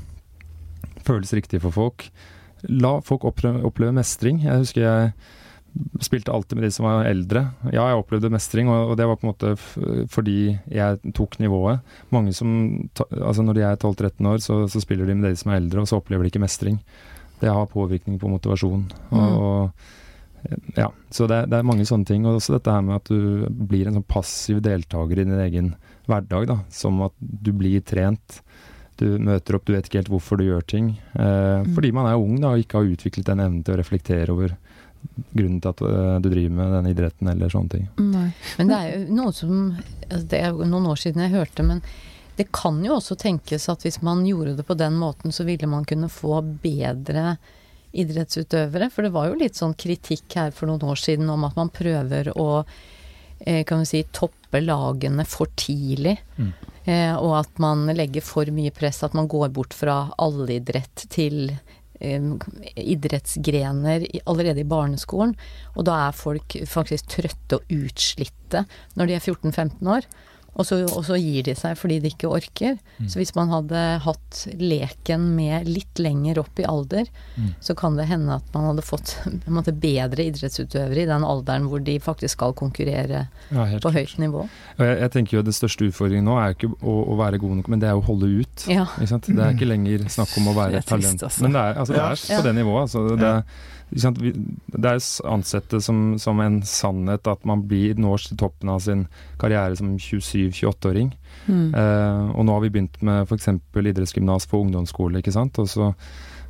føles 1.04 1.34
riktig 1.36 1.60
for 1.64 1.72
folk. 1.76 2.06
La 2.70 2.94
folk 3.04 3.26
oppleve, 3.28 3.64
oppleve 3.68 3.92
mestring. 3.98 4.40
Jeg 4.46 4.62
husker 4.64 4.82
jeg 4.86 5.14
spilte 6.06 6.32
alltid 6.34 6.58
med 6.60 6.66
de 6.68 6.72
som 6.76 6.86
var 6.86 7.06
eldre. 7.10 7.42
Ja, 7.74 7.88
jeg 7.90 7.98
opplevde 8.04 8.30
mestring, 8.34 8.68
og, 8.70 8.96
det 9.00 9.08
var 9.10 9.18
på 9.18 9.26
en 9.28 9.32
måte 9.34 9.54
fordi 10.14 10.60
jeg 10.70 11.14
tok 11.18 11.40
nivået. 11.42 11.82
Mange 12.14 12.34
som, 12.38 12.90
altså 13.10 13.42
Når 13.44 13.54
de 13.58 13.62
er 13.66 13.76
12-13 13.82 14.30
år, 14.30 14.38
så, 14.44 14.60
så 14.70 14.82
spiller 14.84 15.06
de 15.10 15.16
med 15.16 15.32
de 15.32 15.36
som 15.40 15.52
er 15.52 15.62
eldre, 15.64 15.82
og 15.82 15.88
så 15.90 15.98
opplever 15.98 16.24
de 16.24 16.30
ikke 16.34 16.44
mestring. 16.44 16.78
Det 17.42 17.50
har 17.52 17.66
påvirkning 17.68 18.20
på 18.22 18.30
motivasjon. 18.32 18.86
Og, 19.12 19.18
Mm. 19.18 19.38
og 19.38 19.72
ja, 20.76 20.90
så 21.10 21.26
det, 21.28 21.38
det 21.50 21.58
er 21.58 21.64
mange 21.68 21.86
sånne 21.88 22.06
ting. 22.06 22.26
Og 22.28 22.36
også 22.42 22.58
dette 22.58 22.72
her 22.72 22.82
med 22.84 22.98
at 23.00 23.08
du 23.10 23.48
blir 23.50 23.88
en 23.88 23.96
sånn 23.98 24.08
passiv 24.12 24.60
deltaker 24.62 25.20
i 25.22 25.24
din 25.24 25.40
egen 25.40 25.70
hverdag. 26.08 26.48
da, 26.50 26.58
Som 26.70 27.02
at 27.06 27.14
du 27.20 27.54
blir 27.56 27.80
trent. 27.82 28.42
Du 29.00 29.18
møter 29.24 29.56
opp, 29.56 29.64
du 29.66 29.74
vet 29.74 29.88
ikke 29.88 30.02
helt 30.04 30.12
hvorfor 30.12 30.38
du 30.38 30.44
gjør 30.50 30.66
ting. 30.68 30.98
Eh, 31.16 31.64
Mm. 31.64 31.74
Fordi 31.74 31.92
man 31.96 32.06
er 32.12 32.20
ung 32.20 32.40
da, 32.42 32.52
og 32.54 32.60
ikke 32.60 32.78
har 32.82 32.92
utviklet 32.92 33.26
den 33.26 33.40
evnen 33.40 33.64
til 33.64 33.74
å 33.74 33.80
reflektere 33.80 34.30
over 34.36 34.58
grunnen 35.34 35.60
til 35.62 35.74
at 35.74 35.84
eh, 35.88 36.16
du 36.24 36.30
driver 36.30 36.56
med 36.60 36.74
den 36.78 36.90
idretten 36.94 37.30
eller 37.34 37.52
sånne 37.54 37.74
ting. 37.74 37.86
Nei. 38.00 38.30
Men 38.60 38.72
det 38.72 38.80
er 38.80 38.90
jo 38.94 39.20
noe 39.20 39.36
som 39.36 39.54
altså 40.08 40.26
Det 40.30 40.42
er 40.46 40.58
noen 40.70 40.90
år 40.92 41.00
siden 41.00 41.24
jeg 41.26 41.34
hørte, 41.34 41.66
men 41.66 41.82
det 42.38 42.48
kan 42.54 42.80
jo 42.86 42.98
også 42.98 43.18
tenkes 43.20 43.68
at 43.70 43.86
hvis 43.86 44.02
man 44.06 44.24
gjorde 44.26 44.56
det 44.58 44.66
på 44.66 44.78
den 44.78 44.96
måten, 44.98 45.34
så 45.34 45.46
ville 45.46 45.70
man 45.70 45.86
kunne 45.86 46.10
få 46.10 46.42
bedre 46.42 47.36
idrettsutøvere. 47.94 48.90
For 48.90 49.06
det 49.06 49.14
var 49.14 49.30
jo 49.30 49.38
litt 49.38 49.60
sånn 49.60 49.76
kritikk 49.78 50.38
her 50.40 50.54
for 50.56 50.70
noen 50.70 50.86
år 50.90 51.00
siden 51.00 51.30
om 51.30 51.46
at 51.46 51.58
man 51.60 51.70
prøver 51.74 52.32
å 52.34 52.48
eh, 53.40 53.62
kan 53.70 53.84
vi 53.84 53.90
si, 53.90 54.04
toppe 54.12 54.64
lagene 54.64 55.26
for 55.30 55.52
tidlig. 55.60 56.18
Mm. 56.38 56.54
Eh, 56.84 57.14
og 57.16 57.38
at 57.44 57.62
man 57.64 57.86
legger 57.96 58.26
for 58.26 58.50
mye 58.52 58.74
press, 58.76 59.04
at 59.06 59.16
man 59.18 59.30
går 59.32 59.54
bort 59.56 59.76
fra 59.78 60.08
allidrett 60.22 61.06
til 61.14 61.54
idrettsgrener 62.04 64.06
allerede 64.26 64.64
i 64.64 64.68
barneskolen. 64.68 65.36
Og 65.78 65.88
da 65.88 66.00
er 66.08 66.18
folk 66.18 66.58
faktisk 66.70 67.12
trøtte 67.16 67.60
og 67.60 67.74
utslitte 67.74 68.66
når 69.00 69.10
de 69.10 69.18
er 69.18 69.24
14-15 69.24 69.92
år. 69.96 70.08
Og 70.56 70.66
så, 70.70 70.84
og 70.86 71.02
så 71.08 71.16
gir 71.18 71.42
de 71.48 71.56
seg 71.58 71.76
fordi 71.80 71.96
de 72.04 72.12
ikke 72.14 72.30
orker. 72.30 72.76
Mm. 73.00 73.08
Så 73.10 73.18
hvis 73.18 73.32
man 73.36 73.50
hadde 73.50 73.80
hatt 74.04 74.42
leken 74.60 75.24
med 75.36 75.66
litt 75.68 75.98
lenger 75.98 76.40
opp 76.44 76.60
i 76.62 76.66
alder, 76.70 77.08
Mm. 77.34 77.56
så 77.66 77.74
kan 77.76 77.96
det 77.98 78.06
hende 78.06 78.36
at 78.36 78.44
man 78.54 78.68
hadde 78.68 78.84
fått 78.86 79.16
en 79.26 79.42
måte, 79.56 79.74
bedre 79.74 80.28
idrettsutøvere 80.30 81.02
i 81.02 81.08
den 81.10 81.24
alderen 81.26 81.66
hvor 81.72 81.82
de 81.82 81.96
faktisk 82.00 82.36
skal 82.38 82.54
konkurrere 82.54 83.24
Ja, 83.50 83.66
på 83.66 83.80
klart. 83.90 83.94
høyt 83.98 84.18
nivå. 84.22 84.44
Jeg, 84.78 85.00
jeg 85.02 85.12
tenker 85.16 85.38
jo 85.40 85.42
Det 85.48 85.56
største 85.58 85.88
utfordringen 85.90 86.26
nå 86.30 86.38
er 86.38 86.54
ikke 86.54 86.70
å, 86.70 86.94
å 87.10 87.18
være 87.18 87.42
god 87.42 87.58
nok, 87.64 87.68
men 87.74 87.82
det 87.82 87.90
er 87.90 87.98
å 87.98 88.06
holde 88.06 88.30
ut. 88.44 88.68
Ja. 88.70 88.86
Ikke 89.00 89.10
sant? 89.16 89.26
Det 89.34 89.42
er 89.42 89.58
ikke 89.58 89.72
lenger 89.74 90.06
snakk 90.14 90.38
om 90.38 90.52
å 90.54 90.58
være 90.62 90.78
et 90.84 90.86
talent. 90.86 91.18
trist, 91.18 91.24
altså. 91.32 91.48
Men 91.48 91.58
det 91.58 91.62
er, 91.66 91.80
altså, 91.82 91.94
det 91.98 92.04
Ja. 92.04 92.12
er 92.14 92.42
på 92.44 92.48
det 92.52 92.56
nivået. 92.62 92.82
Altså, 92.86 93.08
det, 93.18 93.34
er- 93.34 93.72
det 93.94 94.90
er 94.90 95.02
ansett 95.30 95.68
det 95.70 95.82
som, 95.86 96.18
som 96.18 96.40
en 96.42 96.62
sannhet 96.66 97.28
at 97.30 97.44
man 97.46 97.62
blir 97.70 97.94
når 98.02 98.24
til 98.30 98.38
toppen 98.42 98.70
av 98.74 98.80
sin 98.82 99.04
karriere 99.42 99.76
som 99.78 99.92
27-28-åring. 100.52 101.10
Mm. 101.48 101.74
Eh, 101.76 102.30
og 102.38 102.46
nå 102.48 102.54
har 102.58 102.62
vi 102.66 102.70
begynt 102.76 103.02
med 103.02 103.24
f.eks. 103.28 103.48
idrettsgymnas 103.76 104.48
på 104.52 104.62
ungdomsskole. 104.64 105.20
ikke 105.24 105.34
sant? 105.36 105.58
Og 105.64 105.68
så, 105.72 105.94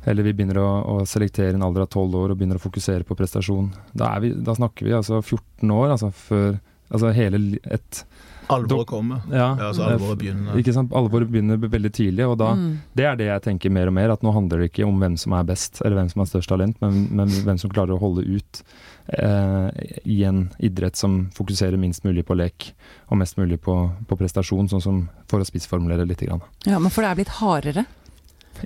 eller 0.06 0.22
vi 0.26 0.34
begynner 0.36 0.60
å, 0.62 0.68
å 0.98 0.98
selektere 1.08 1.54
en 1.56 1.62
alder 1.66 1.86
av 1.86 1.90
12 1.94 2.18
år 2.20 2.34
og 2.34 2.38
begynner 2.38 2.60
å 2.60 2.64
fokusere 2.66 3.06
på 3.08 3.16
prestasjon. 3.18 3.72
Da, 3.92 4.12
er 4.16 4.20
vi, 4.26 4.34
da 4.44 4.54
snakker 4.54 4.86
vi 4.86 4.94
altså 4.98 5.22
14 5.22 5.70
år, 5.74 5.90
altså 5.96 6.12
før 6.14 6.56
altså 6.94 7.10
hele 7.16 7.58
et 7.64 8.04
Alvoret 8.52 8.84
kommer. 8.86 9.22
Ja, 9.32 9.54
Ja, 9.56 9.70
så 9.72 9.86
alvoret 9.88 10.18
begynner. 10.20 10.58
Ikke 10.60 10.74
sant? 10.76 10.90
Alvoret 10.92 11.30
begynner 11.32 11.56
veldig 11.56 11.90
tidlig, 11.96 12.26
og 12.28 12.36
da 12.42 12.50
Mm. 12.54 12.74
det 12.94 13.04
er 13.08 13.16
det 13.16 13.26
jeg 13.30 13.42
tenker 13.46 13.70
mer 13.72 13.88
og 13.88 13.94
mer, 13.96 14.10
at 14.12 14.20
nå 14.22 14.34
handler 14.36 14.58
det 14.60 14.66
ikke 14.70 14.84
om 14.84 14.98
hvem 15.00 15.16
som 15.16 15.32
er 15.32 15.44
best, 15.48 15.80
eller 15.80 15.96
hvem 15.96 16.10
som 16.12 16.20
har 16.20 16.26
størst 16.28 16.48
talent, 16.52 16.76
men, 16.82 17.08
men 17.10 17.26
hvem 17.28 17.56
som 17.58 17.70
klarer 17.72 17.96
å 17.96 17.98
holde 18.02 18.20
ut 18.36 18.60
i 19.04 20.24
en 20.24 20.46
idrett 20.64 20.96
som 20.96 21.26
fokuserer 21.36 21.76
minst 21.76 22.06
mulig 22.06 22.22
på 22.24 22.36
lek, 22.38 22.70
og 23.12 23.18
mest 23.20 23.36
mulig 23.36 23.58
på, 23.60 23.74
på 24.08 24.16
prestasjon, 24.16 24.70
sånn 24.72 24.80
som 24.80 25.02
for 25.28 25.44
å 25.44 25.48
spissformulere 25.48 26.06
litt. 26.08 26.24
Grann. 26.24 26.40
Ja, 26.64 26.78
men 26.80 26.88
for 26.94 27.04
det 27.04 27.10
er 27.10 27.18
blitt 27.20 27.34
hardere. 27.36 27.84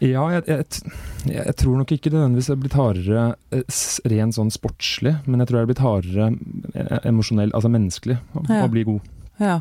Ja, 0.04 0.26
jeg, 0.30 0.44
jeg, 0.46 0.92
jeg 1.32 1.54
tror 1.58 1.78
nok 1.80 1.92
ikke 1.94 2.10
det 2.12 2.18
nødvendigvis 2.18 2.50
er 2.52 2.60
blitt 2.60 2.76
hardere 2.78 3.22
eh, 3.54 3.78
rent 4.12 4.36
sånn 4.36 4.52
sportslig, 4.54 5.14
men 5.26 5.42
jeg 5.42 5.50
tror 5.50 5.58
det 5.58 5.62
er 5.64 5.70
blitt 5.72 5.82
hardere 5.82 6.28
eh, 6.74 7.08
emosjonell, 7.08 7.54
altså 7.56 7.70
menneskelig, 7.72 8.18
å, 8.36 8.44
Ja. 8.50 8.60
å 8.66 8.70
bli 8.72 8.84
god. 8.86 9.08
Ja. 9.42 9.56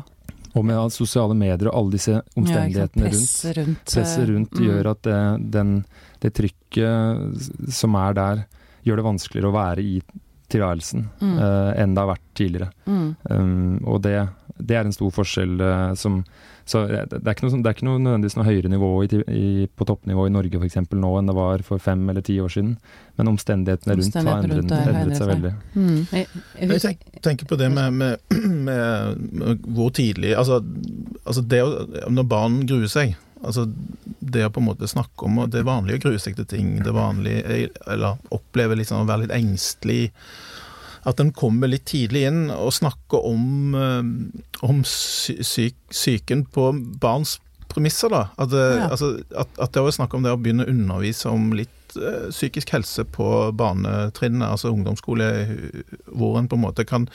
Og 0.56 0.64
med 0.66 0.92
sosiale 0.94 1.36
medier 1.38 1.70
og 1.70 1.80
alle 1.80 1.96
disse 1.96 2.14
Ja, 2.18 2.22
omstendighetene 2.38 3.08
rundt. 3.08 3.18
Presset 3.18 3.58
rundt. 3.58 3.82
presset 3.88 4.22
eh, 4.22 4.30
rundt 4.30 4.54
mm. 4.54 4.62
gjør 4.68 4.92
at 4.92 5.02
det, 5.08 5.18
den, 5.56 5.74
det 6.22 6.34
trykket 6.38 7.74
som 7.80 7.98
er 7.98 8.16
der, 8.18 8.46
gjør 8.86 9.00
det 9.00 9.08
vanskeligere 9.08 9.50
å 9.50 9.58
være 9.58 9.84
i 9.84 9.98
tilværelsen 10.52 11.08
Mm. 11.20 11.38
eh, 11.38 11.70
enn 11.82 11.94
det 11.94 12.02
har 12.04 12.12
vært 12.14 12.26
tidligere. 12.38 12.70
Mm. 12.86 13.08
Um, 13.30 13.78
og 13.86 14.02
det, 14.02 14.28
det 14.58 14.76
er 14.78 14.86
en 14.86 14.92
stor 14.96 15.10
forskjell 15.14 15.60
uh, 15.60 15.94
som 15.94 16.22
Så 16.68 16.82
det, 16.86 17.06
det, 17.10 17.22
er 17.24 17.32
ikke 17.32 17.46
noe, 17.46 17.52
sånn- 17.54 17.62
det 17.64 17.70
er 17.70 17.76
ikke 17.78 17.86
noe 17.88 17.98
nødvendigvis 18.04 18.34
noe 18.36 18.44
høyere 18.44 18.68
nivå 18.68 18.88
i, 19.06 19.08
i, 19.32 19.66
på 19.72 19.86
toppnivå 19.88 20.26
i 20.28 20.32
Norge 20.34 20.58
f.eks. 20.60 20.76
nå 20.92 21.12
enn 21.18 21.30
det 21.30 21.34
var 21.38 21.62
for 21.64 21.80
fem 21.80 22.02
eller 22.12 22.20
ti 22.20 22.36
år 22.44 22.52
siden. 22.52 22.74
Men 23.16 23.30
omstendighetene 23.32 23.96
rundt 23.96 24.18
har 24.18 24.20
Omstendighetene 24.20 24.52
endret, 24.52 24.58
rundt 24.58 24.84
har 24.84 24.98
endret 25.00 25.16
seg 25.16 25.30
veldig. 25.32 25.52
Mm. 25.72 26.02
Jeg, 26.12 26.26
jeg 26.60 26.98
Jeg 27.14 27.22
tenker 27.24 27.48
på 27.48 27.56
det 27.56 27.70
med, 27.72 27.92
med, 27.92 28.18
med, 28.68 29.24
med 29.32 29.64
hvor 29.64 29.88
tidlig 29.96 30.34
Altså, 30.36 30.60
altså 31.24 31.40
det 31.48 31.62
å, 31.64 31.72
når 32.12 32.28
barn 32.28 32.60
gruer 32.68 32.92
seg 32.92 33.16
Altså 33.38 33.64
det 34.34 34.44
å 34.46 34.52
på 34.52 34.60
en 34.62 34.68
måte 34.68 34.88
snakke 34.90 35.26
om 35.28 35.40
Det 35.50 35.62
vanlige 35.62 35.66
vanlig 35.68 35.98
å 35.98 36.02
grue 36.06 36.18
seg 36.22 36.36
til 36.36 36.46
ting. 36.50 36.70
Det 36.84 36.92
vanlige 36.94 37.68
Eller 37.86 38.18
oppleve 38.34 38.76
sånn 38.88 39.04
å 39.04 39.08
være 39.08 39.26
litt 39.26 39.36
engstelig. 39.36 40.10
At 41.08 41.20
en 41.20 41.30
kommer 41.32 41.70
litt 41.70 41.86
tidlig 41.88 42.26
inn 42.28 42.50
og 42.50 42.72
snakker 42.74 43.24
om, 43.24 43.74
eh, 43.74 44.66
om 44.66 44.82
sy 44.84 45.38
syk, 45.42 45.76
psyken 45.90 46.44
på 46.52 46.72
barns 47.00 47.38
premisser. 47.68 48.08
da. 48.10 48.28
At, 48.38 48.50
det- 48.50 48.76
Ja. 48.78 48.88
altså, 48.88 49.22
at, 49.36 49.48
at 49.58 49.72
det 49.72 49.80
er 49.82 49.90
snakk 49.90 50.14
om 50.14 50.22
det 50.22 50.32
å 50.32 50.40
begynne 50.40 50.66
å 50.66 50.68
undervise 50.72 51.26
om 51.30 51.52
litt 51.52 51.70
eh, 51.96 52.28
psykisk 52.30 52.72
helse 52.74 53.04
på 53.14 53.28
barnetrinnet, 53.56 54.44
altså 54.44 54.72
ungdomsskole, 54.74 55.28
hvor 56.12 56.38
en 56.38 56.48
på 56.50 56.58
en 56.58 56.64
måte 56.66 56.84
kan 56.88 57.08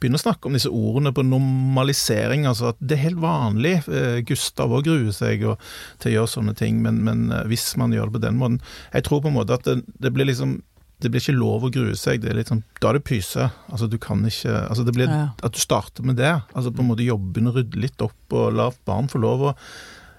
begynne 0.00 0.20
å 0.20 0.24
snakke 0.24 0.48
om 0.50 0.56
disse 0.58 0.70
ordene 0.70 1.12
på 1.16 1.24
normalisering. 1.26 2.46
altså 2.46 2.72
at 2.72 2.80
Det 2.80 2.98
er 2.98 3.06
helt 3.08 3.22
vanlig. 3.22 3.76
eh, 3.88 4.20
Gustav 4.28 4.72
òg 4.72 4.84
gruer 4.84 5.12
seg 5.12 5.44
og, 5.44 5.58
til 5.98 6.12
å 6.12 6.16
gjøre 6.18 6.34
sånne 6.36 6.56
ting, 6.58 6.82
men, 6.82 7.02
men 7.04 7.30
eh, 7.32 7.46
hvis 7.48 7.76
man 7.76 7.92
gjør 7.92 8.10
det 8.10 8.18
på 8.18 8.26
den 8.26 8.38
måten 8.38 8.60
Jeg 8.92 9.04
tror 9.04 9.22
på 9.22 9.28
en 9.28 9.38
måte 9.38 9.54
at 9.54 9.64
det, 9.64 9.82
det 9.98 10.12
blir 10.12 10.28
liksom 10.28 10.62
det 10.98 11.12
blir 11.12 11.22
ikke 11.22 11.38
lov 11.38 11.62
å 11.62 11.70
grue 11.70 11.94
seg. 11.94 12.22
det 12.22 12.32
er 12.32 12.34
litt 12.40 12.48
sånn, 12.50 12.64
Da 12.82 12.88
er 12.90 12.98
det 12.98 13.04
pyse. 13.06 13.44
Altså, 13.70 13.86
du 13.86 13.98
kan 14.02 14.18
ikke, 14.26 14.50
altså 14.66 14.82
det 14.82 14.94
blir. 14.96 15.06
At 15.46 15.54
du 15.54 15.60
starter 15.62 16.02
med 16.02 16.16
det. 16.18 16.32
altså 16.54 16.72
på 16.74 16.82
en 16.82 16.88
måte 16.90 17.06
Jobbe 17.06 17.44
og 17.46 17.54
rydde 17.54 17.78
litt 17.78 18.02
opp, 18.02 18.18
og 18.34 18.56
la 18.58 18.66
barn 18.88 19.06
få 19.06 19.20
lov 19.22 19.44
å 19.46 19.54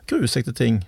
til 0.09 0.53
ting. 0.53 0.83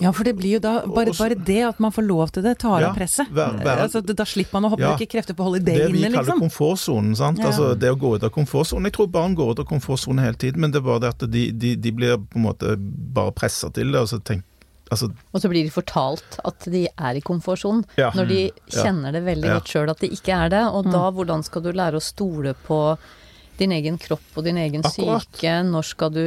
Ja, 0.00 0.12
for 0.12 0.24
det 0.24 0.36
blir 0.38 0.52
jo 0.56 0.60
da 0.60 0.86
Bare, 0.86 1.12
bare 1.18 1.34
det 1.34 1.62
at 1.66 1.80
man 1.82 1.90
får 1.92 2.06
lov 2.06 2.30
til 2.32 2.42
det, 2.42 2.58
tar 2.58 2.80
Ja, 2.80 2.88
av 2.90 2.96
presset. 2.96 3.28
vær- 3.28 3.58
vær- 3.62 3.82
altså, 3.84 4.00
da 4.02 4.24
slipper 4.24 4.60
man 4.60 4.70
å 4.70 4.78
Ja. 4.78 4.96
ikke 4.96 5.08
krefter 5.10 5.34
på 5.34 5.42
å 5.44 5.50
holde 5.50 5.64
det, 5.64 5.76
Det 5.76 5.92
vi 5.92 6.02
kaller 6.02 6.22
liksom. 6.22 6.40
komfortsonen. 6.40 7.16
sant? 7.16 7.38
Ja. 7.38 7.46
Altså 7.46 7.78
Det 7.78 7.90
å 7.90 7.98
gå 7.98 8.14
ut 8.16 8.22
av 8.24 8.30
komfortsonen. 8.30 8.84
Jeg 8.84 8.92
tror 8.92 9.10
barn 9.10 9.34
går 9.34 9.50
ut 9.52 9.58
av 9.60 9.66
komfortsonen 9.66 10.20
hele 10.24 10.34
tiden, 10.36 10.60
men 10.60 10.70
det 10.70 10.78
er 10.78 10.86
bare 10.86 11.00
det 11.00 11.08
at 11.08 11.30
de, 11.30 11.50
de, 11.52 11.74
de 11.76 11.90
blir 11.92 12.16
på 12.16 12.36
en 12.36 12.42
måte 12.44 12.76
bare 12.78 13.32
pressa 13.32 13.70
til 13.72 13.90
det. 13.92 14.00
og 14.00 14.06
så 14.08 14.22
tenk, 14.22 14.42
altså, 14.90 15.12
og 15.34 15.40
så 15.40 15.48
blir 15.50 15.64
de 15.64 15.70
fortalt 15.70 16.38
at 16.44 16.58
de 16.70 16.86
er 16.98 17.14
i 17.16 17.20
komfortsonen, 17.20 17.84
ja. 17.98 18.10
når 18.12 18.28
de 18.28 18.52
Ja. 18.70 18.84
kjenner 18.84 19.12
det 19.12 19.24
veldig 19.24 19.44
Ja. 19.44 19.58
godt 19.58 19.64
sjøl 19.68 19.90
at 19.90 19.98
de 19.98 20.08
ikke 20.08 20.32
er 20.32 20.48
det. 20.48 20.62
Og 20.72 20.86
Mm. 20.86 20.92
da, 20.92 21.10
hvordan 21.10 21.42
skal 21.44 21.62
du 21.62 21.72
lære 21.72 21.94
å 21.96 22.02
stole 22.02 22.54
på 22.66 22.96
din 23.60 23.72
egen 23.76 23.98
kropp 24.00 24.38
og 24.40 24.44
din 24.46 24.56
egen 24.60 24.82
Akkurat. 24.84 25.26
syke. 25.28 25.52
Når 25.68 25.84
skal 25.86 26.10
du 26.14 26.22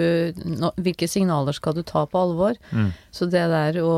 når, 0.46 0.76
Hvilke 0.86 1.08
signaler 1.10 1.56
skal 1.58 1.74
du 1.78 1.82
ta 1.84 2.06
på 2.10 2.22
alvor? 2.22 2.56
Mm. 2.72 2.92
Så 3.14 3.28
det 3.30 3.44
der 3.52 3.80
å 3.84 3.96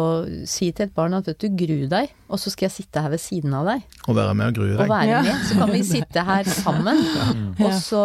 si 0.47 0.71
til 0.75 0.87
et 0.87 0.95
barn 0.95 1.13
at 1.17 1.27
vet 1.29 1.39
du, 1.43 1.49
gru 1.59 1.85
deg, 1.91 2.09
og 2.31 2.39
så 2.41 2.49
skal 2.51 2.67
jeg 2.69 2.75
sitte 2.79 3.03
her 3.05 3.11
ved 3.13 3.21
siden 3.21 3.53
av 3.53 3.67
deg 3.69 3.83
Og 4.09 4.15
være 4.17 4.33
med 4.35 4.47
og 4.49 4.57
grue 4.57 4.73
og 4.79 4.89
være 4.89 5.09
Ja. 5.11 5.21
med, 5.27 5.43
så 5.45 5.59
kan 5.61 5.71
vi 5.75 5.83
sitte 5.85 6.23
her 6.31 6.43
sammen. 6.49 7.03
Ja. 7.55 7.69
Og, 7.69 7.73
så, 7.79 7.99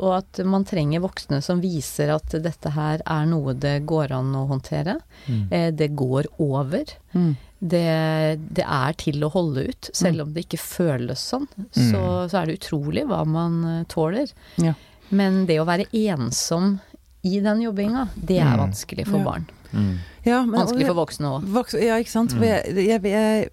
og 0.00 0.12
at 0.22 0.38
man 0.48 0.64
trenger 0.64 1.02
voksne 1.04 1.42
som 1.44 1.58
viser 1.60 2.14
at 2.14 2.32
dette 2.40 2.70
her 2.72 3.02
er 3.04 3.26
noe 3.28 3.52
det 3.52 3.82
går 3.84 4.14
an 4.16 4.30
å 4.38 4.46
håndtere. 4.48 4.94
Mm. 5.26 5.42
Eh, 5.52 5.66
det 5.76 5.90
går 5.98 6.30
over. 6.40 6.84
Mm. 7.12 7.34
Det, 7.58 8.38
det 8.52 8.64
er 8.68 8.92
til 9.00 9.22
å 9.24 9.30
holde 9.32 9.68
ut, 9.70 9.88
selv 9.96 10.26
om 10.26 10.32
det 10.34 10.44
ikke 10.44 10.60
føles 10.60 11.22
sånn. 11.32 11.46
Så, 11.72 12.00
så 12.28 12.42
er 12.42 12.46
det 12.50 12.58
utrolig 12.60 13.06
hva 13.08 13.22
man 13.24 13.62
eh, 13.64 13.84
tåler. 13.88 14.28
Ja. 14.60 14.74
Men 15.08 15.46
det 15.48 15.56
å 15.62 15.66
være 15.68 15.86
ensom 15.96 16.78
i 17.26 17.40
den 17.42 17.62
jobbinga, 17.64 18.08
det 18.14 18.38
er 18.42 18.52
Mm. 18.52 18.60
vanskelig 18.68 19.06
for 19.08 19.18
Ja. 19.18 19.24
barn. 19.24 19.46
Mm. 19.72 19.96
Ja, 20.24 20.42
men- 20.46 20.60
Vanskelig 20.60 20.86
for 20.86 20.94
voksne 20.94 21.26
òg. 21.40 21.72
Ja, 21.82 21.96
ikke 21.98 22.10
sant. 22.12 22.32
Mm. 22.36 22.42
jeg, 22.44 22.74
jeg, 22.86 23.02
jeg, 23.02 23.48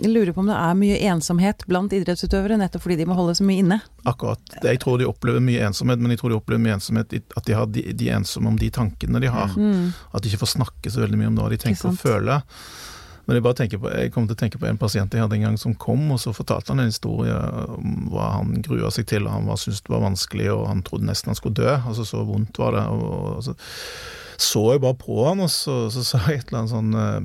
jeg 0.00 0.10
lurer 0.12 0.32
på 0.32 0.40
om 0.40 0.46
det 0.48 0.56
er 0.56 0.74
mye 0.74 0.96
ensomhet 1.10 1.66
blant 1.68 1.92
idrettsutøvere, 1.92 2.56
nettopp 2.58 2.82
fordi 2.86 2.96
de 3.02 3.04
må 3.06 3.14
holde 3.18 3.34
så 3.36 3.44
mye 3.44 3.58
inne. 3.62 3.80
Akkurat. 4.06 4.40
Jeg 4.62 4.78
tror 4.80 4.98
de 4.98 5.04
opplever 5.10 5.40
mye 5.44 5.60
ensomhet, 5.66 5.98
men 6.00 6.10
jeg 6.14 6.20
tror 6.22 6.30
de 6.32 6.38
opplever 6.40 6.62
mye 6.62 6.78
ensomhet 6.78 7.12
at 7.36 7.44
de, 7.44 7.52
har, 7.58 7.66
de, 7.66 7.82
de 7.92 8.08
er 8.08 8.16
ensomme 8.20 8.48
om 8.48 8.56
de 8.56 8.70
tankene 8.70 9.20
de 9.20 9.26
har. 9.34 9.48
Mm. 9.56 9.92
At 10.14 10.22
de 10.22 10.30
ikke 10.30 10.44
får 10.46 10.54
snakke 10.56 10.92
så 10.94 11.04
veldig 11.04 11.18
mye 11.20 11.26
om 11.34 11.36
hva 11.42 11.50
de 11.50 11.56
tenker 11.58 11.90
og 11.92 11.98
føler. 12.00 12.42
Men 13.26 13.34
jeg 13.38 13.42
bare 13.42 13.56
tenker 13.58 13.80
på, 13.82 13.90
jeg 13.90 14.12
kom 14.14 14.28
til 14.28 14.36
å 14.36 14.38
tenke 14.38 14.58
på 14.62 14.68
en 14.70 14.78
pasient 14.78 15.10
jeg 15.14 15.20
hadde 15.24 15.34
en 15.34 15.46
gang 15.48 15.56
som 15.58 15.74
kom, 15.74 16.04
og 16.14 16.20
så 16.22 16.30
fortalte 16.36 16.70
han 16.70 16.80
en 16.84 16.92
historie 16.92 17.34
om 17.74 18.06
hva 18.12 18.28
han 18.36 18.52
grua 18.62 18.90
seg 18.94 19.08
til, 19.10 19.26
og 19.26 19.32
han 19.34 19.46
var- 19.50 19.58
syntes 19.58 19.82
det 19.82 19.90
var 19.90 20.04
vanskelig, 20.04 20.46
og 20.54 20.68
han 20.68 20.82
trodde 20.86 21.08
nesten 21.08 21.32
han 21.32 21.38
skulle 21.38 21.58
dø. 21.58 21.72
Altså 21.74 22.04
Så 22.06 22.22
vondt 22.28 22.58
var 22.62 22.76
det. 22.76 22.84
Og, 22.86 23.36
og 23.36 23.42
så 23.48 23.56
så 24.38 24.62
jeg 24.74 24.82
bare 24.84 24.94
på 25.00 25.14
han, 25.26 25.40
og 25.40 25.48
så, 25.50 25.88
så 25.90 26.02
sa 26.04 26.18
jeg 26.28 26.38
et 26.42 26.50
eller 26.52 26.58
annet 26.60 26.74
sånn 26.74 26.94
eh, 27.00 27.22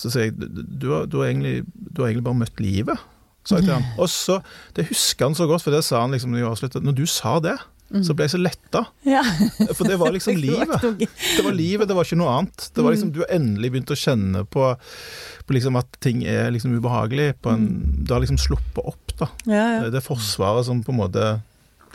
Så 0.00 0.10
sier 0.10 0.30
jeg 0.30 0.34
du 0.40 0.86
har, 0.90 1.04
du, 1.06 1.18
har 1.20 1.28
egentlig, 1.28 1.64
du 1.76 2.00
har 2.02 2.08
egentlig 2.10 2.24
bare 2.24 2.40
møtt 2.42 2.60
livet, 2.64 2.98
sa 3.44 3.58
jeg 3.60 3.66
til 3.68 3.74
han. 3.76 3.84
Og 4.02 4.08
så, 4.10 4.38
Det 4.74 4.86
husker 4.88 5.28
han 5.28 5.36
så 5.38 5.46
godt, 5.46 5.62
for 5.62 5.70
det 5.76 5.84
sa 5.84 6.00
han 6.00 6.10
liksom 6.16 6.32
når 6.32 6.40
jeg 6.42 6.50
avsluttet. 6.50 6.82
Når 6.86 6.96
du 6.96 7.04
sa 7.06 7.36
det, 7.44 7.54
så 8.02 8.14
ble 8.16 8.26
jeg 8.26 8.32
så 8.32 8.40
letta. 8.40 8.80
Ja. 9.06 9.20
For 9.76 9.86
det 9.86 9.98
var 10.00 10.14
liksom 10.14 10.38
livet. 10.46 10.80
Det 10.98 11.44
var 11.44 11.54
livet, 11.54 11.88
det 11.90 11.94
var 11.94 12.08
ikke 12.08 12.18
noe 12.18 12.32
annet. 12.40 12.68
Det 12.74 12.82
var 12.82 12.94
liksom, 12.96 13.12
Du 13.14 13.20
har 13.22 13.30
endelig 13.36 13.70
begynt 13.74 13.92
å 13.94 13.98
kjenne 13.98 14.44
på, 14.50 14.70
på 15.46 15.56
liksom 15.56 15.78
at 15.78 16.00
ting 16.02 16.24
er 16.26 16.50
liksom 16.54 16.74
ubehagelig. 16.74 17.34
På 17.44 17.52
en, 17.54 17.68
Du 18.02 18.14
har 18.16 18.24
liksom 18.24 18.40
sluppet 18.40 18.82
opp, 18.82 19.14
da. 19.20 19.30
Ja, 19.46 19.66
ja. 19.76 19.92
Det 19.94 20.02
forsvaret 20.02 20.66
som 20.66 20.82
på 20.82 20.94
en 20.94 21.02
måte 21.04 21.28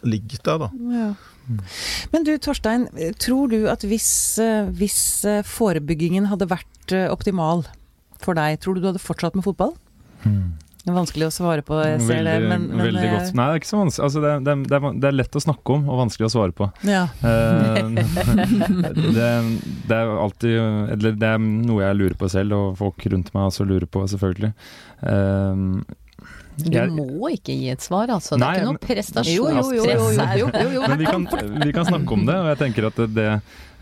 ligger 0.07 0.45
der, 0.45 0.63
da. 0.67 0.71
Ja. 0.93 1.09
Men 2.13 2.25
du 2.27 2.35
Torstein, 2.37 2.87
tror 3.19 3.49
du 3.51 3.63
at 3.71 3.83
hvis, 3.89 4.37
eh, 4.39 4.69
hvis 4.69 5.25
eh, 5.27 5.41
forebyggingen 5.43 6.29
hadde 6.29 6.47
vært 6.51 6.93
eh, 6.93 7.09
optimal 7.11 7.65
for 8.21 8.37
deg, 8.37 8.59
tror 8.61 8.77
du 8.77 8.83
du 8.83 8.89
hadde 8.91 9.01
fortsatt 9.01 9.35
med 9.35 9.47
fotball? 9.47 9.73
Det 10.79 10.93
er 10.93 10.95
vanskelig 10.95 11.25
å 11.27 11.31
svare 11.35 11.63
på, 11.65 11.75
jeg 11.83 11.99
ser 12.07 12.21
det, 12.23 12.33
men, 12.47 12.69
men 12.71 12.85
veldig 12.87 13.01
eh, 13.03 13.11
godt. 13.11 13.33
Nei, 13.35 13.45
det 13.49 13.57
er 13.57 13.59
ikke 13.59 13.69
så 13.69 13.79
vanskelig. 13.81 14.03
Altså, 14.07 14.21
det, 14.23 14.31
det, 14.47 14.53
det, 14.71 14.77
er, 14.77 14.93
det 15.03 15.09
er 15.09 15.15
lett 15.17 15.35
å 15.35 15.41
snakke 15.43 15.75
om, 15.75 15.89
og 15.91 15.99
vanskelig 16.05 16.29
å 16.29 16.31
svare 16.31 16.55
på. 16.55 16.69
Ja. 16.87 17.01
Uh, 17.19 17.99
det, 19.17 19.27
det 19.89 19.97
er 19.97 20.13
alltid 20.23 20.55
Eller 20.95 21.17
det 21.19 21.31
er 21.35 21.41
noe 21.43 21.83
jeg 21.83 21.99
lurer 21.99 22.15
på 22.21 22.31
selv, 22.31 22.55
og 22.55 22.79
folk 22.79 23.09
rundt 23.11 23.33
meg 23.35 23.49
også 23.51 23.67
lurer 23.67 23.89
på, 23.91 24.05
selvfølgelig. 24.13 24.53
Uh, 25.03 25.83
Du 26.63 26.71
jeg- 26.71 26.95
må 26.95 27.29
ikke 27.35 27.59
gi 27.59 27.69
et 27.75 27.83
svar, 27.83 28.07
altså. 28.15 28.39
Det 28.39 28.47
er 28.47 28.63
ikke 28.63 28.71
noe 28.71 28.83
prestasjon. 28.87 29.59
prestasjonspress 29.59 30.23
her. 30.23 30.39
jo, 30.39 30.47
jo, 30.47 30.73
jo. 30.79 30.87
Men 30.87 30.99
vi 31.03 31.11
kan, 31.11 31.29
vi 31.67 31.75
kan 31.75 31.91
snakke 31.91 32.17
om 32.17 32.25
det, 32.27 32.39
og 32.39 32.49
jeg 32.53 32.63
tenker 32.63 32.89
at 32.89 33.03
det, 33.03 33.29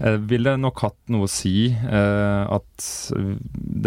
det 0.01 0.17
ville 0.33 0.57
nok 0.65 0.85
hatt 0.89 0.99
noe 1.13 1.29
å 1.29 1.31
si 1.31 1.69
uh, 1.73 2.57
at 2.57 2.91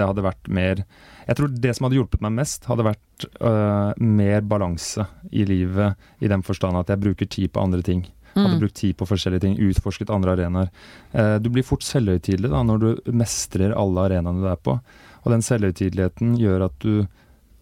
det 0.00 0.10
hadde 0.14 0.30
vært 0.30 0.50
mer 0.62 0.86
Jeg 1.30 1.38
tror 1.38 1.52
det 1.62 1.72
som 1.76 1.86
hadde 1.86 1.98
hjulpet 2.00 2.22
meg 2.26 2.32
mest, 2.40 2.64
hadde 2.66 2.82
vært 2.88 3.26
eh, 3.38 3.92
mer 4.02 4.40
balanse 4.50 5.04
i 5.30 5.44
livet, 5.46 5.94
i 6.18 6.30
den 6.32 6.42
forstand 6.42 6.80
at 6.80 6.90
jeg 6.90 7.00
bruker 7.04 7.28
tid 7.30 7.52
på 7.54 7.62
andre 7.62 7.82
ting. 7.86 8.02
Hadde 8.34 8.56
Mm. 8.56 8.60
brukt 8.62 8.76
tid 8.78 8.94
på 8.98 9.06
forskjellige 9.10 9.40
ting, 9.42 9.54
utforsket 9.58 10.10
andre 10.14 10.34
arenaer. 10.36 10.68
Eh, 11.14 11.38
du 11.42 11.48
blir 11.50 11.64
fort 11.66 11.82
selvhøytidelig 11.82 12.50
da, 12.50 12.60
når 12.62 12.78
du 12.82 13.12
mestrer 13.12 13.72
alle 13.74 14.04
arenaene 14.08 14.42
du 14.42 14.46
er 14.50 14.56
på. 14.58 14.76
Og 15.24 15.32
den 15.34 15.42
selvhøytideligheten 15.42 16.36
gjør 16.38 16.66
at 16.70 16.78
du 16.80 17.06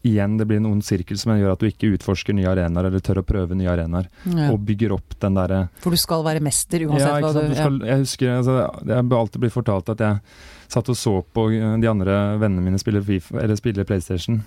Igjen, 0.07 0.37
det 0.38 0.44
blir 0.46 0.61
en 0.61 0.66
ond 0.70 0.85
sirkel 0.87 1.18
som 1.18 1.33
gjør 1.35 1.57
at 1.57 1.59
du 1.59 1.66
ikke 1.66 1.88
utforsker 1.96 2.33
nye 2.33 2.46
arenaer 2.46 2.87
eller 2.87 3.00
tør 3.02 3.18
å 3.18 3.24
prøve 3.26 3.57
nye 3.59 3.66
arenaer 3.68 4.07
Ja. 4.31 4.52
og 4.52 4.61
bygger 4.64 4.92
opp 4.94 5.16
den 5.18 5.35
derre 5.35 5.68
For 5.83 5.90
du 5.90 5.98
skal 5.98 6.22
være 6.22 6.40
mester 6.40 6.85
uansett 6.87 7.02
ja, 7.02 7.18
hva 7.18 7.33
du? 7.35 7.40
Du 7.50 7.54
skal, 7.59 7.78
Jeg 7.83 7.98
husker 8.04 8.31
altså, 8.37 8.54
Jeg 8.87 8.94
har 8.94 9.18
alltid 9.18 9.40
blitt 9.42 9.52
fortalt 9.57 9.90
at 9.90 9.98
jeg 9.98 10.20
satt 10.68 10.88
og 10.92 10.96
så 10.98 11.18
på 11.35 11.48
de 11.50 11.90
andre 11.90 12.20
vennene 12.40 12.64
mine 12.64 12.81
spille, 12.81 13.02
FIFA, 13.04 13.42
eller 13.42 13.61
spille 13.61 13.87
PlayStation 13.88 14.42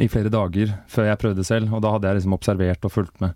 i 0.00 0.06
flere 0.08 0.30
dager 0.32 0.70
før 0.90 1.08
jeg 1.08 1.20
prøvde 1.20 1.44
selv, 1.44 1.72
og 1.74 1.82
da 1.84 1.90
hadde 1.92 2.08
jeg 2.08 2.18
liksom 2.18 2.36
observert 2.36 2.86
og 2.86 2.92
fulgt 2.94 3.18
med. 3.20 3.34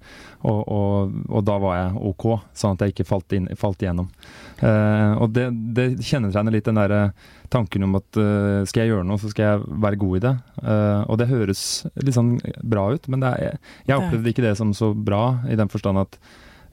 Og, 0.49 0.61
og, 0.72 1.16
og 1.29 1.44
da 1.44 1.57
var 1.61 1.77
jeg 1.77 2.05
ok, 2.11 2.27
sånn 2.57 2.77
at 2.77 2.85
jeg 2.85 2.94
ikke 2.94 3.09
falt, 3.09 3.35
inn, 3.37 3.49
falt 3.61 3.83
igjennom. 3.85 4.09
Uh, 4.62 5.12
og 5.20 5.35
det, 5.37 5.51
det 5.77 5.88
kjennetegner 6.07 6.55
litt 6.55 6.68
den 6.68 6.81
der 6.81 6.96
tanken 7.53 7.85
om 7.85 7.99
at 8.01 8.20
uh, 8.20 8.64
skal 8.68 8.85
jeg 8.85 8.94
gjøre 8.94 9.09
noe, 9.09 9.20
så 9.20 9.33
skal 9.33 9.51
jeg 9.51 9.83
være 9.85 10.01
god 10.01 10.16
i 10.16 10.25
det. 10.25 10.35
Uh, 10.62 11.03
og 11.05 11.20
det 11.20 11.31
høres 11.35 11.66
litt 12.01 12.16
sånn 12.16 12.37
bra 12.64 12.88
ut, 12.94 13.12
men 13.12 13.27
det 13.27 13.35
er, 13.37 13.61
jeg 13.85 14.01
opplevde 14.01 14.33
ikke 14.33 14.46
det 14.46 14.57
som 14.62 14.72
så 14.77 14.94
bra, 14.96 15.25
i 15.53 15.61
den 15.61 15.72
forstand 15.72 16.07
at 16.07 16.20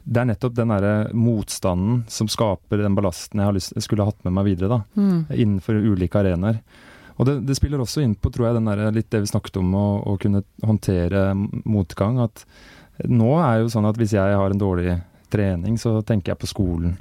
det 0.06 0.20
er 0.20 0.26
nettopp 0.28 0.54
den 0.54 0.68
derre 0.68 1.10
motstanden 1.16 2.02
som 2.12 2.28
skaper 2.28 2.82
den 2.82 2.94
ballasten 2.94 3.40
jeg 3.40 3.46
har 3.48 3.54
lyst, 3.56 3.72
skulle 3.82 4.04
hatt 4.04 4.22
med 4.24 4.32
meg 4.36 4.44
videre, 4.44 4.68
da, 4.68 4.80
Mm. 5.00 5.26
innenfor 5.30 5.74
ulike 5.80 6.20
arenaer. 6.20 6.60
Og 7.18 7.26
det, 7.26 7.46
det 7.46 7.56
spiller 7.56 7.78
også 7.78 8.02
inn 8.02 8.14
på 8.16 8.30
tror 8.32 8.48
jeg, 8.48 8.54
den 8.58 8.64
der, 8.66 8.90
litt 8.92 9.08
det 9.10 9.20
vi 9.22 9.26
snakket 9.30 9.56
om, 9.60 9.72
å, 9.74 10.02
å 10.04 10.18
kunne 10.20 10.42
håndtere 10.64 11.32
motgang. 11.64 12.18
At 12.24 12.44
nå 13.08 13.30
er 13.40 13.60
jo 13.62 13.68
sånn 13.70 13.86
at 13.88 13.96
hvis 13.96 14.12
jeg 14.16 14.34
har 14.36 14.50
en 14.50 14.58
dårlig 14.60 15.00
trening, 15.30 15.76
så 15.78 16.02
tenker 16.04 16.32
jeg 16.34 16.38
på 16.42 16.50
skolen. 16.50 16.96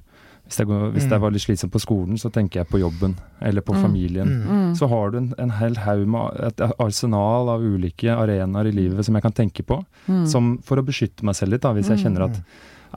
Hvis, 0.45 0.57
jeg, 0.59 0.67
hvis 0.67 1.05
Mm. 1.07 1.09
jeg 1.11 1.19
var 1.23 1.31
litt 1.31 1.41
slitsom 1.41 1.69
på 1.71 1.79
skolen, 1.81 2.17
så 2.19 2.29
tenker 2.31 2.59
jeg 2.61 2.67
på 2.69 2.79
jobben 2.79 3.15
eller 3.41 3.61
på 3.61 3.73
Mm. 3.73 3.81
familien. 3.81 4.27
Mm. 4.45 4.75
Så 4.75 4.87
har 4.89 5.09
du 5.11 5.17
en, 5.17 5.33
en 5.39 5.49
hel 5.49 5.75
haug 5.75 6.05
med 6.07 6.39
et 6.43 6.61
arsenal 6.79 7.49
av 7.49 7.61
ulike 7.61 8.11
arenaer 8.11 8.67
i 8.67 8.71
livet 8.75 9.05
som 9.05 9.15
jeg 9.15 9.23
kan 9.23 9.31
tenke 9.31 9.63
på, 9.65 9.83
Mm. 10.07 10.27
som 10.27 10.57
for 10.59 10.77
å 10.77 10.85
beskytte 10.85 11.23
meg 11.23 11.35
selv 11.35 11.51
litt, 11.51 11.61
da, 11.61 11.73
hvis 11.73 11.87
jeg 11.89 11.97
Mm. 11.97 12.03
kjenner 12.03 12.23
at 12.29 12.41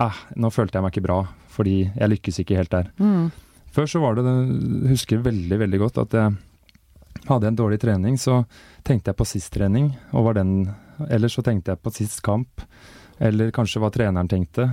ah, 0.03 0.23
nå 0.37 0.51
følte 0.53 0.79
jeg 0.79 0.87
meg 0.87 0.95
ikke 0.95 1.07
bra, 1.07 1.19
fordi 1.53 1.79
jeg 1.89 2.13
lykkes 2.13 2.41
ikke 2.43 2.59
helt 2.59 2.73
der. 2.75 2.91
Mm. 3.01 3.31
Før 3.77 3.91
så 3.91 4.01
var 4.01 4.17
det, 4.17 4.25
jeg 4.27 4.93
husker 4.95 5.25
veldig, 5.25 5.59
veldig 5.61 5.81
godt 5.83 6.03
at 6.05 6.17
jeg 6.17 6.37
hadde 7.27 7.51
en 7.51 7.59
dårlig 7.59 7.81
trening, 7.83 8.17
så 8.21 8.43
tenkte 8.87 9.13
jeg 9.13 9.19
på 9.19 9.29
sist 9.29 9.53
trening, 9.57 9.91
og 10.13 10.31
var 10.31 10.41
den 10.41 10.59
Eller 11.13 11.29
så 11.29 11.43
tenkte 11.45 11.75
jeg 11.75 11.83
på 11.85 11.91
sist 11.93 12.23
kamp, 12.25 12.63
eller 13.21 13.51
kanskje 13.53 13.83
hva 13.83 13.91
treneren 13.93 14.31
tenkte. 14.33 14.65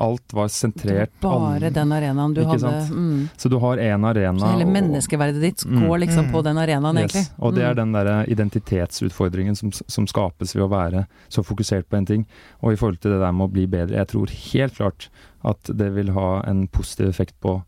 Alt 0.00 0.32
var 0.32 0.48
sentrert 0.48 1.10
bare 1.20 1.66
an- 1.66 1.72
den 1.72 1.92
arenaen 1.92 2.34
du 2.34 2.42
hadde. 2.44 2.72
Mm. 2.90 3.28
Så 3.36 3.48
du 3.50 3.58
har 3.58 3.76
én 3.78 4.04
arena 4.06 4.38
Så 4.38 4.52
hele 4.52 4.64
menneskeverdet 4.70 5.40
ditt 5.40 5.64
Mm. 5.66 5.86
går 5.88 5.98
liksom 6.06 6.26
Mm. 6.26 6.32
på 6.32 6.42
den 6.44 6.56
arenaen, 6.58 6.96
egentlig. 6.98 7.28
Og 7.38 7.54
det 7.54 7.62
er 7.64 7.74
Mm. 7.74 7.76
den 7.76 7.92
der 7.92 8.24
identitetsutfordringen 8.28 9.56
som, 9.56 9.72
som 9.72 10.06
skapes 10.06 10.54
ved 10.54 10.64
å 10.64 10.68
være 10.70 11.06
så 11.28 11.42
fokusert 11.44 11.88
på 11.88 11.96
en 11.96 12.06
ting. 12.06 12.26
Og 12.62 12.72
i 12.72 12.76
forhold 12.76 13.00
til 13.00 13.12
det 13.12 13.20
der 13.20 13.32
med 13.32 13.48
å 13.48 13.52
bli 13.52 13.66
bedre, 13.66 13.96
jeg 13.96 14.08
tror 14.08 14.28
helt 14.52 14.74
klart 14.74 15.08
at 15.44 15.62
det 15.76 15.92
vil 15.94 16.10
ha 16.12 16.42
en 16.46 16.66
positiv 16.68 17.08
effekt 17.08 17.34
på, 17.40 17.62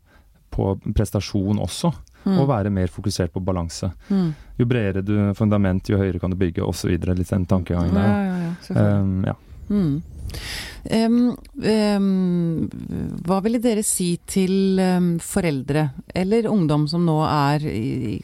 på 0.51 0.79
prestasjon 0.93 1.59
også. 1.59 1.93
Mm. 2.23 2.37
Og 2.37 2.47
være 2.51 2.69
mer 2.69 2.85
fokusert 2.87 3.31
på 3.33 3.41
balanse. 3.43 3.91
Mm. 4.11 4.33
Jo 4.59 4.65
bredere 4.69 5.01
du 5.03 5.15
fundament, 5.33 5.87
jo 5.89 5.97
høyere 5.97 6.19
kan 6.21 6.29
du 6.29 6.35
bygge, 6.37 6.61
osv. 6.61 6.91
Litt 6.91 7.29
den 7.31 7.47
tankegangen 7.47 7.95
Ja, 7.95 8.01
der. 8.01 8.11
ja, 8.11 8.35
ja, 8.37 8.51
selvfølgelig. 8.61 9.01
Um, 9.01 9.23
ja. 9.25 9.33
Mm. 9.71 10.01
Em, 10.89 11.17
um, 11.35 12.69
hva 13.27 13.39
ville 13.45 13.61
dere 13.61 13.83
si 13.85 14.15
til 14.25 14.79
um, 14.81 15.11
foreldre 15.21 15.89
eller 16.17 16.49
ungdom 16.49 16.87
som 16.89 17.03
nå 17.05 17.19
er 17.27 17.67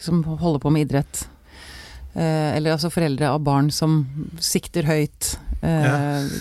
som 0.02 0.24
holder 0.26 0.64
på 0.64 0.72
med 0.74 0.88
idrett? 0.88 1.28
Uh, 2.18 2.56
eller 2.58 2.74
altså 2.74 2.90
foreldre 2.90 3.30
av 3.30 3.44
barn 3.46 3.70
som 3.74 4.00
sikter 4.42 4.90
høyt. 4.90 5.36
Uh, 5.62 5.68
Ja. 5.68 5.94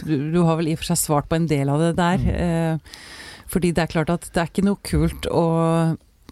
du, 0.05 0.31
du 0.33 0.41
har 0.45 0.57
vel 0.57 0.69
i 0.71 0.75
og 0.77 0.81
for 0.81 0.91
seg 0.93 1.01
svart 1.01 1.29
på 1.29 1.37
en 1.37 1.49
del 1.51 1.69
av 1.73 1.81
det 1.81 1.93
der. 1.99 2.27
Eh, 2.33 2.97
fordi 3.47 3.71
det 3.73 3.85
er 3.85 3.93
klart 3.93 4.11
at 4.11 4.27
det 4.33 4.43
er 4.43 4.51
ikke 4.51 4.65
noe 4.67 4.81
kult 4.85 5.29
å 5.31 5.45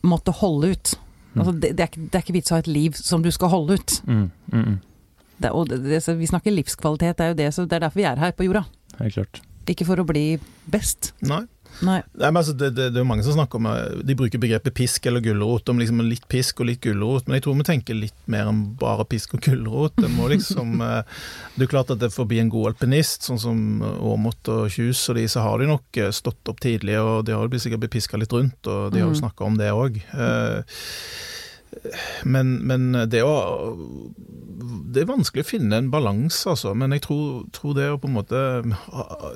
måtte 0.04 0.34
holde 0.40 0.72
ut. 0.74 0.94
Mm. 1.34 1.38
Altså, 1.40 1.52
det, 1.52 1.70
det, 1.76 1.82
er 1.84 1.90
ikke, 1.92 2.08
det 2.10 2.18
er 2.18 2.24
ikke 2.24 2.36
vits 2.36 2.52
å 2.52 2.56
ha 2.56 2.64
et 2.64 2.70
liv 2.70 2.98
som 2.98 3.22
du 3.24 3.30
skal 3.34 3.52
holde 3.52 3.78
ut. 3.78 3.94
Mm, 4.06 4.26
mm, 4.52 4.64
mm. 4.64 4.74
Det, 5.44 6.00
vi 6.18 6.28
snakker 6.30 6.54
livskvalitet, 6.54 7.16
det 7.18 7.24
er 7.24 7.32
jo 7.32 7.38
det, 7.40 7.48
så 7.54 7.64
det 7.66 7.78
er 7.78 7.86
derfor 7.86 8.00
vi 8.00 8.08
er 8.08 8.20
her 8.22 8.34
på 8.36 8.46
jorda. 8.46 8.64
Helt 9.00 9.14
klart. 9.18 9.42
Ikke 9.70 9.86
for 9.88 9.96
å 10.02 10.04
bli 10.06 10.38
best. 10.70 11.12
Nei. 11.24 11.44
Nei. 11.82 11.96
Nei, 12.14 12.28
men 12.30 12.36
altså, 12.38 12.52
det, 12.54 12.68
det, 12.76 12.84
det 12.94 13.00
er 13.00 13.02
jo 13.02 13.08
mange 13.08 13.24
som 13.26 13.34
snakker 13.34 13.58
om 13.58 13.64
eh, 13.66 13.96
De 14.06 14.14
bruker 14.14 14.38
begrepet 14.38 14.76
pisk 14.78 15.08
eller 15.10 15.18
gulrot, 15.24 15.66
om 15.72 15.80
liksom 15.82 16.04
litt 16.06 16.22
pisk 16.30 16.60
og 16.62 16.68
litt 16.68 16.78
gulrot, 16.84 17.26
men 17.26 17.34
jeg 17.34 17.42
tror 17.48 17.56
vi 17.58 17.66
tenker 17.66 17.98
litt 17.98 18.20
mer 18.30 18.46
enn 18.46 18.60
bare 18.78 19.02
pisk 19.10 19.34
og 19.34 19.42
gulrot. 19.42 19.96
Det 19.98 20.06
må 20.14 20.28
liksom 20.30 20.76
eh, 20.86 21.00
Det 21.56 21.66
er 21.66 21.72
klart 21.72 21.90
at 21.90 21.98
det 22.04 22.12
får 22.14 22.28
bli 22.30 22.38
en 22.44 22.52
god 22.52 22.70
alpinist, 22.74 23.26
sånn 23.26 23.42
som 23.42 23.58
Aamodt 23.82 24.52
og 24.54 24.68
Kjus 24.70 25.02
og 25.10 25.18
de, 25.18 25.26
så 25.34 25.42
har 25.48 25.58
de 25.64 25.66
nok 25.72 25.98
eh, 26.04 26.12
stått 26.14 26.52
opp 26.54 26.62
tidlig, 26.62 26.94
og 27.02 27.24
de 27.26 27.34
har 27.34 27.42
jo 27.50 27.64
sikkert 27.66 27.82
blitt 27.88 27.96
piska 27.98 28.22
litt 28.22 28.36
rundt, 28.38 28.60
og 28.70 28.92
de 28.94 29.02
har 29.02 29.08
jo 29.08 29.14
Mm. 29.16 29.22
snakka 29.24 29.44
om 29.50 29.58
det 29.58 29.72
òg. 29.74 29.98
Men, 32.22 32.54
men 32.70 32.92
det 33.10 33.24
å 33.26 33.34
Det 34.94 35.02
er 35.02 35.08
vanskelig 35.08 35.44
å 35.44 35.48
finne 35.48 35.78
en 35.80 35.90
balanse, 35.92 36.42
altså. 36.50 36.74
Men 36.78 36.94
jeg 36.96 37.04
tror, 37.06 37.44
tror 37.54 37.76
det 37.78 37.86
å 37.92 38.00
på 38.00 38.10
en 38.10 38.16
måte 38.16 38.40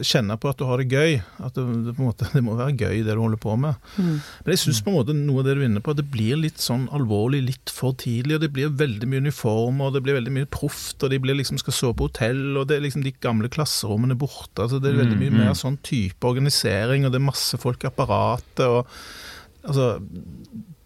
kjenne 0.05 0.37
på 0.41 0.51
at 0.51 0.59
du 0.59 0.66
har 0.69 0.83
det 0.83 0.89
gøy 0.93 1.19
At 1.45 1.55
det, 1.57 1.64
det, 1.87 1.95
på 1.95 2.03
en 2.03 2.11
måte, 2.11 2.29
det 2.37 2.43
må 2.45 2.57
være 2.59 2.75
gøy, 2.75 3.05
det 3.07 3.14
du 3.14 3.23
holder 3.23 3.43
på 3.43 3.55
med. 3.61 3.79
Mm. 3.97 4.19
Men 4.19 4.55
jeg 4.55 4.62
syns 4.64 4.83
på 4.85 4.93
en 4.93 4.99
måte 4.99 5.16
noe 5.16 5.45
av 5.45 5.49
det 5.49 5.57
du 5.59 5.62
er 5.62 5.71
inne 5.71 5.85
på, 5.85 5.95
at 5.95 6.03
det 6.03 6.09
blir 6.11 6.41
litt 6.43 6.62
sånn 6.62 6.89
alvorlig 6.95 7.45
litt 7.47 7.75
for 7.75 7.97
tidlig. 7.99 8.39
Og 8.39 8.45
det 8.45 8.53
blir 8.57 8.75
veldig 8.83 9.09
mye 9.11 9.25
uniformer, 9.29 9.89
og 9.89 9.97
det 9.97 10.05
blir 10.07 10.19
veldig 10.19 10.35
mye 10.41 10.51
proft, 10.59 10.99
og 11.03 11.14
de 11.14 11.23
blir 11.23 11.39
liksom 11.39 11.62
skal 11.62 11.77
sove 11.77 11.99
på 11.99 12.11
hotell, 12.11 12.45
og 12.59 12.69
det 12.71 12.79
er 12.79 12.87
liksom 12.87 13.07
de 13.07 13.14
gamle 13.23 13.51
klasserommene 13.53 14.19
borte. 14.19 14.66
altså 14.66 14.83
Det 14.83 14.93
er 14.93 15.03
veldig 15.03 15.16
mye 15.16 15.29
Mm, 15.29 15.37
mm. 15.37 15.45
mer 15.45 15.57
sånn 15.59 15.79
type 15.85 16.29
organisering, 16.29 17.05
og 17.05 17.12
det 17.12 17.21
er 17.21 17.29
masse 17.29 17.59
folk 17.61 17.85
i 17.85 17.91
apparatet. 17.91 18.64
og 18.66 18.87
altså 19.69 19.99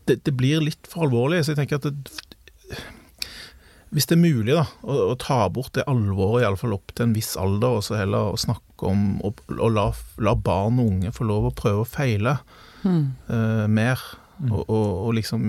det, 0.09 0.19
det 0.27 0.35
blir 0.35 0.65
litt 0.65 0.89
for 0.91 1.07
alvorlig, 1.07 1.45
så 1.45 1.53
jeg 1.53 1.63
tenker 1.63 1.79
at 1.79 1.87
det, 1.87 2.81
hvis 3.93 4.07
det 4.09 4.17
er 4.17 4.23
mulig 4.23 4.55
da, 4.57 4.63
å, 4.83 4.95
å 5.13 5.17
ta 5.21 5.43
bort 5.53 5.75
det 5.77 5.85
alvoret, 5.91 6.43
iallfall 6.47 6.73
opp 6.79 6.95
til 6.97 7.05
en 7.11 7.13
viss 7.17 7.35
alder, 7.37 7.77
og 7.79 7.85
så 7.85 7.99
heller 8.01 8.33
å 8.33 8.39
snakke 8.41 8.89
om 8.89 9.21
og, 9.23 9.43
og 9.59 9.69
la, 9.77 9.85
la 10.25 10.33
barn 10.35 10.81
og 10.81 10.89
unge 10.95 11.13
få 11.13 11.27
lov 11.29 11.51
å 11.51 11.55
prøve 11.63 11.85
å 11.85 11.89
feile 11.89 12.39
Mm. 12.83 13.13
uh, 13.31 13.67
mer, 13.71 14.01
Mm. 14.43 14.49
og, 14.57 14.63
og, 14.75 14.87
og 15.07 15.13
liksom 15.15 15.43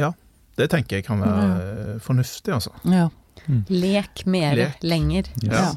Ja, 0.00 0.08
det 0.58 0.70
tenker 0.72 0.96
jeg 0.98 1.04
kan 1.06 1.20
være 1.22 1.44
eh, 1.54 1.98
fornuftig, 2.02 2.50
altså. 2.56 2.72
Ja. 2.88 3.04
Lek 3.70 4.24
mer 4.26 4.56
Lek. 4.58 4.80
lenger. 4.82 5.28
Ja. 5.46 5.68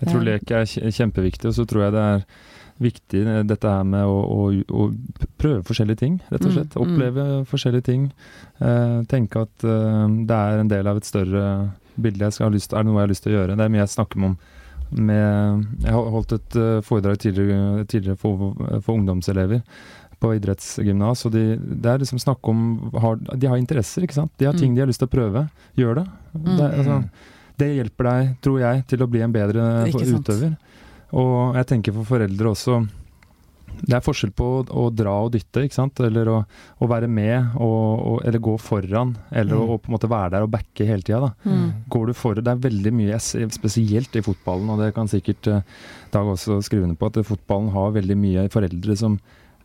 Jeg 0.00 0.08
tror 0.10 0.24
lek 0.26 0.50
er 0.50 0.66
kjempeviktig, 0.66 1.46
og 1.52 1.54
så 1.54 1.66
tror 1.68 1.84
jeg 1.86 1.94
det 1.94 2.02
er 2.08 2.24
viktig 2.80 3.22
eh, 3.26 3.42
dette 3.48 3.68
her 3.68 3.84
med 3.84 4.04
å, 4.06 4.18
å, 4.22 4.48
å 4.70 4.88
prøve 5.38 5.62
forskjellige 5.66 5.98
ting, 6.02 6.20
rett 6.30 6.44
og 6.44 6.50
Mm, 6.50 6.56
slett. 6.56 6.76
mm. 6.76 6.82
Oppleve 6.84 7.26
forskjellige 7.50 7.84
ting. 7.84 8.08
Eh, 8.60 9.02
tenke 9.10 9.42
at 9.46 9.64
eh, 9.64 10.06
det 10.28 10.38
er 10.38 10.58
en 10.62 10.68
del 10.70 10.86
av 10.86 10.96
et 11.00 11.04
større 11.08 11.44
bilde. 11.98 12.24
Jeg 12.28 12.32
skal 12.38 12.48
ha 12.50 12.54
lyst, 12.54 12.72
er 12.72 12.82
det 12.82 12.86
noe 12.90 13.00
jeg 13.00 13.06
har 13.08 13.12
lyst 13.14 13.22
til 13.26 13.32
å 13.34 13.38
gjøre? 13.40 13.56
Det 13.58 13.64
er 13.66 13.72
mye 13.74 13.84
jeg 13.84 13.94
snakker 13.96 14.24
om 14.24 14.36
med 14.90 15.66
Jeg 15.84 15.92
har 15.92 16.10
holdt 16.14 16.32
et 16.32 16.56
eh, 16.56 16.80
foredrag 16.80 17.18
tidligere, 17.20 17.84
tidligere 17.90 18.16
for, 18.16 18.54
for 18.80 18.94
ungdomselever 18.96 19.60
på 20.18 20.32
idrettsgymnas, 20.34 21.20
og 21.28 21.30
de, 21.34 21.42
det 21.60 21.86
er 21.92 22.00
liksom 22.02 22.18
snakk 22.18 22.48
om 22.50 22.62
har, 22.98 23.20
De 23.38 23.46
har 23.46 23.56
interesser, 23.60 24.02
ikke 24.02 24.16
sant. 24.16 24.32
De 24.40 24.46
har 24.48 24.56
ting 24.58 24.72
Mm. 24.72 24.74
de 24.74 24.80
har 24.82 24.88
lyst 24.90 24.98
til 24.98 25.06
å 25.06 25.12
prøve. 25.12 25.44
Gjør 25.78 25.94
det. 26.00 26.06
det 26.56 26.70
altså, 26.80 26.96
det 27.58 27.68
hjelper 27.76 28.04
deg, 28.08 28.32
tror 28.42 28.58
jeg, 28.60 28.86
til 28.90 29.02
å 29.04 29.06
bli 29.10 29.20
en 29.22 29.32
bedre 29.32 29.62
utøver. 29.86 30.56
sant. 30.56 30.58
Og 31.16 31.54
jeg 31.56 31.66
tenker 31.70 31.94
for 31.96 32.04
foreldre 32.04 32.50
også 32.52 32.82
Det 33.78 33.94
er 33.94 34.02
forskjell 34.02 34.32
på 34.34 34.46
å, 34.58 34.62
å 34.80 34.84
dra 34.90 35.12
og 35.22 35.30
dytte, 35.36 35.62
ikke 35.64 35.76
sant? 35.76 36.00
Eller 36.02 36.26
å, 36.32 36.38
å 36.82 36.88
være 36.90 37.06
med, 37.08 37.52
og, 37.62 38.00
og, 38.10 38.16
eller 38.26 38.40
gå 38.42 38.56
foran. 38.58 39.12
Eller 39.30 39.54
Mm. 39.54 39.60
å, 39.62 39.76
å 39.76 39.78
på 39.78 39.88
en 39.92 39.94
måte 39.94 40.10
være 40.10 40.32
der 40.34 40.46
og 40.46 40.50
backe 40.50 40.86
hele 40.88 41.04
tida. 41.06 41.28
Mm. 41.46 41.68
Går 41.92 42.06
du 42.10 42.14
foran 42.18 42.44
Det 42.48 42.54
er 42.56 42.64
veldig 42.64 42.92
mye, 42.98 43.20
spesielt 43.54 44.16
i 44.18 44.24
fotballen, 44.26 44.72
og 44.74 44.82
det 44.82 44.90
kan 44.96 45.06
sikkert 45.08 45.46
eh, 45.52 45.62
Dag 46.10 46.26
også 46.32 46.58
skrive 46.64 46.88
under 46.88 46.98
på, 46.98 47.06
at 47.12 47.20
fotballen 47.28 47.70
har 47.76 47.94
veldig 47.94 48.16
mye 48.18 48.48
foreldre 48.50 48.96
som 48.98 49.18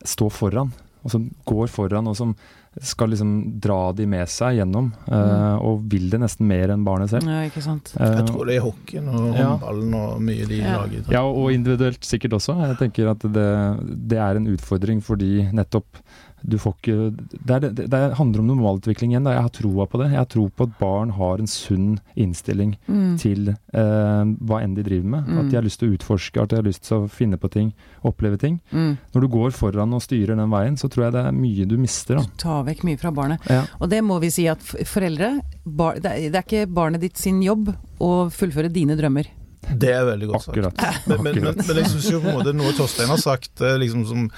står 0.04 0.30
foran. 0.36 0.70
Og 1.04 1.10
som 1.12 1.26
går 1.44 1.68
foran, 1.68 2.06
og 2.08 2.16
som 2.16 2.34
skal 2.82 3.10
liksom 3.12 3.60
dra 3.62 3.92
de 3.94 4.06
med 4.08 4.26
seg 4.32 4.56
gjennom. 4.58 4.88
Uh, 5.06 5.60
og 5.62 5.84
vil 5.92 6.08
det 6.10 6.18
nesten 6.24 6.48
mer 6.48 6.72
enn 6.74 6.82
barnet 6.82 7.12
selv. 7.12 7.28
ja, 7.30 7.44
ikke 7.46 7.62
sant. 7.62 7.92
Uh, 7.94 8.16
Jeg 8.16 8.24
tror 8.30 8.46
det 8.48 8.56
er 8.56 8.64
hockeyen 8.64 9.08
og 9.12 9.36
Ja. 9.36 9.44
håndballen 9.52 9.94
og 9.94 10.20
mye 10.24 10.46
de 10.48 10.56
Ja. 10.58 10.78
lager. 10.80 11.04
Ja, 11.12 11.22
og 11.22 11.52
individuelt 11.52 12.02
sikkert 12.02 12.32
også. 12.32 12.56
Jeg 12.66 12.78
tenker 12.80 13.10
at 13.12 13.20
det, 13.20 14.08
det 14.08 14.18
er 14.18 14.36
en 14.40 14.48
utfordring 14.56 15.00
fordi 15.04 15.44
nettopp 15.52 16.00
du 16.44 16.58
får 16.60 16.74
ikke 16.76 16.94
Det, 17.32 17.54
er, 17.56 17.70
det, 17.72 18.00
handler 18.18 18.42
om 18.42 18.48
normalutvikling 18.52 19.14
igjen. 19.14 19.24
Da. 19.24 19.32
Jeg 19.36 19.46
har 19.46 19.52
troa 19.56 19.86
på 19.88 20.00
det. 20.02 20.10
Jeg 20.12 20.20
har 20.20 20.28
tro 20.28 20.44
på 20.52 20.66
at 20.68 20.74
barn 20.80 21.14
har 21.16 21.40
en 21.40 21.48
sunn 21.50 21.98
innstilling 22.20 22.74
Mm. 22.84 23.16
til 23.18 23.48
eh, 23.48 24.24
hva 24.44 24.58
enn 24.62 24.74
de 24.76 24.82
driver 24.84 25.08
med. 25.08 25.26
Mm. 25.28 25.38
At 25.40 25.50
de 25.50 25.56
har 25.56 25.64
lyst 25.64 25.80
til 25.80 25.90
å 25.90 25.96
utforske, 25.96 26.42
at 26.42 26.52
de 26.52 26.58
har 26.60 26.66
lyst 26.66 26.84
til 26.88 27.04
å 27.04 27.08
finne 27.10 27.38
på 27.40 27.48
ting, 27.52 27.72
oppleve 28.04 28.38
ting. 28.40 28.60
Mm. 28.72 28.96
Når 29.14 29.24
du 29.24 29.28
går 29.32 29.54
foran 29.56 29.94
og 29.96 30.02
styrer 30.04 30.36
den 30.36 30.52
veien, 30.52 30.76
så 30.80 30.90
tror 30.92 31.06
jeg 31.06 31.16
det 31.16 31.24
er 31.26 31.38
mye 31.38 31.68
du 31.70 31.76
mister. 31.80 32.20
Da. 32.20 32.24
tar 32.44 32.64
vekk 32.68 32.84
mye 32.84 33.00
fra 33.00 33.12
barnet. 33.14 33.48
Ja. 33.50 33.64
Og 33.80 33.88
det 33.92 34.02
må 34.04 34.18
vi 34.22 34.30
si 34.34 34.46
at 34.50 34.60
foreldre 34.60 35.38
bar, 35.64 36.00
det, 36.02 36.10
er, 36.12 36.28
det 36.34 36.40
er 36.42 36.44
ikke 36.46 36.66
barnet 36.74 37.00
ditt 37.04 37.20
sin 37.20 37.40
jobb 37.44 37.72
å 38.04 38.12
fullføre 38.34 38.72
dine 38.72 38.96
drømmer. 39.00 39.30
Det 39.70 39.90
er 39.94 40.04
veldig 40.04 40.26
godt 40.28 40.44
sagt. 40.44 41.06
Men, 41.08 41.22
men, 41.24 41.38
men, 41.42 41.54
men 41.66 41.78
jeg 41.80 41.88
syns 41.92 42.08
jo 42.12 42.20
på 42.20 42.28
en 42.30 42.36
måte 42.38 42.52
noe 42.56 42.72
Torstein 42.76 43.08
har 43.08 43.20
sagt, 43.22 43.60
eh, 43.64 43.76
liksom 43.80 44.04
som 44.06 44.30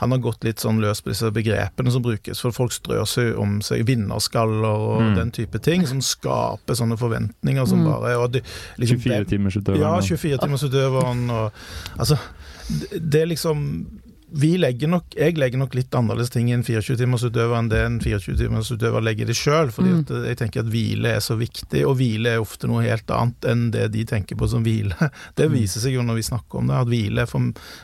Han 0.00 0.14
har 0.14 0.18
gått 0.24 0.44
litt 0.46 0.62
sånn 0.62 0.78
løs 0.80 1.02
på 1.04 1.10
disse 1.12 1.28
begrepene 1.36 1.92
som 1.92 2.00
brukes, 2.02 2.40
for 2.40 2.54
folk 2.56 2.72
strør 2.72 3.04
seg 3.04 3.36
om 3.38 3.58
seg 3.60 3.84
vinnerskaller 3.84 4.64
og 4.64 5.00
Mm. 5.02 5.14
den 5.18 5.30
type 5.36 5.58
ting, 5.60 5.84
som 5.86 6.00
skaper 6.00 6.74
sånne 6.74 6.96
forventninger 6.96 7.66
som 7.68 7.82
Mm. 7.84 7.90
bare 7.92 8.14
og 8.18 8.32
det, 8.32 8.42
liksom, 8.78 8.98
24-timersutøveren. 9.04 9.80
Ja, 9.80 10.00
24-timersutøveren 10.00 11.30
og 11.30 11.52
Altså, 11.98 12.16
det, 12.70 13.10
det 13.10 13.20
er 13.22 13.26
liksom 13.26 13.66
vi 14.32 14.56
legger 14.58 14.88
nok, 14.88 15.04
Jeg 15.16 15.36
legger 15.38 15.58
nok 15.58 15.74
litt 15.74 15.90
annerledes 15.90 16.30
ting 16.30 16.48
i 16.50 16.52
en 16.52 16.62
24-timersutøver 16.62 17.58
enn 17.58 17.68
det 17.70 17.80
en 17.86 17.98
24-timersutøver 18.00 19.02
legger 19.02 19.26
det 19.26 19.36
sjøl. 19.36 19.70
Fordi 19.74 19.90
Mm. 19.90 20.26
jeg 20.26 20.36
tenker 20.38 20.60
at 20.60 20.66
hvile 20.70 21.06
er 21.16 21.20
så 21.20 21.36
viktig, 21.36 21.84
og 21.86 21.96
hvile 21.98 22.26
er 22.34 22.40
ofte 22.40 22.66
noe 22.68 22.82
helt 22.82 23.06
annet 23.10 23.40
enn 23.50 23.70
det 23.70 23.90
de 23.92 24.04
tenker 24.04 24.36
på 24.36 24.48
som 24.48 24.62
hvile. 24.64 24.94
Det 25.36 25.48
Mm. 25.50 25.54
viser 25.58 25.80
seg 25.80 25.92
jo 25.94 26.02
når 26.02 26.14
vi 26.16 26.22
snakker 26.22 26.58
om 26.58 26.66
det, 26.68 26.76
at 26.76 26.86
hvile 26.88 27.26
for 27.28 27.40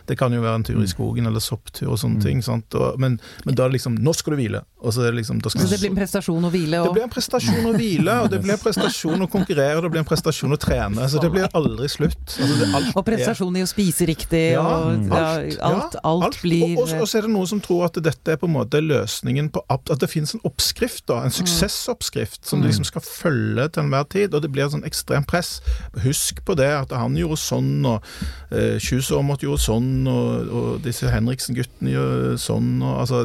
Det 0.06 0.18
kan 0.18 0.32
jo 0.32 0.40
være 0.40 0.54
en 0.54 0.64
tur 0.64 0.76
i 0.76 0.86
Mm. 0.86 0.92
skogen 0.94 1.26
eller 1.26 1.40
sopptur 1.40 1.88
og 1.90 1.98
sånne 1.98 2.16
Mm. 2.16 2.22
ting. 2.22 2.42
Og, 2.46 2.98
men, 2.98 3.20
men 3.44 3.54
da 3.54 3.68
det 3.68 3.80
liksom 3.80 3.96
Nå 3.98 4.12
skal 4.14 4.36
du 4.36 4.42
hvile! 4.42 4.62
Og 4.82 4.92
så 4.92 5.02
det 5.02 5.14
liksom 5.14 5.40
skal 5.40 5.62
Så 5.62 5.68
det 5.70 5.80
blir 5.80 5.90
en 5.90 5.96
prestasjon 5.96 6.44
å 6.44 6.50
hvile 6.52 6.82
det 6.84 6.92
blir 6.92 7.02
en 7.02 7.10
prestasjon 7.10 7.64
å 7.66 7.72
hvile, 7.74 8.22
og 8.22 8.30
det 8.30 8.42
blir 8.42 8.52
en 8.52 8.58
prestasjon 8.62 9.22
å 9.24 9.28
konkurrere, 9.30 9.76
og 9.76 9.82
det 9.82 9.90
blir 9.90 10.00
en 10.04 10.08
prestasjon 10.08 10.52
å 10.52 10.58
trene. 10.60 11.08
Så 11.10 11.20
det 11.20 11.30
blir 11.32 11.48
aldri 11.54 11.88
slutt. 11.88 12.36
Altså, 12.38 12.58
det, 12.60 12.68
alt 12.74 12.96
og 12.96 13.04
prestasjon 13.06 13.56
i 13.56 13.62
å 13.64 13.66
spise 13.70 14.06
riktig 14.06 14.52
Ja, 14.52 14.60
og 14.62 15.08
ja, 15.08 15.16
alt. 15.16 15.58
alt, 15.60 15.96
alt, 16.04 16.35
blir 16.42 16.76
og, 16.76 16.84
og, 16.84 17.02
og 17.02 17.08
så 17.08 17.18
er 17.18 17.26
det 17.26 17.32
noen 17.32 17.48
som 17.50 17.60
tror 17.64 17.86
at 17.88 17.98
dette 18.02 18.32
er 18.32 18.40
på 18.40 18.48
en 18.48 18.56
måte 18.56 18.80
løsningen 18.82 19.50
på 19.54 19.62
At 19.72 19.90
det 20.00 20.08
finnes 20.10 20.34
en 20.36 20.44
oppskrift, 20.46 21.06
da, 21.10 21.22
en 21.24 21.34
suksessoppskrift, 21.34 22.44
som 22.46 22.62
du 22.62 22.68
liksom 22.68 22.86
skal 22.88 23.04
følge 23.04 23.68
til 23.68 23.84
enhver 23.84 24.06
tid. 24.12 24.34
Og 24.34 24.42
det 24.44 24.50
blir 24.52 24.66
et 24.66 24.74
sånn 24.74 24.86
ekstremt 24.86 25.28
press. 25.30 25.58
Husk 26.04 26.42
på 26.46 26.56
det, 26.58 26.70
at 26.84 26.94
han 26.96 27.16
gjorde 27.18 27.40
sånn, 27.40 27.72
og 27.88 28.04
uh, 28.52 28.76
Kjus 28.82 29.10
gjorde 29.12 29.62
sånn, 29.62 29.90
og, 30.10 30.52
og 30.60 30.68
disse 30.84 31.10
Henriksen-guttene 31.12 31.96
gjør 31.96 32.38
sånn, 32.40 32.76
og 32.84 33.02
altså 33.04 33.24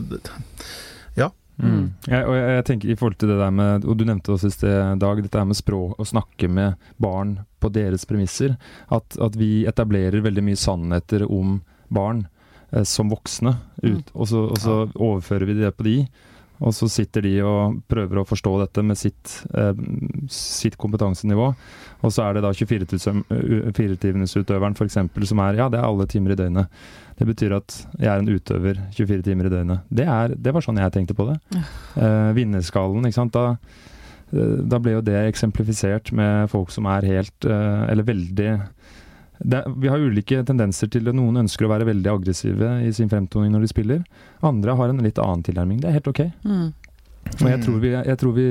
Ja. 1.20 1.32
Mm. 1.62 1.92
Jeg, 2.08 2.26
og 2.26 2.34
jeg, 2.34 2.54
jeg 2.56 2.66
tenker 2.66 2.90
i 2.90 2.98
forhold 2.98 3.18
til 3.22 3.30
det 3.30 3.36
der 3.38 3.52
med 3.54 3.84
Og 3.86 3.98
du 4.00 4.06
nevnte 4.08 4.32
også 4.34 4.50
i 4.50 4.54
sted, 4.56 5.02
Dag, 5.04 5.20
dette 5.22 5.44
med 5.46 5.60
språk, 5.60 6.00
å 6.00 6.08
snakke 6.08 6.48
med 6.50 6.80
barn 6.98 7.36
på 7.62 7.70
deres 7.70 8.08
premisser. 8.10 8.56
At, 8.90 9.18
at 9.22 9.38
vi 9.38 9.68
etablerer 9.70 10.24
veldig 10.26 10.46
mye 10.48 10.60
sannheter 10.60 11.28
om 11.30 11.60
barn 11.94 12.26
eh, 12.72 12.84
som 12.88 13.10
voksne, 13.12 13.56
ut, 13.84 14.12
og, 14.14 14.28
så, 14.28 14.40
og 14.50 14.58
så 14.62 14.76
overfører 14.96 15.46
vi 15.50 15.54
det 15.62 15.78
på 15.78 15.84
de. 15.88 15.98
Og 16.62 16.76
så 16.78 16.86
sitter 16.94 17.22
de 17.26 17.32
og 17.42 17.80
prøver 17.90 18.20
å 18.22 18.28
forstå 18.28 18.52
dette 18.62 18.82
med 18.86 18.98
sitt, 19.00 19.32
eh, 19.58 19.74
sitt 20.30 20.78
kompetansenivå. 20.82 21.48
Og 22.06 22.10
så 22.14 22.20
er 22.28 22.32
det 22.38 22.44
da 22.46 22.52
24-timersutøveren 22.54 24.76
f.eks. 24.78 24.98
som 25.30 25.40
er 25.42 25.58
Ja, 25.58 25.66
det 25.74 25.80
er 25.80 25.88
alle 25.88 26.06
timer 26.10 26.32
i 26.36 26.38
døgnet. 26.38 26.66
Det 27.18 27.26
betyr 27.30 27.52
at 27.58 27.70
jeg 28.00 28.10
er 28.10 28.20
en 28.22 28.30
utøver 28.30 28.76
24 28.98 29.22
timer 29.26 29.46
i 29.46 29.54
døgnet. 29.54 29.80
Det, 29.90 30.06
er, 30.06 30.28
det 30.38 30.54
var 30.54 30.62
sånn 30.66 30.82
jeg 30.82 30.94
tenkte 30.94 31.18
på 31.18 31.26
det. 31.30 31.38
Eh, 31.98 32.32
vinnerskallen, 32.38 33.06
ikke 33.06 33.20
sant. 33.20 33.34
Da, 33.34 33.56
eh, 34.34 34.58
da 34.66 34.78
ble 34.82 34.92
jo 34.96 35.02
det 35.06 35.20
eksemplifisert 35.28 36.12
med 36.18 36.50
folk 36.54 36.70
som 36.74 36.86
er 36.90 37.02
helt 37.10 37.40
eh, 37.46 37.84
Eller 37.90 38.04
veldig 38.08 38.52
det, 39.44 39.64
Vi 39.78 39.90
har 39.90 40.00
ulike 40.00 40.44
tendenser 40.48 40.90
til 40.92 41.06
det. 41.08 41.16
Noen 41.18 41.44
ønsker 41.44 41.66
å 41.68 41.72
være 41.72 41.88
veldig 41.90 42.12
aggressive 42.12 42.72
i 42.86 42.92
sin 42.96 43.10
fremtoning 43.12 43.52
når 43.54 43.66
de 43.66 43.72
spiller. 43.72 44.04
Andre 44.46 44.76
har 44.78 44.92
en 44.92 45.04
litt 45.04 45.22
annen 45.22 45.44
tilnærming. 45.48 45.82
Det 45.82 45.90
er 45.90 46.00
helt 46.00 46.12
ok. 46.12 46.24
mm. 46.44 46.70
Og 47.32 47.48
jeg 47.48 47.62
tror 47.64 47.76
vi, 47.80 47.92
jeg 47.94 48.18
tror 48.18 48.34
vi 48.36 48.46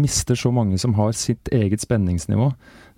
mister 0.00 0.38
så 0.38 0.50
mange 0.50 0.78
som 0.80 0.94
har 0.96 1.12
sitt 1.14 1.50
eget 1.52 1.82
spenningsnivå. 1.84 2.48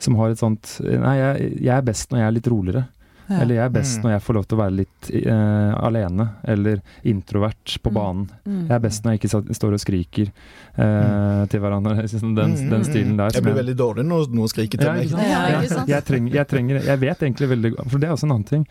Som 0.03 0.17
har 0.21 0.33
et 0.33 0.41
sånt 0.41 0.79
Nei, 0.81 1.17
jeg, 1.19 1.49
jeg 1.67 1.75
er 1.75 1.85
best 1.87 2.11
når 2.11 2.23
jeg 2.23 2.29
er 2.29 2.37
litt 2.39 2.51
roligere. 2.51 2.85
Ja. 3.29 3.41
Eller 3.41 3.55
jeg 3.55 3.65
er 3.65 3.71
best 3.71 3.99
Mm. 3.99 4.03
når 4.05 4.11
jeg 4.13 4.23
får 4.23 4.35
lov 4.35 4.45
til 4.49 4.57
å 4.59 4.61
være 4.63 4.75
litt 4.77 5.11
uh, 5.27 5.75
alene. 5.87 6.29
Eller 6.45 6.81
introvert 7.05 7.77
på 7.83 7.91
Mm. 7.91 7.95
banen. 7.95 8.27
Mm. 8.47 8.63
Jeg 8.69 8.75
er 8.77 8.79
best 8.81 9.05
når 9.05 9.13
jeg 9.13 9.21
ikke 9.21 9.55
står 9.55 9.73
og 9.73 9.81
skriker 9.81 10.33
eh, 10.79 11.47
til 11.47 11.61
hverandre. 11.61 11.97
Liksom 12.03 12.35
Den, 12.35 12.55
Mm, 12.57 12.71
den 12.71 12.85
stilen 12.85 13.17
der. 13.17 13.31
Jeg 13.35 13.43
blir 13.45 13.55
veldig 13.61 13.77
dårlig 13.77 14.05
når 14.07 14.29
noen 14.33 14.49
skriker 14.49 14.79
til 14.79 14.87
Ja, 14.87 14.93
meg. 14.95 15.05
ikke 15.07 15.17
sant? 15.17 15.29
Ja, 15.29 15.43
Ja, 15.49 15.61
ikke 15.63 15.75
sant? 15.75 15.89
Jeg, 15.89 16.05
trenger, 16.05 16.33
jeg 16.35 16.49
trenger 16.49 16.83
Jeg 16.87 17.01
vet 17.01 17.19
egentlig 17.23 17.49
veldig 17.49 17.71
godt 17.77 17.91
For 17.91 17.99
det 17.99 18.09
er 18.09 18.13
også 18.17 18.25
en 18.29 18.33
annen 18.37 18.49
ting. 18.49 18.67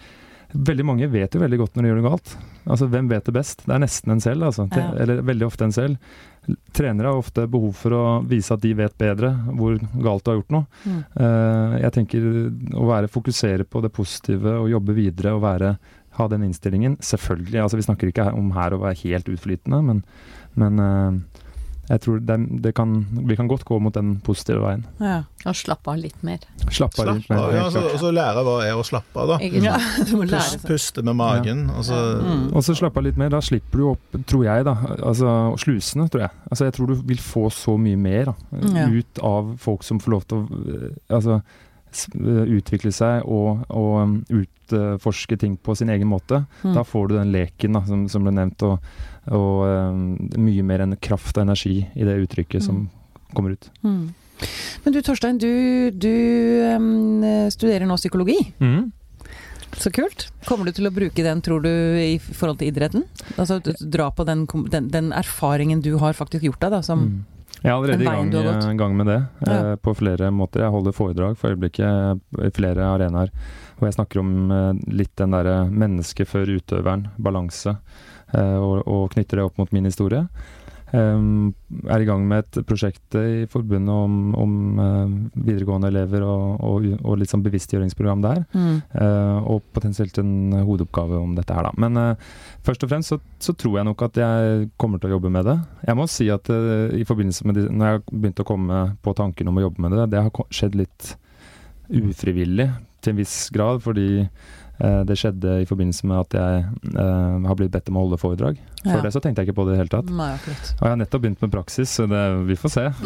Veldig 0.53 0.85
mange 0.85 1.07
vet 1.11 1.35
jo 1.35 1.41
veldig 1.41 1.59
godt 1.61 1.77
når 1.77 1.83
de 1.83 1.91
gjør 1.91 1.99
det 1.99 2.09
galt. 2.09 2.33
Altså, 2.65 2.87
Hvem 2.91 3.07
vet 3.11 3.29
det 3.29 3.33
best? 3.35 3.63
Det 3.65 3.73
er 3.75 3.81
nesten 3.83 4.13
en 4.13 4.23
selv, 4.23 4.47
altså. 4.49 4.67
Ja. 4.75 4.89
Eller 5.03 5.23
veldig 5.25 5.47
ofte 5.47 5.67
en 5.67 5.75
selv. 5.75 6.17
Trenere 6.73 7.11
har 7.11 7.21
ofte 7.21 7.45
behov 7.51 7.75
for 7.77 7.95
å 7.95 8.03
vise 8.27 8.53
at 8.55 8.63
de 8.63 8.73
vet 8.77 8.95
bedre 8.97 9.31
hvor 9.57 9.77
galt 9.77 10.25
du 10.25 10.31
har 10.31 10.39
gjort 10.39 10.55
noe. 10.55 10.83
Mm. 10.83 11.01
Uh, 11.15 11.75
jeg 11.83 11.95
tenker 11.97 12.27
å 12.77 12.87
være, 12.89 13.11
fokusere 13.13 13.67
på 13.69 13.83
det 13.85 13.93
positive 13.95 14.57
og 14.63 14.71
jobbe 14.71 14.97
videre 14.97 15.35
og 15.37 15.43
være, 15.45 15.75
ha 16.17 16.27
den 16.31 16.47
innstillingen. 16.47 16.97
Selvfølgelig, 17.05 17.61
altså 17.63 17.79
vi 17.79 17.87
snakker 17.87 18.11
ikke 18.11 18.31
om 18.35 18.51
her 18.57 18.75
å 18.75 18.81
være 18.81 18.99
helt 19.05 19.29
utflytende, 19.31 19.79
men, 19.87 20.01
men 20.59 20.81
eh, 20.83 21.45
jeg 21.89 22.01
tror 22.05 22.19
det, 22.23 22.35
det 22.63 22.71
kan, 22.77 22.93
vi 23.27 23.35
kan 23.35 23.49
godt 23.51 23.65
gå 23.67 23.79
mot 23.83 23.93
den 23.95 24.13
positive 24.23 24.61
veien. 24.63 24.85
Ja. 25.01 25.23
Og 25.49 25.55
slappe 25.57 25.89
av 25.89 25.97
litt 25.97 26.19
mer. 26.23 26.43
Slappe 26.69 27.01
av 27.01 27.15
litt 27.17 27.29
mer. 27.31 27.47
Ja, 27.55 27.63
så, 27.73 27.81
og 27.89 27.97
så 27.99 28.11
lære 28.13 28.43
hva 28.45 28.53
er 28.63 28.77
å 28.77 28.83
slappe 28.85 29.23
av, 29.23 29.31
da. 29.33 29.39
Ja, 29.65 29.79
du 30.07 30.13
må 30.19 30.27
lære 30.29 30.59
Pust, 30.61 30.67
puste 30.69 31.03
med 31.07 31.17
magen. 31.19 31.65
Altså, 31.73 31.97
Mm. 32.21 32.45
Og 32.55 32.63
så 32.63 32.75
slappe 32.77 32.99
av 32.99 33.05
litt 33.05 33.17
mer. 33.19 33.31
Da 33.33 33.39
slipper 33.43 33.81
du 33.81 33.87
opp, 33.91 34.15
tror 34.29 34.45
jeg, 34.45 34.65
da, 34.67 34.75
altså 35.01 35.33
slusene, 35.61 36.07
tror 36.11 36.25
jeg. 36.27 36.31
Altså 36.51 36.67
jeg 36.67 36.75
tror 36.77 36.91
du 36.91 37.01
vil 37.09 37.21
få 37.23 37.47
så 37.53 37.75
mye 37.81 37.97
mer 37.99 38.31
da, 38.31 38.35
ut 38.91 39.21
av 39.25 39.51
folk 39.61 39.83
som 39.87 39.99
får 40.01 40.13
lov 40.15 40.25
til 40.29 40.41
å 40.41 40.61
eh, 40.75 40.87
altså, 41.17 41.39
eh, 42.15 42.43
utvikle 42.57 42.93
seg 42.95 43.25
og, 43.25 43.63
og 43.69 43.93
um, 44.01 44.15
utforske 44.41 45.37
ting 45.41 45.57
på 45.57 45.75
sin 45.79 45.89
egen 45.93 46.09
måte. 46.11 46.43
Mm. 46.61 46.75
Da 46.77 46.85
får 46.87 47.09
du 47.11 47.17
den 47.17 47.33
leken 47.33 47.77
da, 47.79 47.83
som, 47.87 48.05
som 48.11 48.27
ble 48.27 48.35
nevnt, 48.37 48.63
og, 48.67 48.79
og 49.29 49.65
um, 49.67 50.17
mye 50.41 50.63
mer 50.65 50.81
enn 50.85 50.95
kraft 50.97 51.37
og 51.37 51.43
energi 51.45 51.75
i 51.93 52.07
det 52.07 52.17
uttrykket 52.23 52.63
som 52.65 52.87
kommer 53.35 53.53
ut. 53.53 53.69
Mm. 53.85 54.13
Men 54.83 54.93
du 54.95 55.01
Torstein, 55.05 55.37
du, 55.37 55.91
du 55.93 56.09
um, 56.73 57.21
studerer 57.53 57.85
nå 57.85 57.95
psykologi. 58.01 58.39
Så 59.77 59.91
kult. 59.93 60.27
Kommer 60.45 60.67
du 60.67 60.73
til 60.75 60.89
å 60.89 60.91
bruke 60.93 61.23
den, 61.23 61.41
tror 61.45 61.61
du, 61.63 61.69
i 62.01 62.17
forhold 62.19 62.59
til 62.59 62.71
idretten? 62.73 63.05
Altså 63.39 63.61
dra 63.63 64.09
på 64.11 64.25
den, 64.27 64.43
den, 64.73 64.89
den 64.91 65.11
erfaringen 65.15 65.81
du 65.85 65.93
har 66.01 66.17
faktisk 66.17 66.43
gjort 66.49 66.59
deg, 66.65 66.71
da, 66.79 66.81
som 66.85 67.05
Mm. 67.07 67.21
Jeg 67.61 67.69
er 67.69 67.75
allerede 67.75 68.01
i 68.01 68.05
gang, 68.07 68.71
i 68.73 68.77
gang 68.79 68.95
med 68.97 69.05
det, 69.05 69.19
Ja. 69.45 69.53
eh, 69.53 69.75
på 69.75 69.93
flere 69.93 70.31
måter. 70.33 70.61
Jeg 70.63 70.71
holder 70.71 70.91
foredrag 70.97 71.37
for 71.37 71.51
øyeblikket 71.53 72.19
i 72.41 72.49
flere 72.49 72.81
arenaer 72.81 73.29
hvor 73.77 73.85
jeg 73.85 73.93
snakker 73.93 74.19
om 74.19 74.51
eh, 74.51 74.73
litt 74.89 75.15
den 75.15 75.29
derre 75.31 75.69
mennesket 75.69 76.27
før 76.27 76.49
utøveren, 76.57 77.09
balanse, 77.19 77.69
eh, 77.69 78.20
og, 78.39 78.81
og 78.87 79.07
knytter 79.13 79.41
det 79.41 79.47
opp 79.47 79.61
mot 79.61 79.71
min 79.75 79.89
historie. 79.89 80.25
Um, 80.91 81.53
er 81.87 82.03
i 82.03 82.07
gang 82.07 82.25
med 82.27 82.43
et 82.43 82.65
prosjekt 82.67 83.15
i 83.15 83.45
forbundet 83.47 83.93
om, 83.95 84.33
om 84.35 84.55
uh, 84.75 85.13
videregående 85.37 85.87
elever 85.87 86.25
og, 86.27 86.57
og, 86.67 86.87
og 86.99 87.15
litt 87.21 87.31
sånn 87.31 87.45
bevisstgjøringsprogram 87.45 88.23
der. 88.25 88.41
mm. 88.51 88.81
Uh, 88.91 89.39
og 89.53 89.63
potensielt 89.71 90.19
en 90.19 90.51
hovedoppgave 90.57 91.15
om 91.15 91.37
dette 91.37 91.55
her, 91.55 91.69
da. 91.69 91.71
Men 91.79 91.95
uh, 91.95 92.35
først 92.67 92.83
og 92.83 92.91
fremst 92.91 93.13
så, 93.13 93.21
så 93.39 93.55
tror 93.55 93.79
jeg 93.79 93.87
nok 93.87 94.03
at 94.09 94.19
jeg 94.19 94.67
kommer 94.81 94.99
til 94.99 95.13
å 95.13 95.15
jobbe 95.15 95.31
med 95.31 95.47
det. 95.47 95.57
Jeg 95.87 95.99
må 96.01 96.09
si 96.11 96.27
at 96.33 96.51
eh, 96.51 96.91
i 96.99 97.07
forbindelse 97.07 97.47
med 97.47 97.57
det, 97.57 97.65
når 97.71 97.93
jeg 97.93 98.03
begynte 98.11 98.43
å 98.43 98.51
komme 98.51 98.83
på 99.01 99.15
tanken 99.17 99.49
om 99.49 99.57
å 99.59 99.65
jobbe 99.65 99.85
med 99.85 99.95
det, 99.95 100.09
det 100.11 100.25
har 100.25 100.53
skjedd 100.53 100.75
litt 100.77 101.13
ufrivillig 101.91 102.67
til 103.01 103.13
en 103.13 103.19
viss 103.19 103.35
grad, 103.53 103.81
fordi 103.83 104.09
eh, 104.21 104.29
det 105.05 105.15
skjedde 105.19 105.59
i 105.61 105.65
forbindelse 105.69 106.07
med 106.09 106.23
at 106.23 106.35
jeg 106.39 106.61
uh, 106.95 107.35
har 107.45 107.57
blitt 107.59 107.73
bedt 107.73 107.91
om 107.91 107.99
å 107.99 108.05
holde 108.07 108.17
foredrag. 108.17 108.61
Før 108.81 108.95
Ja. 108.97 109.01
det 109.05 109.11
så 109.13 109.21
tenkte 109.21 109.43
jeg 109.43 109.51
ikke 109.51 109.59
på 109.59 109.65
det 109.67 109.75
i 109.75 109.75
det 109.75 109.81
hele 109.83 109.93
tatt. 109.93 110.09
Nei. 110.09 110.31
Og 110.33 110.81
jeg 110.81 110.89
har 110.89 110.97
nettopp 110.97 111.21
begynt 111.25 111.43
med 111.45 111.53
praksis, 111.53 111.93
så 111.99 112.07
det, 112.09 112.21
vi 112.49 112.57
får 112.57 112.73
se. 112.73 112.85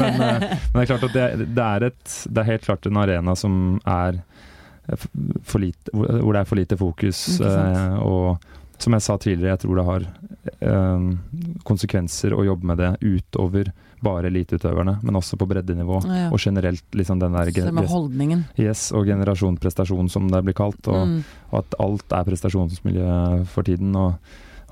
men, 0.00 0.18
uh, 0.18 0.48
men 0.48 0.80
det 0.80 0.82
er 0.82 0.90
klart 0.90 1.06
at 1.06 1.14
det, 1.14 1.28
det, 1.46 1.68
er 1.68 1.88
et, 1.92 2.16
det 2.26 2.42
er 2.42 2.50
helt 2.50 2.66
klart 2.66 2.90
en 2.90 3.02
arena 3.04 3.36
som 3.38 3.78
er 3.84 4.18
for 5.42 5.58
lite, 5.58 5.90
hvor 5.92 6.32
det 6.32 6.40
er 6.40 6.48
for 6.48 6.58
lite 6.58 6.78
fokus. 6.78 7.40
Uh. 7.40 7.46
Eh, 7.48 7.96
og 8.06 8.82
som 8.82 8.92
jeg 8.92 9.02
sa 9.02 9.16
tidligere, 9.18 9.54
jeg 9.54 9.62
tror 9.64 9.78
det 9.78 9.86
har 9.88 10.06
eh, 10.60 11.06
konsekvenser 11.66 12.36
å 12.36 12.44
jobbe 12.46 12.70
med 12.72 12.82
det 12.82 12.92
utover 13.02 13.72
bare 14.02 14.28
eliteutøverne, 14.30 14.98
men 15.02 15.14
også 15.18 15.36
på 15.40 15.46
breddenivå. 15.48 16.00
Ja. 16.06 16.28
Og 16.30 16.38
generelt 16.38 16.84
liksom 16.94 17.18
den 17.20 17.32
der 17.32 17.50
Så 17.50 17.86
holdningen. 17.88 18.44
yes, 18.58 18.92
og 18.92 19.06
generasjon 19.06 19.56
prestasjon, 19.58 20.08
som 20.10 20.28
det 20.28 20.44
blir 20.44 20.54
kalt. 20.54 20.86
Og, 20.88 21.06
Mm. 21.06 21.24
og 21.52 21.58
at 21.58 21.74
alt 21.80 22.12
er 22.12 22.24
prestasjonsmiljø 22.24 23.44
for 23.46 23.62
tiden. 23.62 23.94
Og, 23.96 24.18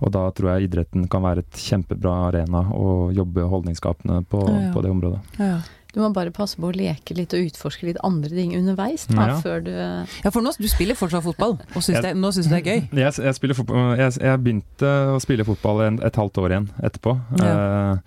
og 0.03 0.11
da 0.13 0.31
tror 0.31 0.59
jeg 0.59 0.69
idretten 0.71 1.09
kan 1.09 1.23
være 1.23 1.39
et 1.39 1.53
kjempebra 1.53 2.29
arena 2.29 2.65
å 2.73 3.13
jobbe 3.15 3.47
holdningsskapende 3.49 4.25
på, 4.29 4.47
Ja, 4.49 4.61
ja. 4.69 4.73
på 4.73 4.83
det 4.83 4.91
området. 4.91 5.21
Ja. 5.39 5.61
Du 5.95 6.01
må 6.01 6.13
bare 6.13 6.33
passe 6.33 6.57
på 6.59 6.73
å 6.73 6.75
leke 6.75 7.15
litt 7.15 7.33
og 7.35 7.39
utforske 7.47 7.85
litt 7.87 7.97
andre 8.03 8.29
ting 8.29 8.51
underveis, 8.57 9.07
da, 9.07 9.29
Ja. 9.29 9.41
før 9.41 9.63
du 9.63 9.71
ja, 9.71 10.31
for 10.31 10.43
nå, 10.43 10.51
du 10.59 10.67
spiller 10.67 10.97
fortsatt 10.97 11.23
fotball, 11.23 11.53
og 11.75 11.83
syns 11.83 11.95
Jeg- 11.95 12.03
det, 12.03 12.17
nå 12.17 12.33
syns 12.35 12.49
du 12.49 12.51
det 12.51 12.67
er 12.67 12.71
gøy. 12.73 12.89
Jeg, 12.93 13.13
jeg, 13.15 13.55
fotball, 13.55 13.97
jeg, 13.97 14.13
jeg 14.21 14.39
begynte 14.43 15.15
å 15.15 15.21
spille 15.23 15.45
fotball 15.45 15.83
en, 15.87 16.01
et 16.03 16.13
halvt 16.17 16.35
år 16.43 16.51
igjen 16.51 16.69
etterpå. 16.83 17.15
Eh, 17.41 17.99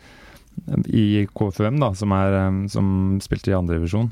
I 0.87 1.27
KFUM, 1.31 1.79
da, 1.79 1.91
som, 1.95 2.11
er, 2.17 2.33
eh, 2.39 2.67
som 2.71 2.87
spilte 3.23 3.51
i 3.51 3.55
andredivisjon. 3.57 4.09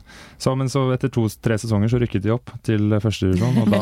Men 0.56 0.70
så 0.72 0.86
etter 0.96 1.12
to-tre 1.12 1.58
sesonger 1.60 1.92
så 1.92 2.00
rykket 2.02 2.24
de 2.24 2.34
opp 2.36 2.52
til 2.66 2.94
førstedivisjon, 3.02 3.58
og 3.64 3.72
da, 3.74 3.82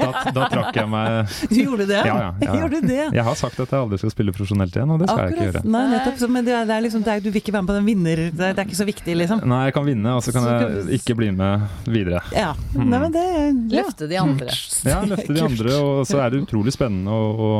da, 0.00 0.10
da 0.36 0.48
trakk 0.52 0.76
jeg 0.76 0.90
meg 0.92 1.34
Du 1.50 1.56
gjorde 1.56 1.86
det? 1.90 2.02
Ja, 2.06 2.16
ja, 2.20 2.30
ja. 2.44 2.54
Gjorde 2.60 2.82
det? 2.84 3.00
Jeg 3.16 3.24
har 3.26 3.38
sagt 3.38 3.58
at 3.58 3.72
jeg 3.72 3.80
aldri 3.80 4.00
skal 4.02 4.14
spille 4.14 4.34
profesjonelt 4.36 4.76
igjen, 4.76 4.92
og 4.94 5.02
det 5.02 5.08
skal 5.10 5.24
jeg 5.24 5.36
ikke 5.36 5.48
gjøre. 5.48 5.64
Nei, 5.76 5.84
nettopp. 5.94 6.20
Så, 6.20 6.30
men 6.30 6.46
det 6.46 6.54
er, 6.56 6.68
det 6.68 6.76
er 6.76 6.86
liksom, 6.86 7.04
det 7.06 7.14
er, 7.14 7.24
du 7.24 7.30
vil 7.30 7.42
ikke 7.42 7.56
være 7.56 7.66
med 7.66 7.72
på 7.72 7.78
den 7.78 7.88
vinner... 7.88 8.24
Det 8.30 8.46
er, 8.46 8.54
det 8.54 8.62
er 8.64 8.68
ikke 8.68 8.80
så 8.80 8.88
viktig, 8.88 9.16
liksom. 9.22 9.42
Nei, 9.50 9.62
jeg 9.68 9.76
kan 9.76 9.88
vinne, 9.88 10.14
og 10.16 10.24
så 10.26 10.34
kan 10.36 10.48
jeg 10.50 11.00
ikke 11.00 11.16
bli 11.18 11.30
med 11.40 11.66
videre. 11.90 12.22
Ja. 12.36 12.52
Nei, 12.76 12.86
men 12.94 13.10
det 13.16 13.26
ja. 13.26 13.80
løfte 13.80 14.08
de 14.10 14.20
andre. 14.20 14.54
Ja, 14.86 15.00
løfte 15.08 15.36
de 15.36 15.44
andre, 15.44 15.76
og 15.80 16.04
så 16.08 16.22
er 16.24 16.32
det 16.34 16.44
utrolig 16.44 16.74
spennende 16.76 17.14
å, 17.14 17.30
å 17.30 17.50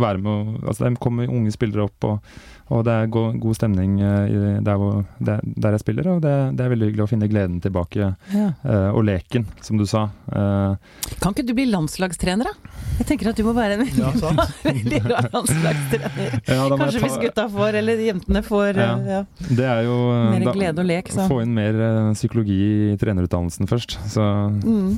være 0.00 0.22
med 0.22 0.32
og- 0.34 0.52
Altså, 0.64 0.86
det 0.86 0.98
kommer 1.02 1.28
unge 1.28 1.52
spillere 1.52 1.84
opp, 1.84 2.06
og, 2.08 2.36
og 2.72 2.84
det 2.86 2.92
er 2.96 3.08
go 3.12 3.26
god 3.36 3.56
stemning 3.58 3.98
uh, 4.00 4.24
i 4.24 4.38
der, 4.64 4.78
hvor, 4.80 5.02
der, 5.20 5.40
der 5.44 5.74
jeg 5.76 5.82
spiller, 5.82 6.06
og 6.14 6.22
det, 6.24 6.32
det 6.56 6.64
er 6.64 6.70
veldig 6.72 6.88
hyggelig 6.90 7.04
å 7.04 7.10
finne 7.10 7.28
gleden 7.28 7.58
tilbake, 7.64 8.12
Ja. 8.32 8.46
Uh, 8.64 8.90
og 8.96 9.04
leken, 9.04 9.44
som 9.60 9.76
du 9.80 9.84
sa. 9.90 10.06
Uh, 10.30 10.76
Kan 11.20 11.34
ikke 11.34 11.44
du 11.48 11.52
bli 11.58 11.66
landslagstrener, 11.68 12.48
da? 12.48 12.72
Jeg 13.00 13.08
tenker 13.10 13.28
at 13.32 13.36
du 13.36 13.44
må 13.44 13.52
være 13.56 13.76
en 13.80 13.84
Ja, 14.00 14.12
sant. 14.16 14.40
veldig 14.64 15.02
bra 15.04 15.20
landslagstrener. 15.34 16.38
ja, 16.54 16.60
Kanskje 16.72 17.00
ta... 17.00 17.04
hvis 17.06 17.18
gutta 17.26 17.46
får, 17.52 17.80
eller 17.82 18.04
jentene 18.06 18.44
får 18.46 18.80
Ja. 18.80 18.90
ja. 19.08 19.20
Det 19.50 19.68
er 19.68 19.82
jo 19.88 19.98
mer 20.32 20.48
da- 20.48 20.56
glede 20.56 20.84
og 20.84 20.88
lek, 20.88 21.12
så. 21.12 21.28
Få 21.30 21.40
inn 21.44 21.52
mer 21.56 21.78
psykologi 22.16 22.60
i 22.94 22.98
trenerutdannelsen 23.00 23.68
først. 23.70 23.98
Så 24.12 24.24
Mm. 24.64 24.96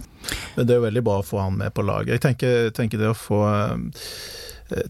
Men 0.57 0.67
det 0.67 0.75
er 0.75 0.79
jo 0.81 0.85
veldig 0.87 1.03
bra 1.07 1.19
å 1.21 1.25
få 1.27 1.39
han 1.43 1.55
med 1.59 1.73
på 1.75 1.85
laget. 1.87 2.17
Jeg 2.17 2.23
tenker, 2.25 2.71
tenker 2.75 2.99
det 2.99 3.11
å 3.13 3.17
få 3.19 3.39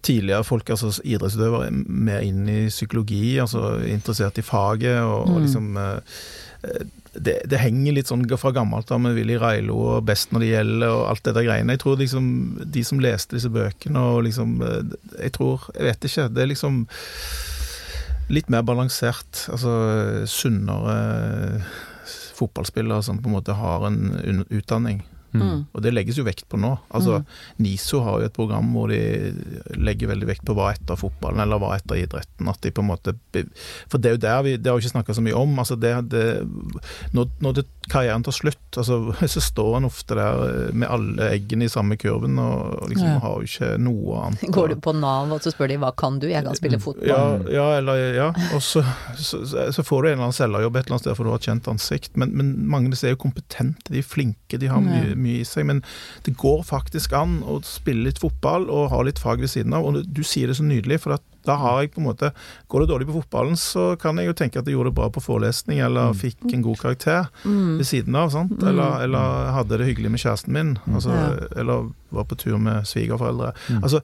tidligere 0.03 0.45
folk, 0.45 0.71
altså 0.73 0.93
idrettsutøvere, 1.05 1.71
mer 1.87 2.23
inn 2.25 2.47
i 2.49 2.61
psykologi, 2.69 3.37
altså 3.43 3.75
interessert 3.85 4.39
i 4.41 4.45
faget, 4.47 5.03
og, 5.03 5.27
og 5.29 5.35
Mm. 5.37 5.43
liksom 5.45 5.77
eh, 5.77 6.87
det, 7.17 7.35
det 7.49 7.59
henger 7.63 7.95
litt 7.97 8.09
sånn 8.11 8.25
fra 8.37 8.51
gammelt 8.53 8.91
av 8.93 9.01
med 9.01 9.15
Willy 9.17 9.37
Reilo 9.41 9.77
og 9.95 10.05
Best 10.05 10.33
når 10.33 10.41
det 10.43 10.49
gjelder, 10.51 10.89
og 10.93 11.05
alt 11.09 11.23
det 11.25 11.35
der 11.37 11.47
greiene. 11.47 11.73
Jeg 11.77 11.81
tror 11.81 11.97
liksom 12.01 12.27
de 12.75 12.83
som 12.85 13.01
leste 13.01 13.37
disse 13.39 13.49
bøkene 13.53 14.03
og 14.13 14.25
liksom 14.27 14.61
eh, 14.63 14.95
Jeg 15.23 15.33
tror 15.33 15.65
Jeg 15.75 15.85
vet 15.91 16.05
ikke. 16.11 16.29
Det 16.35 16.43
er 16.43 16.51
liksom 16.53 16.83
litt 18.29 18.49
mer 18.51 18.63
balansert. 18.67 19.47
Altså 19.53 19.73
sunnere 20.29 21.63
fotballspillere 22.37 23.03
som 23.03 23.19
på 23.23 23.31
en 23.31 23.37
måte 23.39 23.55
har 23.57 23.87
en 23.89 24.43
utdanning. 24.51 25.03
Mm. 25.35 25.67
Og 25.75 25.83
det 25.83 25.93
legges 25.93 26.17
jo 26.19 26.25
vekt 26.25 26.47
på 26.49 26.59
nå. 26.61 26.79
Altså, 26.95 27.19
Mm. 27.21 27.25
NISO 27.65 28.01
har 28.05 28.21
jo 28.21 28.27
et 28.27 28.33
program 28.37 28.71
hvor 28.73 28.89
de 28.89 29.01
legger 29.77 30.09
veldig 30.09 30.27
vekt 30.29 30.45
på 30.47 30.55
hva 30.57 30.71
etter 30.73 30.97
fotballen, 30.97 31.41
eller 31.43 31.59
hva 31.61 31.75
etter 31.77 31.97
idretten. 32.01 32.49
At 32.49 32.61
de 32.63 32.71
på 32.71 32.81
en 32.85 32.89
måte 32.91 33.15
For 33.91 33.99
det 33.99 34.09
er 34.11 34.15
jo 34.17 34.23
der 34.23 34.43
vi 34.43 34.57
Det 34.57 34.71
har 34.71 34.79
vi 34.79 34.85
ikke 34.87 34.95
snakka 34.97 35.15
så 35.15 35.23
mye 35.25 35.35
om. 35.37 35.59
Altså 35.59 35.77
det, 35.77 35.93
det, 36.11 36.25
når, 37.13 37.29
når 37.41 37.53
det, 37.59 37.65
karrieren 37.91 38.23
tar 38.27 38.33
slutt, 38.33 38.77
altså, 38.77 39.15
så 39.37 39.41
står 39.41 39.77
en 39.79 39.85
ofte 39.91 40.15
der 40.19 40.73
med 40.73 40.89
alle 40.89 41.29
eggene 41.35 41.67
i 41.69 41.73
samme 41.73 41.97
kurven 42.01 42.39
og, 42.39 42.89
liksom 42.91 43.07
Ja. 43.07 43.19
har 43.23 43.37
jo 43.41 43.47
ikke 43.47 43.79
noe 43.79 44.21
annet. 44.27 44.47
Går 44.53 44.69
du 44.69 44.77
på 44.83 44.93
Nav 44.97 45.31
og 45.33 45.41
så 45.45 45.53
spør 45.55 45.69
de 45.69 45.77
hva 45.83 45.93
kan 45.97 46.19
du? 46.19 46.27
Jeg 46.29 46.45
kan 46.45 46.57
spille 46.59 46.79
fotball. 46.83 47.07
Ja, 47.07 47.39
ja, 47.53 47.67
eller, 47.79 48.01
ja. 48.17 48.29
og 48.55 48.63
så, 48.63 48.83
så, 49.17 49.43
så 49.47 49.83
får 49.87 50.03
du 50.03 50.09
en 50.09 50.13
eller 50.17 50.27
annen 50.29 50.37
selgerjobb 50.37 50.77
et 50.77 50.87
eller 50.87 50.97
annet 50.97 51.05
sted 51.07 51.17
for 51.17 51.25
du 51.25 51.31
har 51.31 51.39
et 51.41 51.47
kjent 51.51 51.69
ansikt. 51.71 52.17
Men, 52.17 52.33
men 52.37 52.51
mange 52.69 52.91
av 52.91 52.97
disse 52.97 53.07
er 53.11 53.15
jo 53.15 53.21
kompetente, 53.27 53.93
de 53.93 54.01
er 54.03 54.07
flinke, 54.07 54.59
de 54.59 54.67
har 54.73 54.83
Ja. 54.87 55.15
Mye, 55.27 55.43
i 55.43 55.47
seg. 55.49 55.67
Men 55.69 55.83
det 56.27 56.37
går 56.41 56.63
faktisk 56.69 57.13
an 57.19 57.41
å 57.45 57.59
spille 57.67 58.07
litt 58.09 58.23
fotball 58.23 58.71
og 58.71 58.89
ha 58.95 59.03
litt 59.07 59.19
fag 59.23 59.43
ved 59.45 59.53
siden 59.53 59.75
av. 59.77 59.85
Og 59.91 60.05
du 60.07 60.23
sier 60.27 60.47
det 60.51 60.57
så 60.61 60.67
nydelig, 60.67 61.01
for 61.05 61.19
at 61.19 61.27
da 61.47 61.55
har 61.63 61.83
jeg 61.85 61.93
på 61.95 62.01
en 62.03 62.09
måte 62.09 62.33
Går 62.73 62.83
det 62.83 62.89
dårlig 62.91 63.07
på 63.07 63.21
fotballen, 63.21 63.55
så 63.55 63.93
kan 64.03 64.19
jeg 64.19 64.27
jo 64.27 64.33
tenke 64.35 64.59
at 64.59 64.67
jeg 64.67 64.75
gjorde 64.75 64.91
det 64.91 64.97
bra 64.99 65.07
på 65.15 65.23
forelesning, 65.23 65.79
eller 65.87 66.17
fikk 66.19 66.43
en 66.53 66.65
god 66.65 66.81
karakter 66.81 67.29
Mm. 67.45 67.77
ved 67.79 67.87
siden 67.87 68.17
av. 68.19 68.31
sant? 68.35 68.57
Eller, 68.63 69.05
eller 69.07 69.53
hadde 69.55 69.79
det 69.79 69.87
hyggelig 69.87 70.11
med 70.11 70.21
kjæresten 70.25 70.53
min. 70.53 70.73
Altså, 70.91 71.11
Ja. 71.15 71.47
Eller 71.61 71.93
var 72.11 72.25
på 72.25 72.37
tur 72.37 72.59
med 72.59 72.83
svigerforeldre. 72.87 73.53
Mm. 73.71 73.83
Altså, 73.85 74.01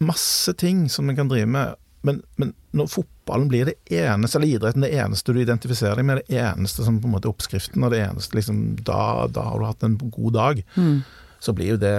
masse 0.00 0.52
ting 0.58 0.88
som 0.90 1.08
en 1.10 1.16
kan 1.16 1.28
drive 1.28 1.46
med. 1.46 1.74
Men, 2.02 2.22
men 2.40 2.54
når 2.72 2.86
fotballen 2.88 3.48
blir 3.50 3.68
det 3.68 3.74
eneste, 3.92 4.38
eller 4.38 4.54
idretten 4.56 4.84
det 4.86 4.92
eneste 4.96 5.34
du 5.34 5.40
identifiserer 5.42 5.96
deg 6.00 6.06
med, 6.08 6.22
det 6.28 6.38
eneste 6.40 6.84
som 6.86 7.00
på 7.02 7.08
en 7.10 7.12
måte 7.16 7.28
er 7.28 7.34
oppskriften, 7.34 7.82
og 7.84 7.92
det 7.92 8.04
eneste 8.06 8.38
liksom, 8.38 8.62
da, 8.86 9.26
da 9.28 9.42
har 9.50 9.58
du 9.60 9.66
hatt 9.68 9.84
en 9.84 9.98
god 10.00 10.32
dag. 10.38 10.62
Mm. 10.76 11.02
så 11.40 11.54
blir 11.56 11.70
jo 11.72 11.76
det 11.80 11.92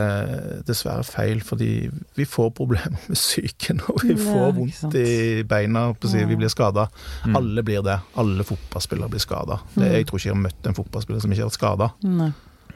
dessverre 0.67 1.01
feil, 1.01 1.39
fordi 1.41 1.89
vi 2.17 2.25
får 2.29 2.51
problemer 2.53 2.99
med 3.09 3.17
psyken, 3.17 3.79
og 3.89 4.03
vi 4.05 4.13
får 4.19 4.51
vondt 4.57 4.93
i 4.99 5.41
beina, 5.49 5.87
på 5.97 6.05
å 6.05 6.11
si, 6.11 6.19
Ja. 6.21 6.27
vi 6.29 6.37
blir 6.37 6.51
skada. 6.53 6.87
Mm. 7.25 7.35
Alle 7.39 7.63
blir 7.65 7.81
det. 7.81 7.97
Alle 8.21 8.45
fotballspillere 8.45 9.09
blir 9.09 9.23
skada. 9.23 9.57
Mm. 9.75 9.83
Jeg 9.87 10.05
tror 10.09 10.19
ikke 10.21 10.29
jeg 10.29 10.35
har 10.35 10.43
møtt 10.45 10.69
en 10.69 10.77
fotballspiller 10.77 11.21
som 11.25 11.33
ikke 11.33 11.41
har 11.41 11.49
vært 11.49 11.57
skada. 11.61 11.89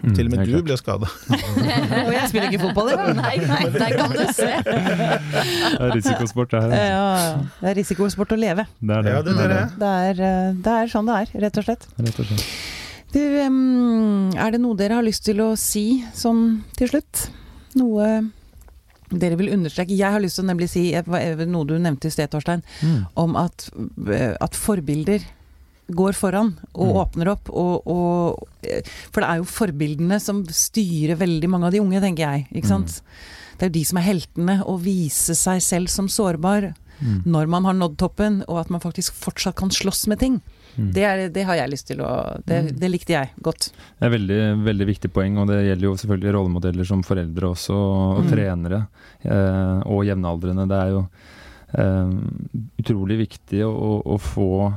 Mm, 0.03 0.13
Til 0.15 0.27
og 0.27 0.31
med 0.35 0.45
du 0.45 0.51
klart. 0.51 0.65
blir 0.67 0.77
skada. 0.81 1.07
Og 2.05 2.13
jeg 2.13 2.29
spiller 2.29 2.47
ikke 2.51 2.61
fotball 2.65 2.91
engang. 2.93 3.15
Nei, 3.19 3.35
nei, 3.47 3.63
der 3.75 3.95
kan 3.97 4.11
du 4.11 4.23
se! 4.35 4.49
Det 4.65 5.81
er 5.81 5.93
risikosport, 5.95 6.51
det 6.51 6.61
her. 6.63 6.69
Ja, 6.75 7.01
Altså. 7.15 7.25
ja. 7.25 7.43
det 7.61 7.69
er 7.71 7.77
risikosport 7.79 8.31
å 8.35 8.39
leve. 8.39 8.65
Det 8.81 8.95
er 8.97 9.01
det. 9.07 9.13
Ja, 9.15 9.21
det 9.25 9.35
er 9.45 9.53
det. 9.55 9.61
Det 9.81 9.91
er, 10.09 10.23
eh, 10.29 10.53
det 10.67 10.73
er 10.81 10.91
sånn 10.91 11.09
det 11.09 11.19
er, 11.21 11.33
rett 11.45 11.59
og 11.61 11.67
slett. 11.67 11.87
Rett 11.99 12.19
og 12.23 12.29
slett. 12.31 12.47
Du, 13.15 13.19
er 13.21 14.51
det 14.51 14.59
noe 14.59 14.75
dere 14.75 14.97
har 14.99 15.05
lyst 15.05 15.23
til 15.27 15.39
å 15.45 15.53
si 15.59 15.85
sånn 16.17 16.41
til 16.75 16.89
slutt? 16.91 17.27
Noe 17.79 18.09
dere 19.15 19.37
vil 19.39 19.53
understreke? 19.53 19.95
Jeg 19.95 20.11
har 20.11 20.19
lyst 20.23 20.39
til 20.39 20.43
å 20.45 20.49
nemlig 20.49 20.67
si 20.73 20.87
eh, 20.97 21.45
noe 21.47 21.67
du 21.69 21.77
nevnte 21.79 22.09
i 22.09 22.13
sted, 22.15 22.31
Torstein, 22.33 22.63
Mm. 22.83 23.05
om 23.21 23.35
at, 23.39 23.69
eh, 24.11 24.33
at 24.41 24.55
forbilder 24.57 25.23
går 25.91 26.13
foran 26.17 26.55
og 26.73 26.87
Mm. 26.87 26.95
åpner 27.03 27.27
opp. 27.31 27.49
Og, 27.49 27.87
og, 27.87 28.47
eh, 28.63 28.81
for 29.11 29.21
det 29.21 29.29
er 29.29 29.37
jo 29.37 29.43
forbildene 29.43 30.19
som 30.21 30.43
styrer 30.45 31.15
veldig 31.17 31.49
mange 31.49 31.65
av 31.67 31.71
de 31.71 31.79
unge, 31.81 32.01
tenker 32.01 32.25
jeg. 32.25 32.47
Ikke 32.55 32.67
sant? 32.67 33.01
Det 33.57 33.63
er 33.63 33.69
jo 33.69 33.79
de 33.79 33.83
som 33.85 33.97
er 33.97 34.01
heltene, 34.09 34.63
å 34.65 34.79
vise 34.81 35.35
seg 35.35 35.61
selv 35.61 35.87
som 35.89 36.07
sårbar 36.07 36.73
Mm. 37.01 37.23
når 37.25 37.47
man 37.49 37.65
har 37.65 37.73
nådd 37.73 37.97
toppen, 37.97 38.37
og 38.47 38.57
at 38.61 38.69
man 38.69 38.79
faktisk 38.79 39.11
fortsatt 39.19 39.53
kan 39.55 39.67
slåss 39.69 40.07
med 40.07 40.17
ting. 40.17 40.41
Mm. 40.77 40.93
Det, 40.93 41.03
er, 41.03 41.27
det 41.29 41.43
har 41.45 41.55
jeg 41.57 41.69
lyst 41.69 41.87
til 41.87 41.97
å 41.99 42.39
Det, 42.45 42.63
Mm. 42.71 42.79
det 42.79 42.89
likte 42.91 43.09
jeg 43.11 43.29
godt. 43.41 43.71
Det 43.99 44.05
er 44.07 44.09
veldig, 44.17 44.63
veldig 44.63 44.87
viktig 44.87 45.11
poeng, 45.11 45.37
og 45.37 45.47
det 45.47 45.57
gjelder 45.67 45.81
jo 45.89 45.95
selvfølgelig 45.95 46.33
rollemodeller 46.33 46.85
som 46.87 47.03
foreldre 47.03 47.51
også, 47.51 47.73
og 47.75 48.23
Mm. 48.23 48.31
trenere 48.31 48.87
eh, 49.25 49.81
og 49.85 50.05
jevnaldrende. 50.05 50.67
Det 50.69 50.79
er 50.79 50.89
jo 50.91 51.07
eh, 51.75 52.09
utrolig 52.79 53.17
viktig 53.27 53.59
å, 53.65 53.71
å, 53.75 54.01
å 54.15 54.17
få, 54.17 54.73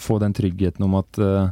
få 0.00 0.18
den 0.22 0.34
tryggheten 0.36 0.84
om 0.86 0.96
at 1.00 1.18
eh, 1.22 1.50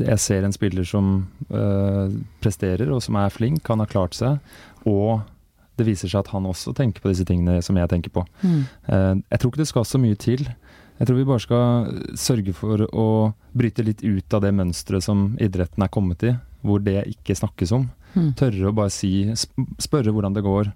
jeg 0.00 0.18
ser 0.18 0.42
en 0.46 0.54
spiller 0.54 0.86
som 0.88 1.12
eh, 1.50 2.14
presterer, 2.42 2.90
og 2.90 3.02
som 3.04 3.16
er 3.20 3.30
flink, 3.34 3.62
han 3.70 3.82
har 3.84 3.90
klart 3.92 4.16
seg, 4.18 4.40
og 4.88 5.22
det 5.78 5.86
viser 5.88 6.10
seg 6.10 6.20
at 6.24 6.32
han 6.34 6.46
også 6.46 6.74
tenker 6.78 7.02
på 7.02 7.10
disse 7.10 7.26
tingene 7.26 7.60
som 7.62 7.78
jeg 7.78 7.90
tenker 7.90 8.12
på. 8.14 8.22
Eh, 8.44 9.14
Jeg 9.30 9.40
tror 9.40 9.50
ikke 9.52 9.62
det 9.62 9.70
skal 9.70 9.86
så 9.88 9.98
mye 9.98 10.18
til. 10.18 10.44
Jeg 11.00 11.08
tror 11.08 11.16
vi 11.18 11.26
bare 11.26 11.42
skal 11.42 12.02
sørge 12.18 12.52
for 12.54 12.84
å 12.94 13.06
bryte 13.54 13.82
litt 13.82 14.02
ut 14.06 14.34
av 14.36 14.44
det 14.44 14.52
mønsteret 14.54 15.02
som 15.02 15.32
idretten 15.42 15.82
er 15.82 15.90
kommet 15.90 16.22
i, 16.22 16.34
hvor 16.62 16.78
det 16.82 17.00
ikke 17.10 17.34
snakkes 17.34 17.72
om. 17.74 17.88
Mm. 18.14 18.28
Tørre 18.38 18.70
å 18.70 18.74
bare 18.76 18.92
si, 18.94 19.26
spørre 19.82 20.14
hvordan 20.14 20.36
det 20.36 20.44
går, 20.46 20.70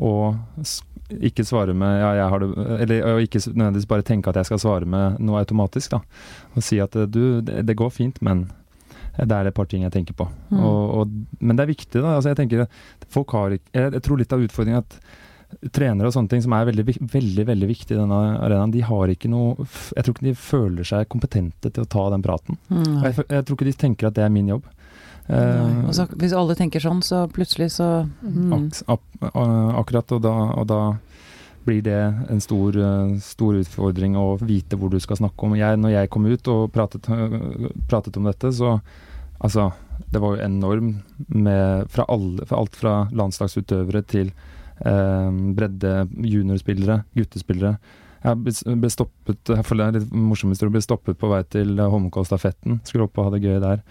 og 0.00 0.64
ikke 1.08 1.44
svare 1.46 1.74
med 1.76 2.00
ja, 2.02 2.10
jeg 2.18 2.32
har 2.32 2.42
det 2.42 2.48
Eller 2.84 3.20
ikke 3.24 3.40
nødvendigvis 3.46 3.88
bare 3.88 4.04
tenke 4.06 4.30
at 4.30 4.36
jeg 4.40 4.50
skal 4.50 4.60
svare 4.62 4.88
med 4.88 5.20
noe 5.24 5.40
automatisk, 5.40 5.96
da. 5.96 6.02
Og 6.54 6.64
si 6.64 6.80
at 6.84 6.96
du, 7.08 7.40
det, 7.44 7.62
det 7.66 7.76
går 7.78 7.94
fint, 7.94 8.20
men 8.24 8.46
det 9.18 9.34
er 9.34 9.48
et 9.48 9.56
par 9.56 9.66
ting 9.66 9.82
jeg 9.82 9.94
tenker 9.94 10.14
på. 10.14 10.28
Mm. 10.52 10.60
Og, 10.62 10.82
og, 11.00 11.16
men 11.40 11.58
det 11.58 11.64
er 11.64 11.72
viktig, 11.72 12.02
da. 12.02 12.18
Altså, 12.18 12.30
jeg 12.30 12.38
tenker 12.42 12.68
folk 13.10 13.34
har 13.34 13.56
ikke 13.56 13.72
jeg, 13.74 13.94
jeg 13.96 14.04
tror 14.04 14.20
litt 14.20 14.36
av 14.36 14.44
utfordringen 14.44 14.84
at 14.84 15.00
trenere 15.72 16.10
og 16.10 16.12
sånne 16.12 16.28
ting 16.28 16.42
som 16.44 16.52
er 16.52 16.66
veldig, 16.68 16.84
veldig 17.08 17.44
veldig 17.48 17.68
viktig 17.70 17.94
i 17.94 17.98
denne 17.98 18.18
arenaen, 18.36 18.72
de 18.74 18.82
har 18.84 19.08
ikke 19.08 19.30
noe 19.32 19.54
Jeg 19.96 20.04
tror 20.04 20.12
ikke 20.12 20.26
de 20.26 20.34
føler 20.36 20.88
seg 20.88 21.08
kompetente 21.08 21.72
til 21.72 21.86
å 21.86 21.88
ta 21.88 22.04
den 22.12 22.24
praten. 22.24 22.60
Mm. 22.68 22.98
jeg, 23.06 23.14
jeg 23.24 23.46
tror 23.46 23.56
ikke 23.56 23.70
de 23.70 23.78
tenker 23.84 24.10
at 24.10 24.18
det 24.18 24.26
er 24.26 24.34
min 24.34 24.52
jobb. 24.52 24.68
Nei. 25.28 25.90
Eh, 25.92 26.14
hvis 26.20 26.34
alle 26.36 26.56
tenker 26.56 26.82
sånn, 26.82 27.02
så 27.04 27.26
plutselig 27.32 27.74
så 27.76 28.06
mm. 28.22 28.54
Ak 28.88 29.02
ak 29.28 29.36
akkurat, 29.82 30.16
og 30.16 30.22
da, 30.24 30.34
og 30.56 30.68
da 30.70 30.80
blir 31.68 31.82
det 31.84 32.00
en 32.32 32.40
stor, 32.40 32.76
eh, 32.76 33.16
stor 33.20 33.58
utfordring 33.60 34.16
å 34.16 34.38
vite 34.40 34.78
hvor 34.78 34.92
du 34.92 34.98
skal 35.02 35.20
snakke 35.20 35.44
om. 35.44 35.56
Jeg, 35.58 35.80
når 35.80 35.94
jeg 35.96 36.12
kom 36.14 36.28
ut 36.28 36.52
og 36.52 36.72
pratet, 36.72 37.10
pratet 37.90 38.16
om 38.16 38.30
dette, 38.30 38.52
så 38.52 38.78
altså 39.38 39.72
Det 39.98 40.20
var 40.22 40.36
jo 40.36 40.44
enorm 40.44 40.90
med 41.26 41.88
fra, 41.90 42.04
alle, 42.08 42.44
fra 42.46 42.56
alt 42.56 42.76
fra 42.78 42.92
landslagsutøvere 43.12 44.02
til 44.06 44.28
eh, 44.30 45.30
bredde 45.58 46.06
juniorspillere, 46.22 47.02
guttespillere. 47.18 47.72
Jeg 48.22 48.38
ble, 48.78 48.90
stoppet 48.90 49.50
jeg 49.50 49.66
føler 49.66 49.90
det 49.90 50.00
er 50.00 50.04
litt 50.04 50.14
morsom 50.14 50.54
historie, 50.54 50.72
ble 50.74 50.82
stoppet 50.82 51.18
på 51.18 51.30
vei 51.32 51.42
til 51.50 51.74
Holmenkollstafetten. 51.82 52.78
Skulle 52.86 53.08
opp 53.08 53.18
og 53.18 53.28
ha 53.28 53.34
det 53.34 53.42
gøy 53.42 53.58
der. 53.62 53.82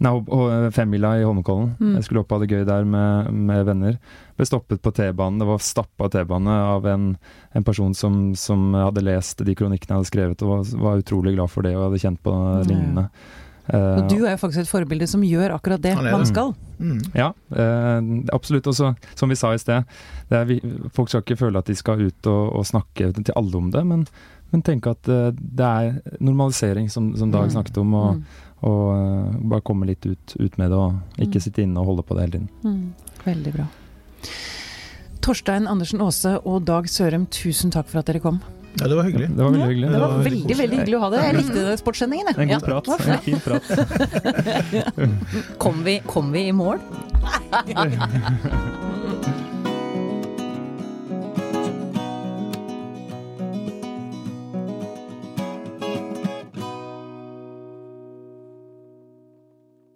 Nei, 0.00 0.10
og- 0.16 0.30
og 0.32 0.72
femmila 0.72 1.10
i 1.20 1.24
Holmenkollen. 1.26 1.74
Mm. 1.78 1.94
Jeg 1.98 2.04
skulle 2.06 2.20
opp 2.22 2.32
og 2.32 2.40
ha 2.40 2.46
det 2.46 2.54
gøy 2.54 2.64
der 2.64 2.84
med, 2.88 3.30
med 3.32 3.66
venner. 3.68 3.98
Ble 4.38 4.46
stoppet 4.48 4.80
på 4.80 4.92
T-banen. 4.96 5.38
Det 5.42 5.46
var 5.46 5.58
stappa 5.60 6.08
T-bane 6.08 6.48
av 6.48 6.86
en, 6.88 7.18
en 7.54 7.64
person 7.64 7.92
som, 7.94 8.34
som 8.34 8.72
hadde 8.72 9.02
lest 9.04 9.44
de 9.44 9.54
kronikkene 9.54 9.92
jeg 9.92 10.00
hadde 10.00 10.10
skrevet, 10.12 10.42
og 10.42 10.48
var, 10.54 10.64
var 10.86 11.02
utrolig 11.02 11.34
glad 11.36 11.50
for 11.52 11.62
det 11.68 11.74
og 11.76 11.90
hadde 11.90 12.00
kjent 12.00 12.22
på 12.24 12.32
lignende. 12.64 13.10
Uh, 13.70 14.00
Og 14.00 14.08
du 14.10 14.24
er 14.24 14.32
jo 14.32 14.40
faktisk 14.40 14.64
et 14.64 14.70
forbilde 14.72 15.06
som 15.06 15.22
gjør 15.22 15.52
akkurat 15.54 15.80
det 15.84 15.92
man 16.00 16.24
skal. 16.26 16.54
Mm. 16.80 16.96
ja, 17.14 17.28
eh, 17.52 18.00
absolutt. 18.34 18.66
Og 18.66 18.74
som 19.14 19.28
vi 19.30 19.36
sa 19.38 19.52
i 19.54 19.60
sted, 19.62 19.84
det 20.30 20.38
er, 20.40 20.44
vi- 20.48 20.88
folk 20.96 21.08
skal 21.12 21.22
ikke 21.22 21.36
føle 21.38 21.58
at 21.60 21.66
de 21.68 21.76
skal 21.78 22.00
ut 22.08 22.26
og, 22.26 22.56
og 22.56 22.64
snakke 22.66 23.12
til 23.20 23.34
alle 23.36 23.54
om 23.60 23.68
det, 23.70 23.84
men, 23.86 24.06
men 24.50 24.62
tenke 24.66 24.90
at 24.96 25.06
eh, 25.12 25.30
det 25.38 25.68
er 25.68 26.00
normalisering, 26.18 26.88
som, 26.90 27.12
som 27.20 27.30
Dag 27.30 27.46
Mm. 27.46 27.50
snakket 27.54 27.78
om, 27.78 27.94
og, 27.94 28.16
Mm. 28.16 28.24
Og 28.62 28.86
eh, 28.94 29.38
bare 29.50 29.60
komme 29.64 29.86
litt 29.88 30.04
ut, 30.06 30.34
ut 30.38 30.58
med 30.58 30.70
det, 30.70 30.76
og 30.78 30.92
ikke 31.18 31.38
Mm. 31.40 31.44
sitte 31.46 31.62
inne 31.64 31.78
og 31.80 31.86
holde 31.86 32.02
på 32.04 32.14
det 32.16 32.22
hele 32.26 32.32
tiden. 32.38 32.48
Mm. 32.64 32.94
Veldig 33.24 33.52
bra. 33.56 33.66
Torstein 35.20 35.66
Andersen 35.68 36.00
Aase 36.00 36.38
og 36.44 36.64
Dag 36.64 36.88
Sørum, 36.88 37.26
tusen 37.30 37.70
takk 37.70 37.86
for 37.88 37.98
at 38.00 38.06
dere 38.06 38.20
kom. 38.20 38.40
Ja, 38.78 38.86
det 38.86 38.94
var 38.96 39.02
hyggelig. 39.04 39.28
Det 39.34 39.42
var 39.42 39.50
veldig 39.50 39.60
Ja, 39.60 39.66
hyggelig. 39.68 39.88
Det 39.90 40.00
var 40.00 40.08
veldig 40.08 40.24
veldig, 40.30 40.56
veldig 40.60 40.78
hyggelig 40.78 40.96
å 40.96 41.00
ha 41.02 41.08
deg. 41.10 41.20
Jeg 41.26 41.34
likte 41.40 41.64
det 41.66 41.78
sportssendingen, 41.80 42.26
jeg. 42.30 42.36
En 42.38 42.48
god 42.48 42.62
prat. 42.62 42.86
Ja, 42.86 42.94
En 43.12 43.18
fin 43.18 43.40
prat. 43.42 43.64
Kom 45.64 45.82
vi, 45.84 45.98
kom 46.06 46.30
vi 46.32 46.46
i 46.48 46.52
mål? 46.52 46.78